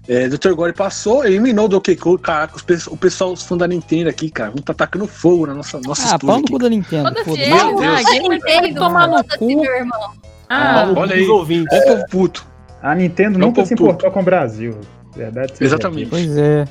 [0.08, 0.52] É, Dr.
[0.54, 2.20] Gore passou, eliminou o Donkey Kong.
[2.20, 2.56] Caraca,
[2.88, 6.02] o pessoal, os fãs da Nintendo aqui, cara, vão tá tacando fogo na nossa, nosso
[6.12, 7.04] Ah, pau no cu da Nintendo.
[7.08, 8.04] Foda-se Meu Deus.
[8.06, 9.46] ah, Nintendo, tomar no cu.
[9.62, 10.12] meu irmão.
[10.48, 11.28] Ah, Paulo olha aí.
[11.28, 12.46] Ó o povo puto.
[12.82, 13.84] A Nintendo É um nunca se puto.
[13.84, 14.80] importou com o Brasil.
[15.14, 16.10] Verdade seja Exatamente.
[16.10, 16.66] Pois é.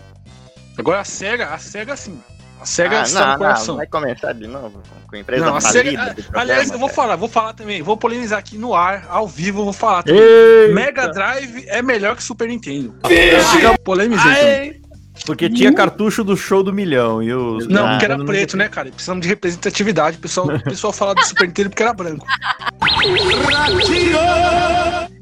[0.78, 2.20] Agora a SEGA, a SEGA sim.
[2.62, 3.76] A SEGA Ah, está não, no não, coração.
[3.78, 6.90] vai começar de novo com a empresa Não, a falida SEGA, programa, aliás, eu vou
[6.90, 10.22] falar, vou falar também, vou polemizar aqui no ar, ao vivo, eu vou falar também.
[10.22, 10.74] Eita.
[10.76, 12.96] Mega Drive é melhor que Super Nintendo.
[13.08, 13.78] Vixe.
[13.84, 14.82] Polemizei também.
[15.26, 17.22] Porque tinha cartucho do show do milhão.
[17.22, 18.90] E os Não, porque era preto, né, cara?
[18.90, 20.18] Precisamos de representatividade.
[20.18, 22.26] O pessoal, o pessoal fala do Super Nintendo porque era branco.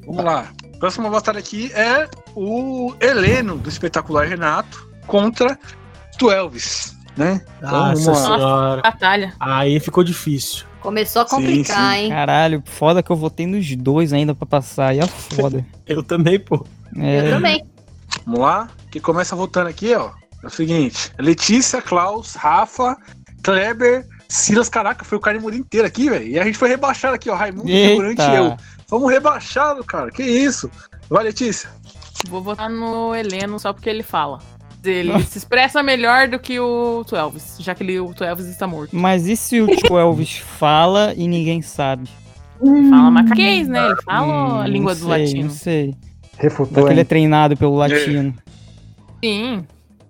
[0.05, 0.47] Vamos lá.
[0.79, 5.57] Próxima batalha aqui é o Heleno, do espetacular Renato, contra
[6.17, 7.41] Twelves, né?
[7.57, 8.17] Então, Nossa lá.
[8.37, 8.81] senhora.
[8.81, 9.33] batalha.
[9.39, 10.65] Aí ficou difícil.
[10.79, 11.99] Começou a Sim, complicar, sim.
[12.03, 12.09] hein?
[12.09, 14.87] Caralho, foda que eu votei nos dois ainda pra passar.
[14.87, 15.65] Aí é foda.
[15.85, 16.65] Eu também, pô.
[16.95, 17.27] É.
[17.27, 17.65] Eu também.
[18.25, 18.69] Vamos lá.
[18.89, 20.11] Que começa votando aqui, ó.
[20.41, 22.95] É o seguinte: Letícia, Klaus, Rafa,
[23.43, 24.69] Kleber, Silas.
[24.69, 26.25] Caraca, foi o Carne inteiro aqui, velho.
[26.25, 27.35] E a gente foi rebaixado aqui, ó.
[27.35, 27.67] Raimundo.
[27.67, 28.55] Figurante e eu.
[28.87, 30.09] Fomos rebaixados, cara.
[30.09, 30.71] Que isso?
[31.09, 31.69] Vai, Letícia.
[32.29, 34.39] Vou votar no Heleno só porque ele fala.
[34.83, 38.95] Ele se expressa melhor do que o Twelves, já que ele, o Twelves está morto.
[38.95, 42.07] Mas e se o Tio Elvis fala e ninguém sabe?
[42.89, 43.85] Fala macaquês, né?
[43.87, 45.43] Ele fala Hum, a língua não do sei, latino.
[45.43, 45.95] Não sei.
[46.37, 48.33] Refutou, Vai que ele é treinado pelo latino.
[49.23, 49.65] Sim.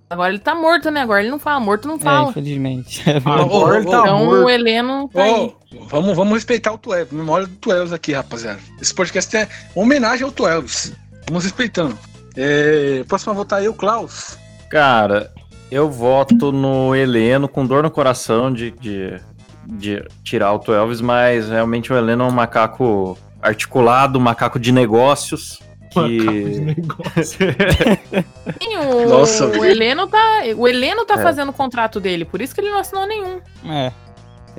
[0.09, 1.01] Agora ele tá morto, né?
[1.01, 1.59] Agora ele não fala.
[1.59, 2.29] Morto não É, fala.
[2.31, 3.03] infelizmente.
[3.23, 4.45] Agora ele tá então morto.
[4.45, 5.53] o Heleno tá aí.
[5.87, 7.11] vamos, vamos respeitar o Twelves.
[7.13, 8.59] Memória do Twelves aqui, rapaziada.
[8.81, 10.93] Esse podcast é homenagem ao Twelves.
[11.27, 11.95] Vamos respeitando.
[12.35, 14.38] É, próximo a votar aí, o Klaus.
[14.69, 15.31] Cara,
[15.71, 19.19] eu voto no Heleno com dor no coração de, de,
[19.65, 24.71] de tirar o Elvis, mas realmente o Heleno é um macaco articulado, um macaco de
[24.71, 25.59] negócios.
[25.91, 26.75] Que...
[27.25, 29.65] Sim, o, Nossa, o.
[29.65, 31.23] Heleno tá, o Heleno tá É.
[31.23, 33.39] fazendo o contrato dele, por isso que ele não assinou nenhum.
[33.65, 33.91] É.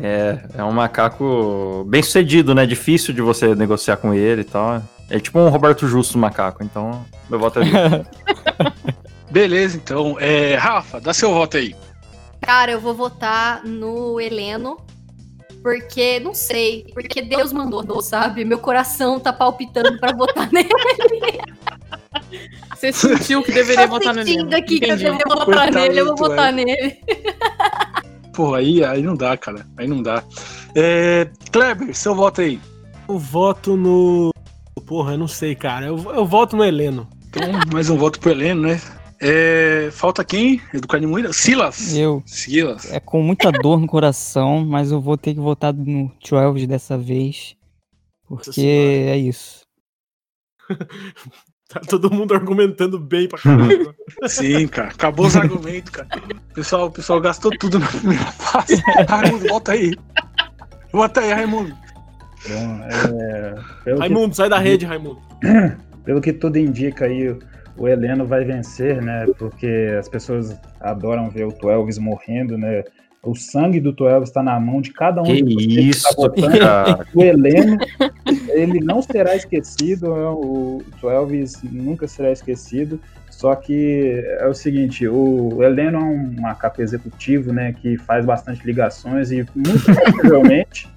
[0.03, 2.65] É, é um macaco bem sucedido, né?
[2.67, 4.83] Difícil de você negociar com ele e tal.
[5.09, 7.65] É tipo um Roberto Justo macaco, então meu voto é.
[9.31, 10.17] Beleza, então.
[10.19, 11.75] É, Rafa, dá seu voto aí.
[12.41, 14.77] Cara, eu vou votar no Heleno.
[15.63, 18.47] Porque, não sei, porque Deus mandou, sabe?
[18.47, 20.69] Meu coração tá palpitando pra votar nele.
[22.75, 24.39] Você sentiu que deveria Tô votar no Heleno.
[24.41, 26.65] sentindo aqui que eu deveria votar Coitado nele, eu vou votar Twelve.
[26.65, 26.99] nele.
[28.33, 29.67] Pô, aí, aí não dá, cara.
[29.77, 30.25] Aí não dá.
[30.75, 32.59] É, Kleber, seu voto aí.
[33.07, 34.33] Eu voto no.
[34.87, 35.87] Porra, eu não sei, cara.
[35.87, 37.07] Eu, eu voto no Heleno.
[37.29, 38.81] Então, mais um voto pro Heleno, né?
[39.21, 40.61] É, falta quem?
[40.73, 41.33] É do Carne Moída?
[41.33, 41.95] Silas.
[41.95, 42.23] Eu.
[42.25, 42.91] Silas.
[42.91, 46.97] É com muita dor no coração, mas eu vou ter que votar no 12 dessa
[46.97, 47.55] vez.
[48.27, 49.61] Porque é isso.
[51.71, 53.95] Tá todo mundo argumentando bem pra caralho.
[54.27, 54.89] Sim, cara.
[54.89, 56.09] Acabou os argumentos, cara.
[56.51, 58.83] O pessoal, o pessoal gastou tudo na primeira fase.
[59.09, 59.95] Raimundo, volta aí.
[60.93, 61.73] Volta aí, Raimundo.
[62.45, 63.55] Então, é,
[63.85, 65.21] pelo, que, Raimundo, sai da rede, Raimundo.
[66.05, 67.39] pelo que tudo indica aí,
[67.81, 69.25] o Heleno vai vencer, né?
[69.39, 72.85] Porque as pessoas adoram ver o Twelves morrendo, né?
[73.23, 76.15] O sangue do Twelves está na mão de cada um Que de vocês isso, tá
[76.15, 76.59] votando.
[76.59, 77.07] cara.
[77.15, 77.79] O Heleno,
[78.51, 83.01] ele não será esquecido, né, o Twelves nunca será esquecido.
[83.31, 88.63] Só que é o seguinte, o Heleno é um macaco executivo, né, que faz bastante
[88.67, 90.89] ligações e muito possivelmente,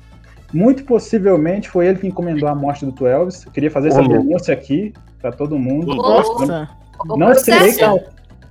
[0.54, 3.46] muito possivelmente foi ele que encomendou a morte do Twelves.
[3.46, 4.94] Eu queria fazer essa denúncia aqui
[5.24, 5.96] para todo mundo.
[5.96, 6.70] Nossa.
[7.10, 7.80] O Não serei, processo.
[7.80, 8.00] cal-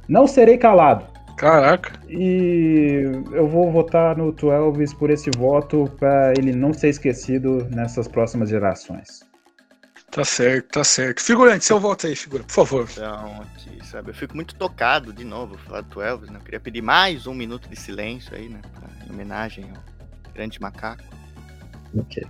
[0.08, 1.04] não serei calado.
[1.36, 1.92] Caraca.
[2.08, 8.08] E eu vou votar no Twelves por esse voto para ele não ser esquecido nessas
[8.08, 9.20] próximas gerações.
[10.10, 11.22] Tá certo, tá certo.
[11.22, 12.88] Figurante, seu voto aí, figura, por favor.
[12.90, 16.38] Então, aqui, sabe, eu fico muito tocado de novo falar do Elvis, né?
[16.38, 18.60] Eu queria pedir mais um minuto de silêncio aí, né?
[18.74, 21.02] pra- em homenagem ao Grande macaco.
[21.98, 22.22] Ok.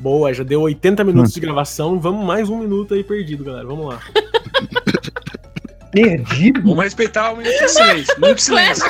[0.00, 1.98] Boa, já deu 80 minutos de gravação.
[1.98, 3.66] Vamos mais um minuto aí perdido, galera.
[3.66, 4.00] Vamos lá.
[5.90, 6.60] Perdido?
[6.62, 8.14] Vamos respeitar um minuto de silêncio.
[8.16, 8.84] Um minuto de silêncio.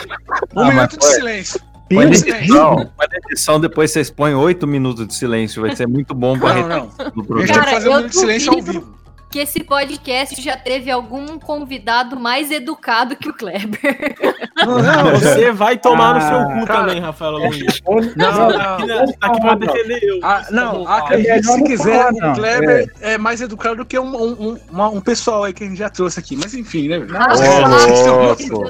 [0.55, 1.15] Um Ah, mas minuto de foi.
[1.15, 1.61] silêncio.
[1.89, 2.91] Perdido?
[3.31, 5.63] edição, depois vocês põem 8 minutos de silêncio.
[5.63, 6.91] Vai ser muito bom pra Não, não.
[7.37, 8.99] A gente tem que fazer um minuto de silêncio ao vivo.
[9.31, 14.17] Que esse podcast já teve algum convidado mais educado que o Kleber.
[15.21, 16.81] Você vai tomar no seu Ah, cu cara.
[16.81, 17.81] também, Rafael Luiz.
[17.87, 18.75] Não, Tá não.
[18.75, 19.07] aqui, né?
[19.21, 20.19] Tá aqui pra defender eu.
[20.23, 22.35] Ah, não, Tá acredite melhor se não quiser, falar, o não.
[22.35, 23.19] Kleber é.
[23.19, 26.19] mais educado do que um, um, um- um pessoal aí que a gente já trouxe
[26.19, 26.35] aqui.
[26.37, 27.01] Mas enfim, né?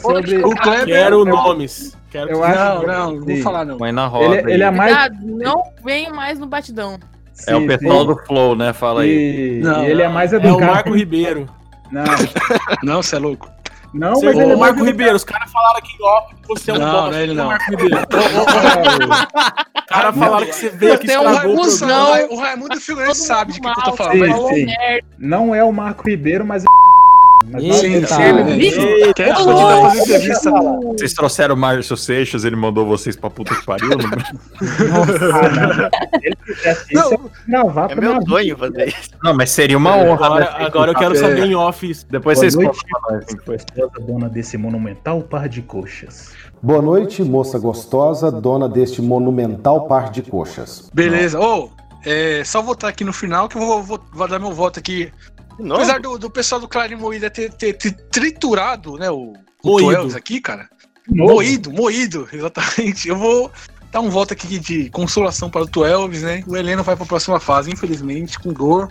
[0.01, 0.87] Sobre- O Kleber.
[0.87, 1.97] Quero nomes.
[2.11, 3.77] Quero Eu que- acho Não, que- não, não vou falar não.
[3.79, 4.37] Põe na roda.
[4.37, 4.95] Ele, ele é mais.
[4.97, 6.99] Cuidado, não venho mais no batidão.
[7.47, 8.73] É o pessoal do Flow, né?
[8.73, 9.61] Fala aí.
[9.63, 10.73] Não, ele é mais É o educado.
[10.73, 11.47] Marco Ribeiro.
[11.91, 12.05] Não,
[12.83, 13.49] Não, você é louco.
[13.95, 15.17] não Você mas é ele é o Marco Ribeiro.
[15.17, 17.47] Os caras falaram aqui off que você é um Não, não é ele não.
[17.47, 17.97] Marco Ribeiro.
[17.97, 21.99] Os caras falaram que você veio aqui é O estragou o Raimundo, programa.
[21.99, 22.07] Não.
[22.07, 24.19] sabe, o Raimundo Figueiredo sabe de que, que eu tô falando.
[24.19, 25.09] Merda.
[25.19, 26.67] Não é o Marco Ribeiro, mas é.
[27.61, 28.71] Sim, sim, ele.
[30.97, 33.89] Vocês trouxeram o Márcio Seixas, ele mandou vocês pra puta que pariu.
[33.91, 33.99] Não...
[35.39, 35.89] Ah, não.
[36.21, 37.19] Se ele fizesse isso, eu ia
[37.63, 39.11] gravar É pra meu sonho fazer isso.
[39.23, 40.27] não, mas seria uma honra.
[40.27, 40.67] Agora, né?
[40.67, 42.07] agora eu quero saber em off isso.
[42.11, 42.81] Depois Boa vocês noite.
[43.77, 46.33] contam dona desse monumental par de coxas.
[46.63, 50.91] Boa noite, moça gostosa, dona deste monumental par de coxas.
[50.93, 51.39] Beleza.
[51.39, 51.71] Ô,
[52.05, 55.13] é, só votar aqui no final que eu vou, vou- vou dar meu voto aqui.
[55.75, 59.33] Apesar do, do pessoal do Clarim Moída ter, ter- ter triturado, né, o,
[59.63, 59.89] o Moído.
[59.91, 60.69] Tuelves aqui, cara.
[61.09, 61.35] novo?
[61.35, 63.09] Moído, moído, exatamente.
[63.09, 63.51] Eu vou
[63.91, 66.45] dar um voto aqui de consolação para o Tuelves, né?
[66.47, 68.91] O Heleno vai para a próxima fase, infelizmente, com dor,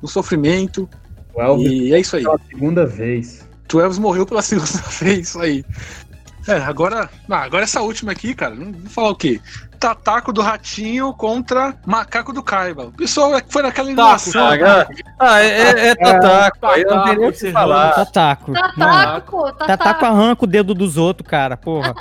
[0.00, 0.88] com sofrimento.
[1.58, 2.22] E é isso aí.
[2.24, 3.48] pela segunda vez.
[3.68, 5.64] Tuelves morreu pela segunda vez, isso aí.
[6.46, 9.40] É, agora, ah, agora essa última aqui, cara, não vou falar o quê?
[9.82, 12.84] Tataco do Ratinho contra Macaco do Caiba.
[12.84, 14.46] O pessoal é- foi naquela animação.
[14.46, 14.86] Ah,
[15.18, 16.66] ah, é, é, é Tataco.
[16.68, 17.90] aí eu não nem o que Tataco, falar.
[17.92, 18.52] Tataco.
[18.52, 20.04] Tataco, Tataco.
[20.04, 21.94] Arranca o dedo dos outros, cara, porra.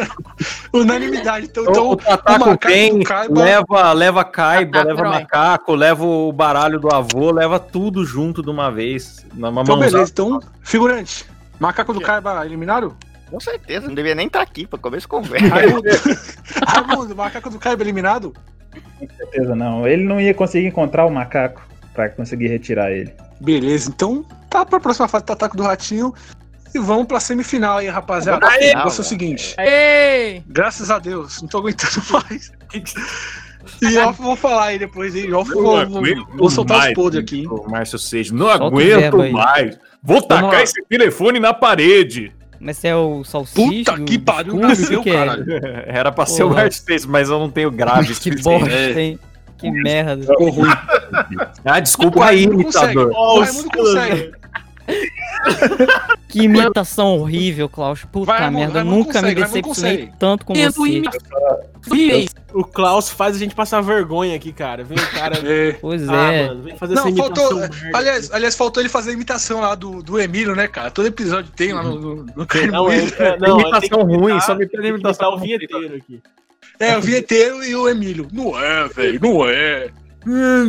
[0.72, 1.46] Unanimidade.
[1.46, 6.92] Então, O, então o Tataco vem, leva, leva caiba, leva macaco, leva o baralho do
[6.94, 9.24] avô, leva tudo junto de uma vez.
[9.32, 9.90] Numa Então, mãozada.
[9.92, 10.10] beleza.
[10.12, 11.24] Então, figurante.
[11.58, 12.92] Macaco do Caiba eliminaram?
[13.30, 15.46] Com certeza, não devia nem estar aqui pra começar a conversa.
[15.54, 15.88] Raimundo,
[16.66, 18.34] Raimundo, Macaco do Caiba eliminado?
[18.98, 19.86] Com certeza não.
[19.86, 23.12] Ele não ia conseguir encontrar o macaco pra conseguir retirar ele.
[23.40, 26.14] Beleza, então tá pra próxima fase do Tataco do Ratinho.
[26.74, 28.38] E vamos pra semifinal aí, rapaziada.
[28.38, 29.56] Pra o negócio é o seguinte.
[29.58, 30.42] Ei!
[30.46, 32.52] Graças a Deus, não tô aguentando mais.
[33.82, 35.32] E off eu vou falar aí depois, hein?
[35.32, 36.02] Off eu vou, vou,
[36.34, 37.46] vou soltar os podres aqui?
[37.46, 39.78] O Márcio Seixas, não Solta o aguento mais.
[40.02, 42.32] Vou tacar esse telefone na parede.
[42.60, 43.92] Mas você é o salsicha?
[43.92, 45.14] Puta que pariu, nasceu, Scooby, o que é?
[45.14, 45.44] caralho.
[45.86, 46.70] Era pra ser o Porra.
[46.70, 48.14] Seixas, mas eu não tenho grave.
[48.18, 49.00] Que bosta, É.
[49.00, 49.18] hein?
[49.58, 50.22] Que merda.
[50.24, 50.70] Ficou ruim.
[51.64, 52.92] Ah, desculpa O aí, Raimundo consegue.
[52.92, 53.12] imitador.
[53.12, 54.32] O Raimundo consegue.
[56.28, 58.04] Que imitação horrível, Klaus.
[58.04, 60.18] Puta Vai, merda, eu nunca me consegue, Raimundo decepcionei consegue.
[60.18, 62.26] tanto com Tento você.
[62.52, 64.84] O Klaus faz a gente passar vergonha aqui, cara.
[64.84, 65.38] Vem o cara.
[65.48, 65.72] É.
[65.80, 66.48] Pois Ah, é.
[66.48, 67.60] mano, vem fazer essa Não, imitação.
[67.60, 67.68] faltou.
[67.94, 70.90] Aliás, aliás, faltou ele fazer a imitação lá do, do Emílio, né, cara?
[70.90, 74.40] Todo episódio tem lá no, no, no Não, é, é, não, Imitação que imitar- ruim,
[74.40, 76.20] só me pede tem que imitação imitar o vinheteiro aqui.
[76.80, 78.28] É, o vinheteiro e o Emílio.
[78.32, 79.84] Não é, velho, não é.
[79.86, 79.90] É,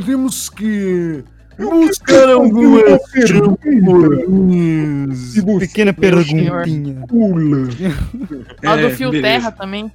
[0.05, 1.23] temos que
[1.59, 2.27] buscar
[3.27, 5.33] champolinhas.
[5.59, 6.53] Pequena perguntinha.
[6.53, 6.63] Ó,
[8.77, 9.27] do É, Fio beleza.
[9.27, 9.91] Terra também.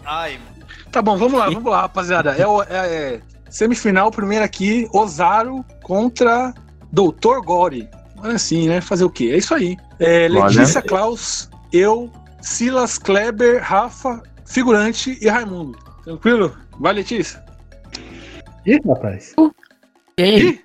[0.91, 2.32] Tá bom, vamos lá, vamos lá, rapaziada.
[2.32, 3.20] É, o- é- é
[3.51, 6.53] semifinal, primeiro aqui, Osaro contra
[6.93, 7.89] Doutor Gore.
[8.19, 8.81] Olha assim, né?
[8.81, 9.31] Fazer o quê?
[9.32, 9.77] É isso aí.
[9.99, 10.45] É, Olha.
[10.45, 12.11] Letícia, Klaus, eu,
[12.41, 15.77] Silas, Kleber, Rafa, figurante e Raimundo.
[16.05, 16.57] Tranquilo?
[16.78, 17.43] Vai, Letícia.
[18.66, 19.35] Ih, rapaz.
[20.19, 20.61] E aí?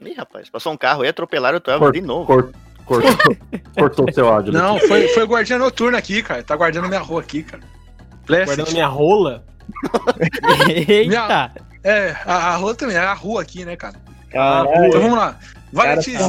[0.00, 2.26] Ih, rapaz, passou um carro e atropelaram o Tuelva de novo.
[2.26, 2.52] cor-
[2.88, 3.36] Cortou,
[3.78, 4.50] cortou seu áudio.
[4.50, 6.42] Não, foi, foi o guardião noturno aqui, cara.
[6.42, 7.62] Tá guardando minha rua aqui, cara.
[8.26, 8.46] Blessed.
[8.56, 9.44] Guardando minha rola.
[10.88, 11.52] Eita.
[11.84, 13.96] É, a, a rua também, é a rua aqui, né, cara?
[14.30, 14.86] Caralho.
[14.86, 15.36] Então vamos lá.
[15.70, 16.26] Vai, Cara, Letícia.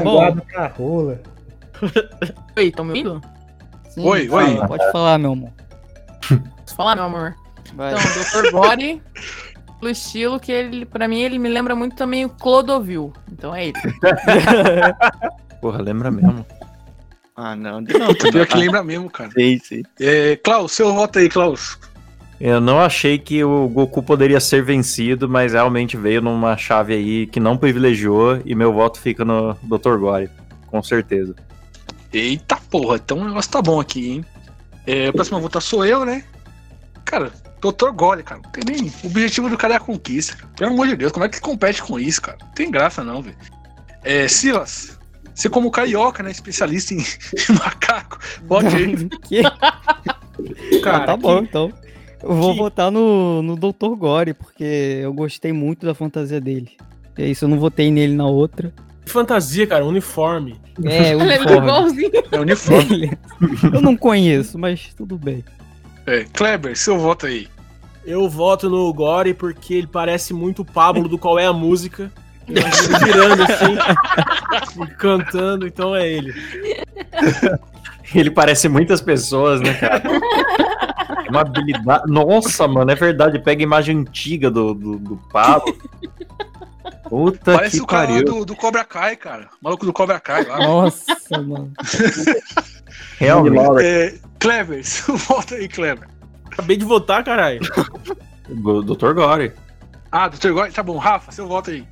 [0.54, 1.22] tá rola.
[2.58, 3.22] Oi, tão me ouvindo?
[3.90, 4.68] Sim, Oi, fala, oi.
[4.68, 5.52] Pode falar, meu amor.
[6.28, 7.36] Posso falar, meu amor?
[7.74, 7.94] Vai.
[7.94, 8.52] Então, Dr.
[8.52, 9.02] Gore,
[9.80, 13.14] pelo estilo que ele, pra mim, ele me lembra muito também o Clodovil.
[13.32, 13.74] Então é ele.
[15.62, 16.46] Porra, lembra mesmo.
[17.36, 18.32] Ah, não, novo.
[18.32, 19.32] Pior que lembra mesmo, cara.
[19.32, 19.84] Sim, sim.
[20.00, 21.80] É, Klaus, seu voto aí, Klaus.
[22.40, 27.28] Eu não achei que o Goku poderia ser vencido, mas realmente veio numa chave aí
[27.28, 29.98] que não privilegiou e meu voto fica no Dr.
[29.98, 30.30] Gore,
[30.68, 31.36] com certeza.
[32.14, 34.26] Eita porra, então o negócio tá bom aqui, hein?
[34.88, 36.24] É, a próxima a votar sou eu, né?
[37.04, 37.32] Cara,
[37.62, 37.92] Dr.
[37.94, 38.42] Gole, cara.
[38.44, 38.92] Não tem nem.
[39.04, 40.36] O objetivo do cara é a conquista.
[40.36, 40.50] cara.
[40.58, 42.38] Pelo amor de Deus, como é que compete com isso, cara?
[42.42, 43.36] Não tem graça, não, velho.
[44.04, 44.98] É, Silas,
[45.36, 46.32] você como carioca, né?
[46.32, 47.00] Especialista em,
[47.50, 48.96] em macaco, bote aí.
[49.28, 49.42] Que?
[50.82, 51.74] Cara, Ah, tá bom, que- então.
[52.22, 53.96] Eu vou votar no, no Dr.
[53.98, 56.72] Gore, porque eu gostei muito da fantasia dele.
[57.18, 58.74] É isso, eu não votei nele na outra.
[59.06, 60.60] Fantasia, cara, uniforme.
[60.84, 61.58] É, Ele é uniforme.
[61.58, 62.12] igualzinho.
[62.32, 62.94] É uniforme.
[62.94, 63.18] Ele-
[63.74, 65.44] Eu não conheço, mas tudo bem.
[66.10, 67.48] É, Kleber, seu voto aí.
[68.04, 72.12] Eu voto no Gore porque ele parece muito o Pablo do Qual é a Música.
[72.48, 76.34] Virando assim, cantando, então é ele.
[78.16, 80.02] Ele parece muitas pessoas, né, cara?
[81.26, 82.12] É uma habilidade.
[82.12, 83.38] Nossa, mano, é verdade.
[83.38, 85.78] Pega a imagem antiga do, do, do Pablo.
[87.08, 88.26] Puta Parece que o cara pariu.
[88.26, 89.50] do, do Cobra Kai, cara.
[89.62, 90.60] O maluco do Cobra Kai lá.
[90.60, 91.72] Nossa, mano.
[93.18, 93.84] Realmente.
[93.86, 96.08] É, Kleber, seu voto aí, Kleber.
[96.46, 97.60] Acabei de votar, caralho.
[98.48, 99.14] Dr.
[99.14, 99.54] Gore.
[100.12, 100.52] Ah, Dr.
[100.52, 100.98] Gore, tá bom.
[100.98, 101.88] Rafa, seu voto aí.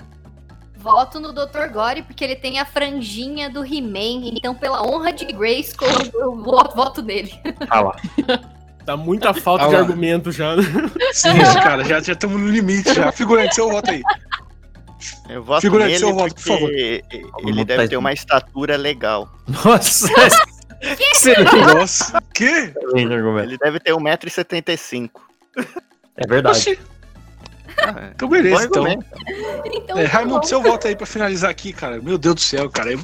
[0.78, 1.72] Voto no Dr.
[1.72, 4.32] Gore porque ele tem a franjinha do He-Man.
[4.36, 7.34] Então, pela honra de Grayskull, eu voto, nele.
[7.70, 7.96] Ah lá.
[8.88, 9.82] Tá muita falta Ah de lá.
[9.82, 10.56] argumento já.
[11.12, 13.12] Sim, cara, já estamos no limite já.
[13.12, 14.02] Figurante, seu voto aí.
[15.28, 16.72] Eu voto Figurante, nele seu voto, por favor.
[16.72, 19.28] ele deve ter uma estatura legal.
[19.46, 20.08] Nossa!
[21.76, 22.74] Nossa, que?
[23.44, 25.10] Ele deve ter 1,75m.
[26.16, 26.58] É verdade.
[26.58, 26.80] Oxi.
[28.16, 28.88] Então, beleza, então.
[28.88, 32.02] Então, É, tá Raimundo, seu voto aí pra finalizar aqui, cara.
[32.02, 32.92] Meu Deus do céu, cara.
[32.92, 33.00] Eu-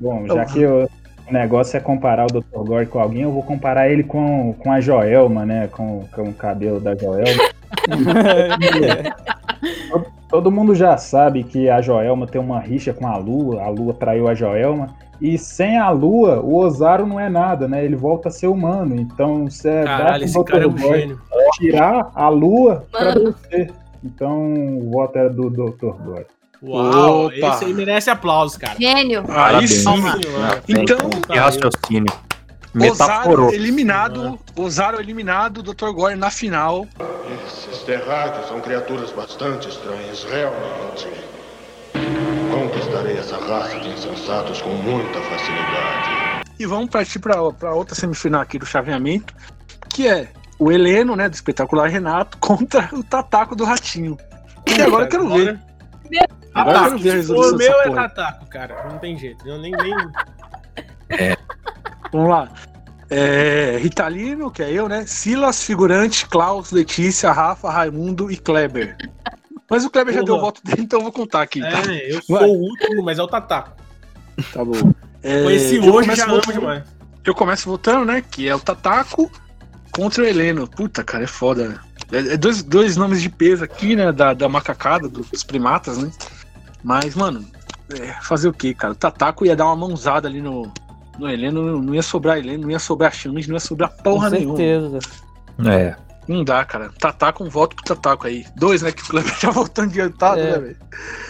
[0.00, 0.88] Bom, já que o
[1.28, 2.44] o negócio é comparar o Dr.
[2.52, 5.66] Gore com alguém, eu vou comparar ele com, com a Joelma, né?
[5.72, 7.42] Com, com o cabelo da Joelma.
[9.90, 13.68] Todo- Todo mundo já sabe que a Joelma tem uma rixa com a Lua, a
[13.68, 14.88] Lua traiu a Joelma.
[15.20, 17.84] E sem a Lua, o Ozaru não é nada, né?
[17.84, 18.94] Ele volta a ser humano.
[18.96, 21.20] Então, você é Caralho, esse pro cara é um gênio.
[21.54, 23.32] tirar a Lua pra Mano.
[23.32, 23.68] você.
[24.04, 25.92] Então, o voto é do Dr.
[26.04, 26.26] Gore.
[26.62, 27.34] Uau, Opa.
[27.34, 28.74] esse aí merece aplausos, cara.
[28.78, 29.24] Gênio.
[29.28, 29.84] Aí sim.
[30.68, 30.98] Então,
[31.28, 32.12] Que raciocínio.
[32.78, 33.52] Ozaru Metaforou.
[33.54, 34.38] eliminado.
[34.54, 35.90] Ozaru eliminado, Dr.
[35.94, 36.86] Gore na final.
[37.46, 41.08] Esses terráqueos são criaturas bastante estranhas, realmente.
[42.58, 46.44] Conquistarei essa raça de insensatos com muita facilidade.
[46.58, 49.34] E vamos partir pra, pra outra semifinal aqui do chaveamento,
[49.90, 54.16] que é o Heleno, né, do espetacular Renato, contra o Tataco do Ratinho.
[54.66, 55.60] E agora eu quero ver.
[56.54, 57.94] Agora eu quero ver a O resolução meu dessa é.
[57.94, 58.88] Tataco, cara.
[58.88, 59.46] Não tem jeito.
[59.46, 61.36] Eu nem, nem...
[62.10, 62.48] Vamos lá.
[63.08, 65.04] É, Ritalino, que é eu, né?
[65.06, 68.96] Silas, figurante, Klaus, Letícia, Rafa, Raimundo e Kleber.
[69.68, 70.26] Mas o Kleber já Porra.
[70.32, 71.60] deu o voto dele, então eu vou contar aqui.
[71.60, 71.82] tá?
[71.92, 72.48] É, eu sou Vai.
[72.48, 73.72] o último, mas é o Tataco.
[74.52, 74.92] Tá bom.
[75.22, 76.84] É, Conheci hoje já amo demais.
[77.24, 78.22] Eu começo votando, né?
[78.30, 79.30] Que é o Tataco
[79.90, 80.68] contra o Heleno.
[80.68, 81.80] Puta, cara, é foda.
[82.12, 84.12] É, é dois, dois nomes de peso aqui, né?
[84.12, 86.10] Da, da macacada, dos primatas, né?
[86.84, 87.44] Mas, mano,
[87.98, 88.92] é, fazer o quê, cara?
[88.92, 90.72] O Tataco ia dar uma mãozada ali no,
[91.18, 94.36] no Heleno, não, ia sobrar Heleno, não ia sobrar chance, não ia sobrar porra Com
[94.36, 94.56] nenhuma.
[94.56, 94.98] certeza.
[95.66, 95.96] É.
[96.28, 96.90] Não dá, cara.
[96.98, 98.44] Tataco, um voto pro Tataco aí.
[98.56, 98.90] Dois, né?
[98.92, 100.52] Que o Kleber tá voltando adiantado, É.
[100.52, 100.76] né, velho?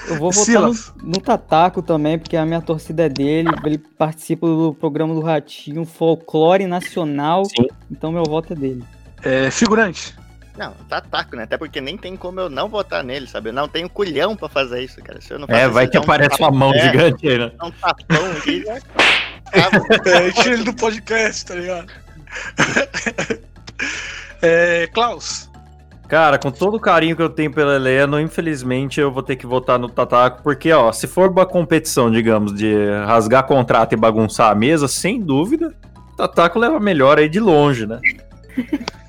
[0.08, 3.50] Eu vou votar no, no Tataco também, porque a minha torcida é dele.
[3.64, 7.44] Ele participa do programa do Ratinho, folclore nacional.
[7.44, 7.66] Sim.
[7.90, 8.84] Então meu voto é dele.
[9.22, 10.14] É, figurante.
[10.56, 11.42] Não, tá taco, né?
[11.42, 13.50] Até porque nem tem como eu não votar nele, sabe?
[13.50, 15.20] Eu não tenho culhão pra fazer isso, cara.
[15.20, 16.78] Se eu não faço É, isso, vai eu que dou um aparece uma mão é,
[16.80, 17.52] gigante aí, né?
[17.62, 18.78] Um tapão aqui já.
[20.06, 21.86] É, tira ele do podcast, tá ligado?
[24.42, 25.50] é, Klaus.
[26.08, 29.46] Cara, com todo o carinho que eu tenho pela Heleno, infelizmente eu vou ter que
[29.46, 32.72] votar no Tataco, porque, ó, se for uma competição, digamos, de
[33.04, 35.74] rasgar contrato e bagunçar a mesa, sem dúvida,
[36.12, 38.00] o Tataco leva melhor aí de longe, né?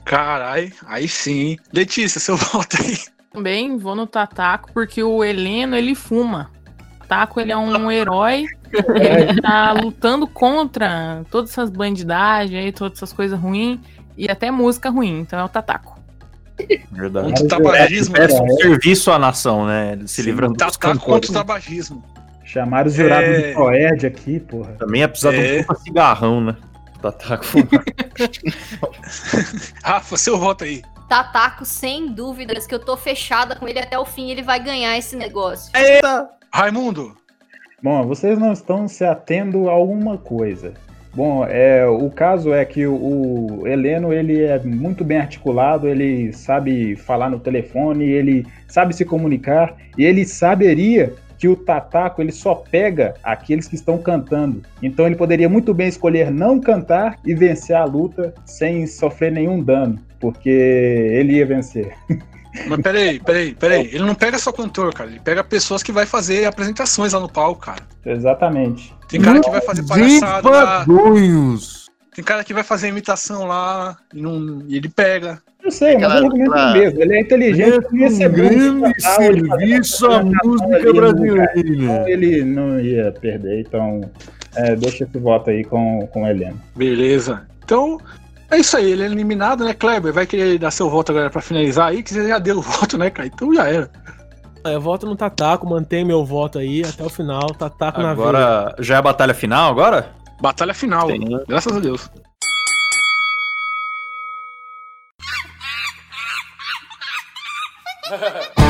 [0.04, 1.58] Carai, aí sim.
[1.72, 2.98] Letícia, seu voto aí.
[3.32, 6.49] Também vou no Tataco, porque o Heleno, ele fuma.
[6.95, 8.45] O Tataco, ele é um herói.
[8.72, 13.80] Ele tá lutando contra todas essas bandidagens aí, todas essas coisas ruins.
[14.18, 15.19] E até música ruim.
[15.19, 15.98] Então é o Tataco.
[16.91, 17.27] Verdade.
[17.27, 18.18] Contra o tabagismo.
[18.18, 19.99] É, é um serviço à nação, né?
[20.07, 22.03] Se livrando dos Tataco contra o tabagismo.
[22.44, 23.41] Chamaram os jurados É.
[23.49, 24.72] de Proerd aqui, porra.
[24.73, 25.60] Também ia precisar de É.
[25.60, 26.56] um puta cigarrão, né?
[27.02, 27.45] Tataco.
[29.84, 30.81] Rafa, seu voto aí.
[31.07, 34.98] Tataco, sem dúvidas, que eu tô fechada com ele até o fim, ele vai ganhar
[34.98, 35.72] esse negócio.
[35.76, 36.30] Eita!
[36.52, 37.15] Raimundo.
[37.81, 40.73] Bom, vocês não estão se atendo a alguma coisa.
[41.18, 42.94] Bom, é, o caso é que o,
[43.61, 49.03] o Heleno ele é muito bem articulado, ele sabe falar no telefone, ele sabe se
[49.03, 54.61] comunicar e ele saberia que o Tataco ele só pega aqueles que estão cantando.
[54.80, 59.64] Então ele poderia muito bem escolher não cantar e vencer a luta sem sofrer nenhum
[59.64, 59.98] dano.
[60.19, 61.95] porque ele ia vencer.
[62.65, 63.89] Mas peraí, peraí, peraí.
[63.91, 65.09] Ele não pega só cantor, cara.
[65.09, 67.84] Ele pega pessoas que vai fazer apresentações lá no palco, cara.
[68.05, 68.95] Exatamente.
[69.07, 70.85] Tem cara que vai fazer palhaçada lá.
[72.15, 75.39] Tem cara que vai fazer imitação lá e, não, e ele pega.
[75.63, 77.01] Eu sei, mas argumento é o mesmo.
[77.01, 77.88] Ele é inteligente.
[77.91, 81.51] ele ia ser bom no grande serviço à música brasileira.
[81.55, 84.01] então Ele não ia perder, então
[84.55, 86.55] é, deixa esse voto aí com, com o Helena.
[86.75, 87.45] Beleza.
[87.63, 87.99] Então,
[88.49, 88.91] é isso aí.
[88.91, 90.14] Ele é eliminado, né, Kleber?
[90.14, 92.98] Vai querer dar seu voto agora pra finalizar aí, que você já deu o voto,
[92.98, 93.28] né, cara?
[93.28, 93.90] Então já era.
[94.64, 97.48] Eu voto no Tataco, mantenho meu voto aí até o final.
[97.53, 98.28] Tataco na veia.
[98.28, 100.11] Agora, já é a batalha final agora?
[100.41, 101.07] Batalha final.
[101.10, 101.40] Sim.
[101.48, 102.10] Graças a Deus.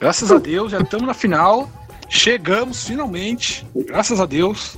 [0.00, 1.70] Graças a Deus, já estamos na final.
[2.08, 3.66] Chegamos finalmente.
[3.86, 4.76] Graças a Deus.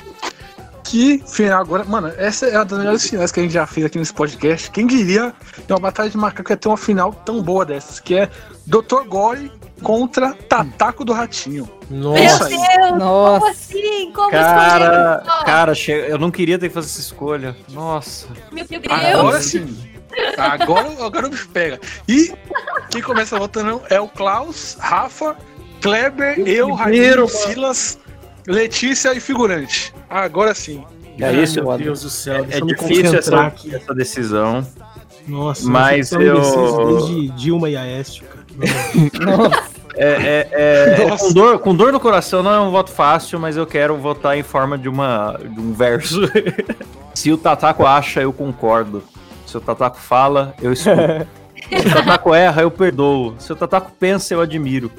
[0.84, 1.84] Que final agora.
[1.84, 4.70] Mano, essa é uma das melhores finais que a gente já fez aqui nesse podcast.
[4.70, 5.32] Quem diria
[5.66, 8.00] que uma batalha de macaco ia ter uma final tão boa dessas?
[8.00, 8.30] Que é
[8.66, 9.04] Dr.
[9.08, 9.50] Gore
[9.82, 11.70] contra Tataco do Ratinho.
[11.88, 12.62] Meu Nossa, Deus!
[12.88, 13.48] Como Nossa.
[13.48, 14.12] assim?
[14.12, 15.44] Como Cara, escolher?
[15.44, 15.72] cara,
[16.08, 17.56] eu não queria ter que fazer essa escolha.
[17.70, 18.26] Nossa.
[18.50, 18.82] Meu Deus!
[18.90, 19.91] Agora sim.
[20.36, 21.80] Agora, agora o bicho pega.
[22.08, 22.32] E
[22.90, 25.36] quem começa votando é o Klaus, Rafa,
[25.80, 27.98] Kleber, eu, Raimundo, Silas,
[28.46, 29.94] Letícia e figurante.
[30.08, 30.84] Agora sim.
[31.20, 32.46] É isso, Meu Deus do céu.
[32.50, 33.74] É eu me difícil essa, aqui.
[33.74, 34.66] essa decisão.
[35.28, 38.44] Nossa, Mas tão indeciso eu- Desde Dilma e Aécio, cara.
[39.24, 39.72] Nossa.
[39.94, 43.38] É, é- é- é com, dor, com dor no coração não é um voto fácil,
[43.38, 46.20] mas eu quero votar em forma de, uma, de um verso.
[47.14, 49.04] Se o Tataco acha, eu concordo.
[49.52, 50.96] Se o Tataco fala, eu escuto.
[51.70, 53.34] Se o Tataco erra, eu perdoo.
[53.38, 54.90] Se o Tataco pensa, eu admiro.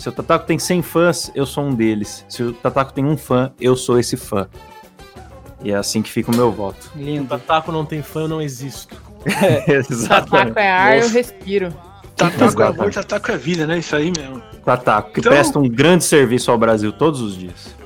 [0.00, 2.24] Se o Tataco tem 100 fãs, eu sou um deles.
[2.28, 4.48] Se o Tataco tem um fã, eu sou esse fã.
[5.62, 6.90] E é assim que fica o meu voto.
[6.96, 7.28] Lindo.
[7.28, 8.96] Tataco não tem fã, eu não existo.
[9.68, 10.30] Exatamente.
[10.48, 11.12] Taco é ar, eu Nossa.
[11.14, 11.74] respiro.
[12.16, 13.78] Tataco é amor, Tataco é vida, né?
[13.78, 14.42] Isso aí mesmo.
[14.64, 17.76] Tataco, que Então- presta um grande serviço ao Brasil todos os dias.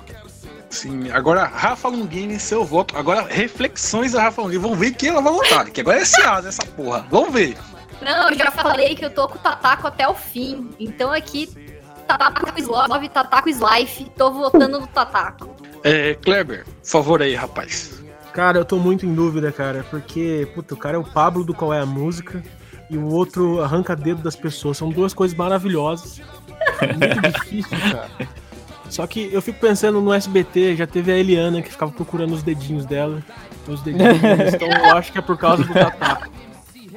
[0.74, 2.98] Sim, agora Rafa Longini, seu voto.
[2.98, 4.60] Agora, reflexões da Rafa Longini.
[4.60, 5.70] Vamos ver quem ela vai votar.
[5.70, 7.06] Que agora é SA nessa porra.
[7.08, 7.56] Vamos ver.
[8.02, 10.68] Não, eu já falei que eu tô com o Tataco até o fim.
[10.80, 11.48] Então aqui,
[12.08, 14.10] Tataco Slove, Tataco Slife.
[14.16, 15.54] Tô votando no Tataco.
[15.84, 18.02] É, Kleber, por favor aí, rapaz.
[18.32, 21.54] Cara, eu tô muito em dúvida, cara, porque, puta, o cara é o Pablo do
[21.54, 22.42] Qual é a Música
[22.90, 24.76] e o outro arranca dedo das pessoas.
[24.76, 26.20] São duas coisas maravilhosas.
[26.80, 28.10] É muito difícil, cara.
[28.88, 32.42] Só que eu fico pensando no SBT, já teve a Eliana que ficava procurando os
[32.42, 33.22] dedinhos dela.
[33.66, 34.14] Os dedinhos
[34.54, 36.28] então eu acho que é por causa do Tataco.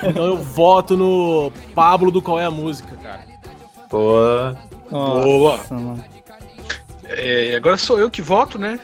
[0.03, 3.25] Então eu voto no Pablo do Qual é a Música, cara.
[3.89, 4.57] Boa.
[4.91, 6.03] Nossa, mano.
[7.03, 8.79] É, agora sou eu que voto, né?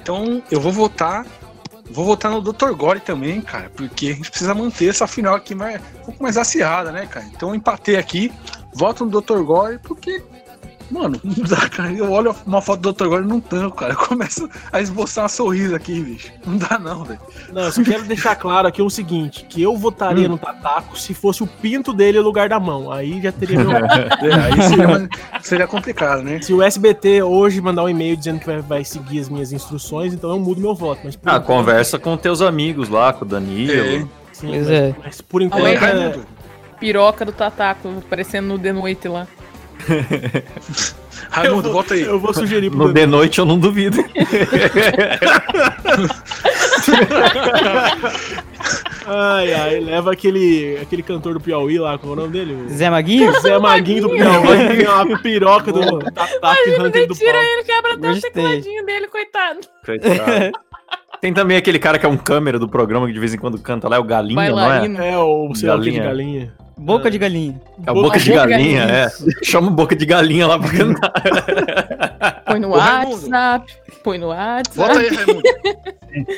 [0.00, 1.24] Então eu vou votar.
[1.90, 2.72] Vou votar no Dr.
[2.72, 6.36] Gore também, cara, porque a gente precisa manter essa final aqui mais, um pouco mais
[6.36, 7.26] acirrada, né, cara?
[7.26, 8.32] Então eu empatei aqui,
[8.72, 9.40] voto no Dr.
[9.42, 10.22] Gore, porque,
[10.94, 11.92] mano, não dá, cara.
[11.92, 13.06] Eu olho uma foto do Dr.
[13.08, 13.92] Gore e não tanco, cara.
[13.92, 16.32] Eu começo a esboçar um sorriso aqui, bicho.
[16.46, 17.20] Não dá, não, velho.
[17.52, 21.12] Não, eu só quero deixar claro aqui o seguinte: que eu votaria no Tataco se
[21.12, 22.90] fosse o pinto dele no lugar da mão.
[22.92, 23.70] Aí já teria meu.
[23.74, 25.08] É, aí seria,
[25.42, 26.40] seria complicado, né?
[26.40, 30.14] Se o SBT hoje mandar um e-mail dizendo que vai, vai seguir as minhas instruções,
[30.14, 31.00] então eu mudo meu voto.
[31.04, 34.08] Mas ah, enquanto- conversa com teus amigos lá, com o Danilo.
[34.32, 34.94] Sim, Pois mas, é.
[35.02, 35.64] mas por enquanto.
[35.66, 36.18] É-.
[36.80, 39.26] Piroca do Tataco, aparecendo no The Noite lá.
[41.30, 42.02] Raimundo, volta aí.
[42.02, 43.98] Eu vou sugerir pro No de noite eu não duvido.
[49.06, 52.56] Ai, ai, leva aquele, aquele cantor do Piauí lá, qual é o nome dele?
[52.70, 53.38] Zé Maguinho?
[53.42, 57.42] Zé Maguinho do Piauí, que tem uma piroca do Tataco e Hunter do Tira pau.
[57.42, 59.60] ele, quebra até o tecladinho dele, coitado.
[59.84, 60.52] Coitado.
[61.20, 63.58] Tem também aquele cara que é um câmera do programa que de vez em quando
[63.58, 65.02] canta lá, é o Galinha, Bailarino.
[65.02, 66.04] É, o sei lá o que de Galinha.
[66.04, 66.63] galinha.
[66.84, 67.60] Boca de galinha.
[67.86, 67.88] é?
[67.88, 69.08] É o Boca de Boca de Galinha, é.
[69.42, 71.12] Chama Boca de Galinha lá pra cantar.
[72.46, 73.12] Põe no Ô, Raimundo.
[73.14, 73.72] WhatsApp.
[74.02, 74.76] Põe no WhatsApp.
[74.76, 75.42] Volta aí, Raimundo.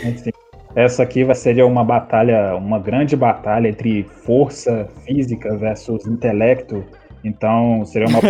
[0.02, 0.30] Sim, sim.
[0.76, 6.84] Essa aqui vai ser uma batalha, uma grande batalha entre força física versus intelecto.
[7.24, 8.20] Então seria uma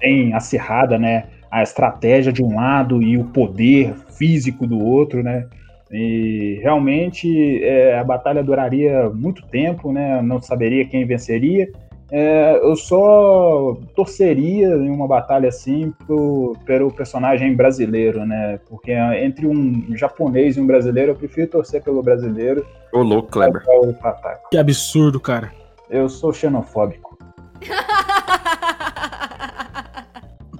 [0.00, 1.24] bem acirrada, né?
[1.50, 5.46] A estratégia de um lado e o poder físico do outro, né?
[5.90, 10.20] E realmente é, a batalha duraria muito tempo, né?
[10.20, 11.70] Não saberia quem venceria.
[12.10, 18.60] É, eu só torceria em uma batalha assim pro, pelo personagem brasileiro, né?
[18.68, 22.64] Porque entre um japonês e um brasileiro, eu prefiro torcer pelo brasileiro.
[22.92, 23.62] Ô, louco, Kleber.
[23.62, 24.38] que é.
[24.52, 25.52] Que absurdo, cara.
[25.90, 27.18] Eu sou xenofóbico.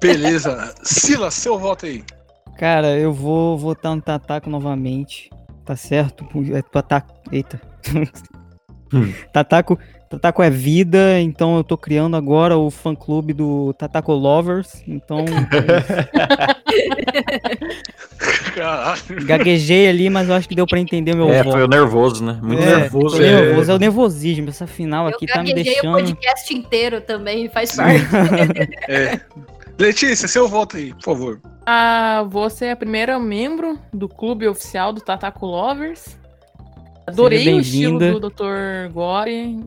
[0.01, 0.75] Beleza.
[0.83, 2.03] Silas, seu voto aí.
[2.59, 5.31] Cara, eu vou votar no Tataco novamente.
[5.65, 6.27] Tá certo?
[6.55, 7.15] É, Tataco.
[7.31, 7.61] Eita.
[9.33, 9.79] Tataco,
[10.09, 14.83] Tataco é vida, então eu tô criando agora o fã clube do Tataco Lovers.
[14.87, 15.25] Então.
[19.27, 21.53] Gaguejei ali, mas eu acho que deu pra entender meu É, voto.
[21.53, 22.39] foi o nervoso, né?
[22.43, 23.17] Muito É, nervoso.
[23.17, 24.49] tô nervoso, é o nervosismo.
[24.49, 25.93] Essa final aqui eu tá me gaguejei o deixando.
[25.95, 28.07] podcast inteiro também, faz parte.
[28.89, 29.21] É.
[29.79, 31.41] Letícia, seu voto aí, por favor.
[31.67, 36.19] Ah, você é a primeira membro do clube oficial do Tataco Lovers.
[37.07, 38.91] Adorei o estilo do Dr.
[38.93, 39.59] Gore.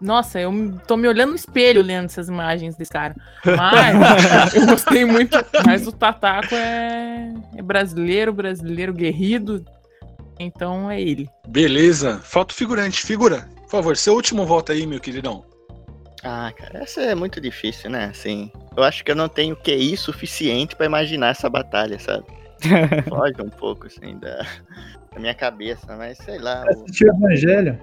[0.00, 0.52] Nossa, eu
[0.86, 3.14] tô me olhando no espelho lendo essas imagens desse cara.
[3.44, 5.36] Mas eu gostei muito.
[5.64, 9.64] Mas o Tataco é, é brasileiro, brasileiro guerrido.
[10.38, 11.28] Então é ele.
[11.48, 12.20] Beleza.
[12.22, 13.04] Falta o figurante.
[13.04, 15.44] Figura, por favor, seu último voto aí, meu queridão.
[16.24, 18.06] Ah, cara, essa é muito difícil, né?
[18.06, 22.24] Assim, eu acho que eu não tenho QI suficiente pra imaginar essa batalha, sabe?
[23.08, 24.38] Foge um pouco, assim, da,
[25.12, 26.64] da minha cabeça, mas sei lá.
[26.64, 27.78] o- Assistiu o Evangelho?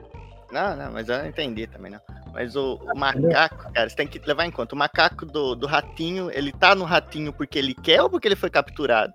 [0.54, 2.00] Não, não, mas eu não entendi também, não.
[2.32, 4.74] Mas o, o macaco, cara, você tem que levar em conta.
[4.76, 8.36] O macaco do, do ratinho, ele tá no ratinho porque ele quer ou porque ele
[8.36, 9.14] foi capturado?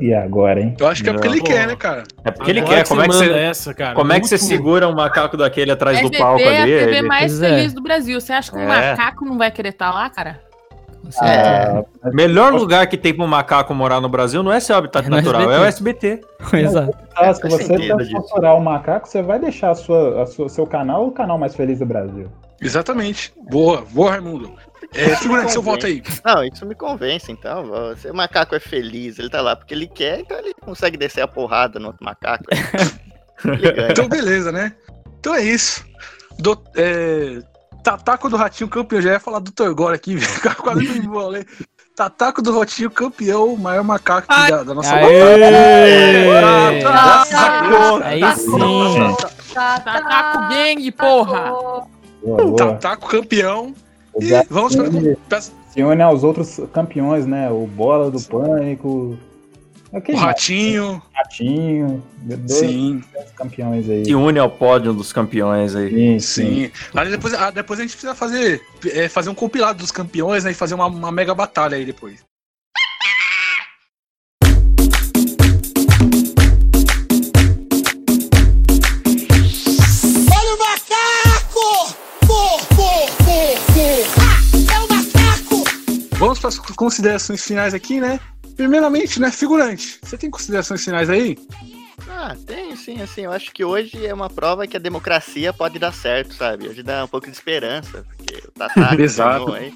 [0.00, 0.76] E agora, hein?
[0.78, 1.34] Eu acho que é porque Não.
[1.34, 2.02] ele quer, né, cara?
[2.24, 2.82] É porque ele Agora quer.
[2.82, 3.94] que Como é que você essa, cara?
[3.94, 6.62] como é que você Muito- segura um macaco daquele atrás do SBT palco é a
[6.62, 6.72] ali?
[6.78, 7.48] TV Ele- mais é.
[7.48, 8.20] feliz do Brasil.
[8.20, 8.66] Você acha que um É.
[8.92, 10.40] macaco não vai querer estar lá, cara?
[11.22, 11.84] É.
[12.02, 15.10] Ah, Melhor lugar que tem pro macaco morar no Brasil não é seu habitat É
[15.10, 16.20] natural, é o SBT.
[16.54, 16.96] Exato.
[17.14, 17.64] Ah, se você
[18.04, 21.54] censurar o macaco, você vai deixar a sua, a sua- seu canal o canal mais
[21.54, 22.28] feliz do Brasil.
[22.60, 23.32] Exatamente.
[23.50, 24.54] Boa, boa, Raimundo.
[24.94, 26.02] É, figurante, seu voto aí.
[26.24, 27.94] Não, isso me convence, então.
[27.96, 31.20] Se o macaco é feliz, ele tá lá porque ele quer, então ele consegue descer
[31.22, 32.44] a porrada no outro macaco.
[33.90, 34.72] Então, beleza, né?
[35.20, 35.84] Então é isso.
[36.38, 37.40] Do, é,
[37.86, 39.00] Tataco do Ratinho campeão.
[39.00, 40.56] Já ia falar do Torgor aqui, velho.
[40.56, 41.46] Quase me embolei.
[41.94, 46.26] Tataco do Ratinho campeão, o maior macaco da, da nossa Aê!
[46.26, 48.04] batalha.
[48.04, 49.54] Aí sim.
[49.54, 51.52] Tataco Gang, porra!
[52.56, 53.72] Tataco campeão.
[54.20, 54.88] E vamos para.
[55.28, 57.50] peço- Se une aos outros campeões, né?
[57.50, 59.16] O Bola do Pânico.
[59.96, 61.02] Aquele O Ratinho.
[61.14, 62.04] Ratinho.
[62.18, 63.02] Dois Sim,
[63.34, 64.04] campeões aí.
[64.04, 65.90] Se une ao pódio dos campeões aí.
[65.90, 66.70] Sim, sim.
[66.94, 68.60] Aí depois, ah, depois a gente precisa fazer,
[68.92, 72.22] é, fazer um compilado dos campeões né, e fazer uma, uma mega batalha aí depois.
[80.30, 81.96] Olha o macaco!
[82.26, 84.84] Pô, pô, pô, pô!
[84.84, 85.64] O macaco!
[86.18, 88.20] Vamos para as considerações finais aqui, né?
[88.56, 89.98] Primeiramente, né, figurante.
[90.02, 91.36] Você tem considerações finais aí?
[92.08, 95.78] Ah, tem sim, assim, eu acho que hoje é uma prova que a democracia pode
[95.78, 96.68] dar certo, sabe?
[96.68, 98.52] Hoje dá um pouco de esperança, porque o
[99.02, 99.44] Exato.
[99.46, 99.74] ganhou aí.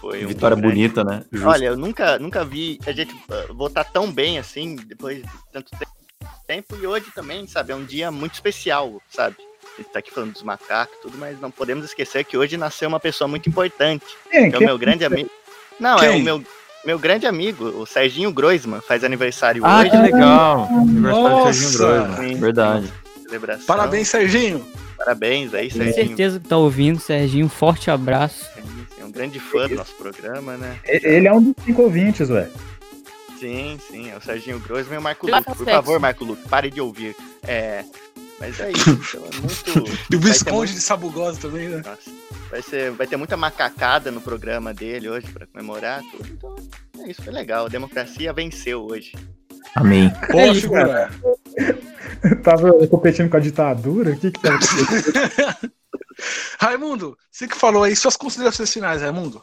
[0.00, 1.24] Foi um Vitória grande- bonita, né?
[1.32, 1.48] Justo.
[1.48, 5.70] Olha, eu nunca, nunca vi a gente ah, votar tão bem assim, depois de tanto
[5.76, 5.86] te-
[6.46, 9.36] tempo, e hoje também, sabe, é um dia muito especial, sabe?
[9.74, 12.56] A gente tá aqui falando dos macacos e tudo, mas não podemos esquecer que hoje
[12.56, 14.48] nasceu uma pessoa muito importante, Quem?
[14.48, 14.66] que é o Quem?
[14.68, 15.30] meu grande amigo.
[15.80, 16.20] Não, é Quem?
[16.20, 16.42] o meu,
[16.86, 19.90] meu grande amigo, o Serginho Groisman, faz aniversário Ah, hoje.
[19.90, 20.68] que legal.
[20.70, 21.78] Aniversário do Serginho.
[21.78, 22.28] Groisman.
[22.28, 22.34] Sim.
[22.40, 22.92] Verdade.
[23.22, 23.66] Celebração.
[23.66, 24.64] Parabéns, Serginho.
[24.96, 26.06] Parabéns aí, Com Serginho.
[26.06, 27.48] certeza que tá ouvindo, Serginho.
[27.48, 28.46] Forte abraço.
[29.00, 30.78] É um grande fã do nosso programa, né?
[30.86, 32.48] Ele é um dos cinco ouvintes, ué.
[33.38, 35.44] Sim, sim, é o Serginho Groisman e o Marco Luque.
[35.44, 37.14] tá Por favor, Marco Luque, pare de ouvir.
[37.46, 37.84] É.
[38.38, 39.96] Mas é isso, então é muito.
[40.12, 41.82] E o Visconde muito- de Sabugosa também, né?
[41.84, 42.10] Nossa,
[42.50, 46.28] vai, ser, vai ter muita macacada no programa dele hoje pra comemorar tudo.
[46.28, 46.56] Então,
[47.04, 47.66] é isso, foi legal.
[47.66, 49.12] A democracia venceu hoje.
[49.74, 50.12] Amém.
[50.30, 51.10] Boa, figura.
[52.44, 54.12] Tava competindo com a ditadura?
[54.12, 55.72] O que que tava acontecendo?
[56.58, 59.40] Raimundo, você que falou aí, suas considerações finais, Raimundo.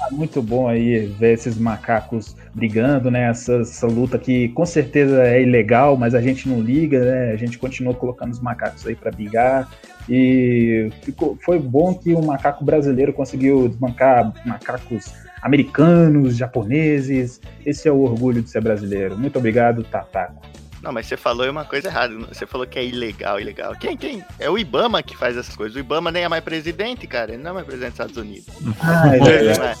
[0.00, 3.28] Ah, Muito bom aí ver esses macacos brigando, né?
[3.30, 7.32] Essa, essa luta que com certeza é ilegal, mas a gente não liga, né?
[7.32, 9.68] A gente continua colocando os macacos aí pra brigar.
[10.08, 15.12] E ficou, foi bom que o macaco brasileiro conseguiu desbancar macacos
[15.42, 17.40] americanos, japoneses.
[17.66, 19.18] Esse é o orgulho de ser brasileiro.
[19.18, 20.40] Muito obrigado, Tataco.
[20.82, 22.14] Não, mas você falou uma coisa errada.
[22.28, 23.74] Você falou que é ilegal, ilegal.
[23.76, 24.24] Quem, quem?
[24.38, 25.74] É o Ibama que faz essas coisas.
[25.74, 27.32] O Ibama nem é mais presidente, cara.
[27.32, 28.46] Ele não é mais presidente dos Estados Unidos.
[28.80, 29.76] Ah, é Não é.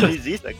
[0.00, 0.56] Não existe.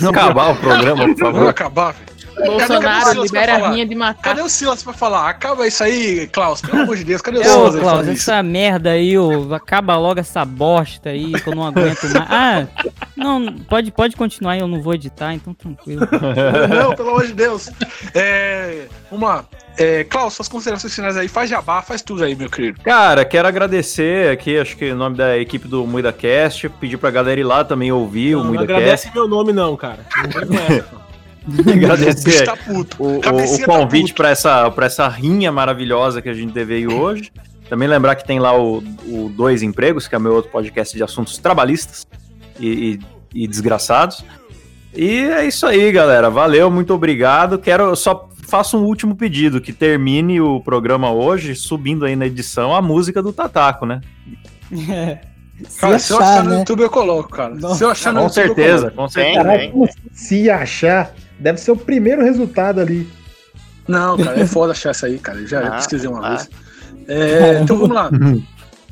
[0.00, 1.48] Não acabar o programa, por favor.
[1.48, 2.11] acabar, velho.
[2.34, 3.70] Cadê o Bolsonaro Silas pra libera a falar?
[3.72, 4.22] rinha de macaco.
[4.22, 5.28] Cadê o Silas pra falar?
[5.28, 6.60] Acaba isso aí, Klaus.
[6.60, 10.44] Pelo amor de Deus, cadê o Silas Klaus, essa merda aí, ô, acaba logo essa
[10.44, 12.14] bosta aí, que eu não aguento mais.
[12.30, 12.66] Ah,
[13.16, 16.02] não, pode, pode continuar, eu não vou editar, então tranquilo.
[16.68, 17.70] Não, pelo amor de Deus.
[18.14, 19.44] É, vamos lá.
[19.78, 22.80] É, Klaus, suas considerações finais aí, faz jabá, faz tudo aí, meu querido.
[22.82, 27.40] Cara, quero agradecer aqui, acho que o nome da equipe do MuidaCast, pedir pra galera
[27.40, 28.80] ir lá também ouvir o Não, não MuidaCast.
[28.82, 30.00] agradece meu nome, não, cara.
[30.48, 31.02] Não.
[31.72, 32.96] agradecer Tá puto.
[33.02, 36.74] o, o- o tá convite para essa, pra essa rinha maravilhosa que a gente teve
[36.74, 37.32] aí hoje.
[37.68, 41.02] Também lembrar que tem lá o, o Dois Empregos, que é meu outro podcast de
[41.02, 42.06] assuntos trabalhistas
[42.60, 42.98] e,
[43.34, 44.24] e- e desgraçados.
[44.94, 46.28] E é isso aí, galera.
[46.28, 47.58] Valeu, muito obrigado.
[47.58, 52.26] Quero eu só faço um último pedido, que termine o programa hoje subindo aí na
[52.26, 54.00] edição a música do Tataco, né?
[55.78, 56.58] Cara, se eu achar no né?
[56.58, 57.54] YouTube eu coloco, cara.
[57.74, 58.96] Se eu achar no Com YouTube eu certeza, coloco.
[58.96, 59.36] com certeza.
[59.44, 59.94] Caralho, como assim?
[60.12, 63.08] se achar, deve ser o primeiro resultado ali.
[63.88, 65.38] Não, cara, é foda achar essa aí, cara.
[65.40, 66.36] Eu já Ah, pesquisei uma ah.
[66.36, 66.48] vez.
[67.08, 68.10] É, então vamos lá.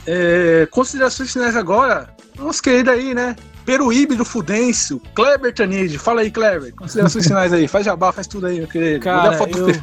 [0.07, 2.09] É, considerações finais agora.
[2.37, 3.37] Nosso querido aí, né?
[3.65, 5.97] Peruíbe do Fudêncio, Kleber Tanide.
[5.99, 6.75] Fala aí, Kleber.
[6.75, 7.69] Considerações finais aí.
[7.69, 9.05] Faz jabá, faz tudo aí, meu querido.
[9.05, 9.83] Cara, Manda foto do eu-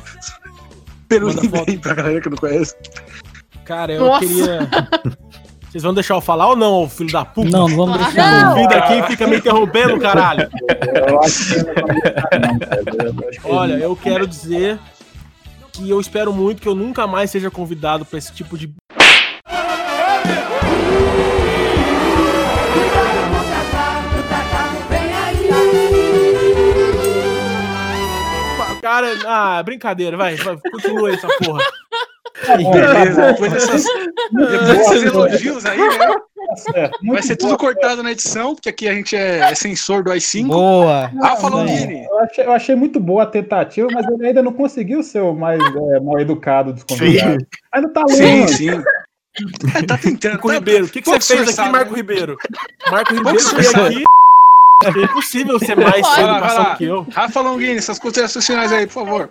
[1.07, 1.69] Peruíbe foto.
[1.69, 2.75] aí pra galera que não conhece.
[3.63, 4.19] Cara, eu Nossa.
[4.25, 4.59] queria.
[5.77, 7.51] Vocês vão deixar eu falar ou não, ô filho da puta?
[7.51, 8.55] Não, não vamos deixar, não.
[8.55, 10.49] Convida aqui fica me interrompendo, caralho.
[11.07, 11.57] Eu acho que
[13.45, 14.79] não Olha, eu quero dizer
[15.71, 18.73] que eu espero muito que eu nunca mais seja convidado pra esse tipo de.
[28.81, 31.63] Cara, ah, brincadeira, vai, vai continua aí essa porra.
[32.71, 33.83] Beleza, depois dessas,
[34.31, 36.15] depois desses elogios aí, né?
[36.73, 37.59] Vai Muito ser tudo boa.
[37.59, 40.47] cortado na edição, porque aqui a gente é, é sensor do i5.
[40.47, 41.11] Boa.
[41.43, 42.05] Longini.
[42.05, 45.33] Eu achei, eu achei muito boa a tentativa, mas ele ainda não conseguiu ser o
[45.33, 47.45] mais é, mal educado dos convidados.
[47.71, 48.53] Ainda tá Sim, longe.
[48.53, 48.83] sim.
[49.85, 50.33] Tá tentando.
[50.33, 51.97] Marco Ribeiro, o que, que você fez aqui, Marco né?
[51.97, 52.37] Ribeiro?
[52.89, 54.03] Marco Ribeiro veio aqui.
[54.85, 57.07] É impossível ser mais Vai sem vai educação que eu.
[57.11, 59.29] Rafa Longini, essas considerações finais aí, por favor.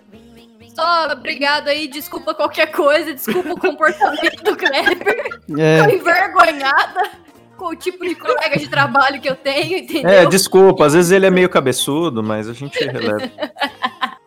[0.77, 5.25] Só obrigado aí, desculpa qualquer coisa, desculpa o comportamento do Kleber.
[5.57, 5.81] É.
[5.81, 7.09] Tô envergonhada
[7.55, 10.11] com o tipo de colega de trabalho que eu tenho, entendeu?
[10.11, 13.17] É, desculpa, às vezes ele é meio cabeçudo, mas a gente releva.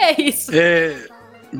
[0.00, 0.52] É isso.
[0.54, 1.08] É,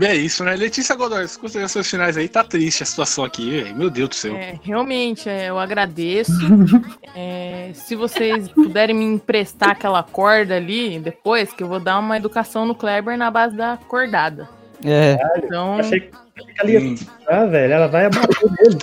[0.03, 0.55] é isso, né?
[0.55, 3.73] Letícia Godoy, as considerações finais aí, tá triste a situação aqui.
[3.75, 4.37] Meu Deus do céu.
[4.37, 6.33] É, realmente, é, eu agradeço.
[7.21, 12.17] É, se vocês puderem me emprestar aquela corda ali depois, que eu vou dar uma
[12.17, 14.49] educação no Kleber na base da cordada.
[14.85, 15.19] É.
[15.39, 16.13] Então, Achei que
[16.59, 16.95] ela ia.
[17.27, 18.79] Ah, velho, ela vai abater dele.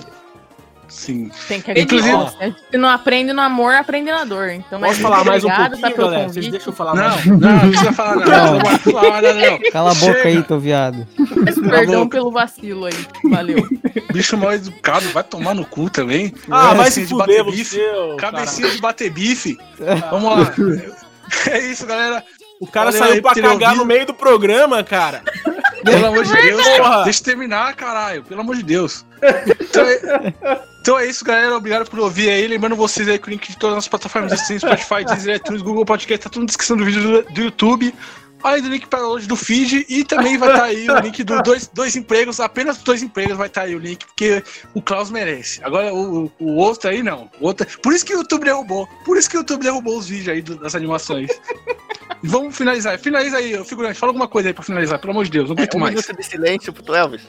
[0.88, 1.30] Sim.
[1.48, 1.72] tem que.
[1.72, 4.50] Inclusive- A gente Se não aprende no amor, aprende na dor.
[4.50, 6.22] Então, Posso mas falar mais um pouquinho, tá, galera?
[6.22, 6.50] Vocês convite.
[6.50, 7.26] deixam eu falar Não, mais.
[7.26, 8.30] não, não precisa falar nada.
[8.36, 8.52] Não.
[8.54, 9.70] Não, pode falar nada, não.
[9.72, 10.28] Cala a boca Chega.
[10.28, 11.06] aí, teu viado.
[11.44, 13.06] Peço Perdão pelo vacilo aí.
[13.30, 13.68] Valeu.
[14.12, 16.32] Bicho mal educado, vai tomar no cu também.
[16.50, 17.64] Ah, vai Cabecinha se fuder, bater bife.
[17.64, 19.58] você, ô, Cabecinha de bater bife.
[20.10, 20.54] Vamos lá.
[21.50, 22.22] É isso, galera.
[22.60, 23.74] O cara Valeu saiu pra cagar ouvido.
[23.74, 25.22] no meio do programa, cara.
[25.86, 26.76] Pelo amor de Deus, Porra.
[26.90, 27.02] cara.
[27.04, 28.22] Deixa eu terminar, caralho.
[28.24, 29.04] Pelo amor de Deus.
[29.60, 30.34] Então é,
[30.80, 31.56] então é isso, galera.
[31.56, 32.46] Obrigado por ouvir aí.
[32.46, 35.84] Lembrando vocês aí que o link de todas as plataformas assim, Spotify, Deezer, iTunes, Google
[35.84, 37.94] Podcast, tá tudo na descrição do vídeo do, do YouTube.
[38.42, 39.86] Além do link para hoje do feed.
[39.88, 42.38] E também vai estar aí o link do dois, dois empregos.
[42.38, 44.44] Apenas dois empregos vai estar aí o link, porque
[44.74, 45.58] o Klaus merece.
[45.64, 47.28] Agora o, o outro aí não.
[47.40, 48.86] O outro, por isso que o YouTube derrubou.
[49.04, 51.30] Por isso que o YouTube derrubou os vídeos aí do- das animações.
[52.26, 52.98] Vamos finalizar.
[52.98, 53.98] Finaliza aí, figurante.
[53.98, 55.48] Fala alguma coisa aí pra finalizar, pelo amor de Deus.
[55.48, 55.94] Não aguento Um mais.
[55.94, 57.22] minuto de silêncio pro Elvis.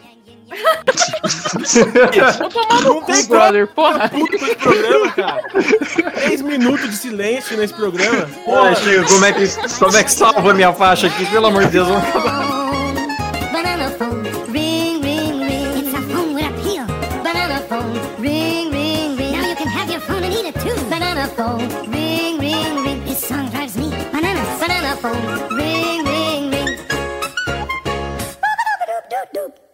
[2.40, 3.68] Vou tomar no Não tem cu, brother.
[3.68, 4.10] Porra.
[4.10, 5.44] Puto com esse programa, cara.
[6.14, 8.28] Três minutos de silêncio nesse programa.
[8.45, 8.76] Porra.
[8.76, 9.48] Chico, como é, que,
[9.80, 11.26] como é que salva a minha faixa aqui?
[11.26, 12.66] Pelo amor de Deus, vamos acabar.
[24.98, 25.57] phone.
[25.57, 26.78] Ring, ring, ring.
[28.88, 29.66] Doop, doop, doop.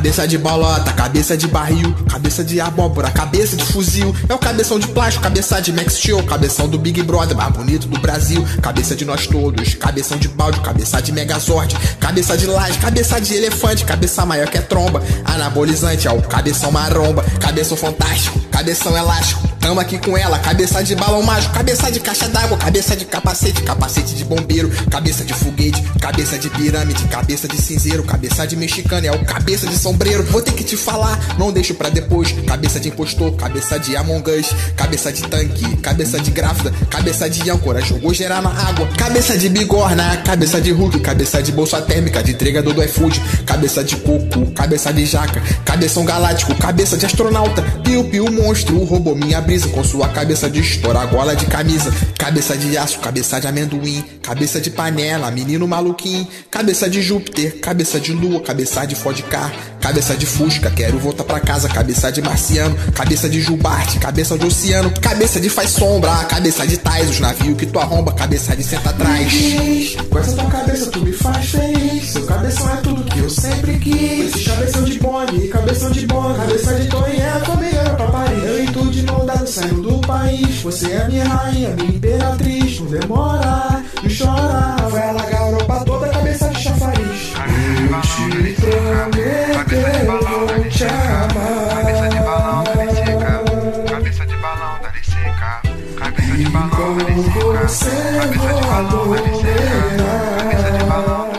[0.00, 4.16] Cabeça de bolota, cabeça de barril, cabeça de abóbora, cabeça de fuzil.
[4.30, 7.86] É o cabeção de plástico, cabeça de Max Steel, cabeção do Big Brother, mais bonito
[7.86, 8.42] do Brasil.
[8.62, 13.34] Cabeça de nós todos, cabeção de balde, cabeça de Megazord, cabeça de laje, cabeça de
[13.34, 15.02] elefante, cabeça maior que é tromba.
[15.22, 19.59] Anabolizante, é o cabeção maromba, cabeção fantástico, cabeção elástico.
[19.60, 23.62] Tamo aqui com ela, cabeça de balão mágico, cabeça de caixa d'água, cabeça de capacete,
[23.62, 29.06] capacete de bombeiro, cabeça de foguete, cabeça de pirâmide, cabeça de cinzeiro, cabeça de mexicano,
[29.06, 30.24] é o cabeça de sombreiro.
[30.24, 32.32] Vou ter que te falar, não deixo pra depois.
[32.46, 37.50] Cabeça de impostor, cabeça de Among Us, cabeça de tanque, cabeça de grávida, cabeça de
[37.50, 42.22] âncora, jogou gerar na água, cabeça de bigorna, cabeça de Hulk, cabeça de bolsa térmica,
[42.22, 47.62] de entregador do iFood, cabeça de coco, cabeça de jaca, cabeção galáctico, cabeça de astronauta,
[47.84, 52.78] piu piu monstro, roubou minha com sua cabeça de estoura, gola de camisa, cabeça de
[52.78, 58.40] aço, cabeça de amendoim, cabeça de panela, menino maluquinho, cabeça de Júpiter, cabeça de lua,
[58.40, 63.40] cabeça de Fodcar, cabeça de Fusca, quero voltar pra casa, cabeça de marciano, cabeça de
[63.40, 67.80] Jubarte, cabeça de oceano, cabeça de faz sombra, cabeça de Tais, os navios que tu
[67.80, 69.96] arromba, cabeça de senta atrás.
[70.08, 72.10] Com essa tua cabeça tu me faz feliz.
[72.10, 74.34] Seu cabeção é tudo que eu sempre quis.
[74.34, 78.06] Esse cabeção de bone, cabeção de bone, cabeça de Tony é a tua melhor pra
[78.06, 78.44] Paris.
[78.44, 80.62] Eu e tu de mão dada saindo do país.
[80.62, 82.80] Você é minha rainha, minha imperatriz.
[82.80, 84.88] Não demora, não chora.
[84.88, 87.32] Vai alagar a Europa toda, cabeça de chafariz.
[87.80, 88.00] Eu
[88.44, 91.70] te prometo, eu vou te amar.
[91.70, 93.42] Cabeça de balão, dá seca.
[93.90, 95.62] Cabeça de balão, dá seca.
[95.96, 98.20] Cabeça de balão, dá seca.
[98.20, 100.10] Cabeça de balão, dá seca.
[100.38, 101.29] Cabeça de balão,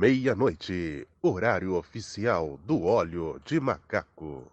[0.00, 4.46] Meia-noite, horário oficial do óleo de macaco.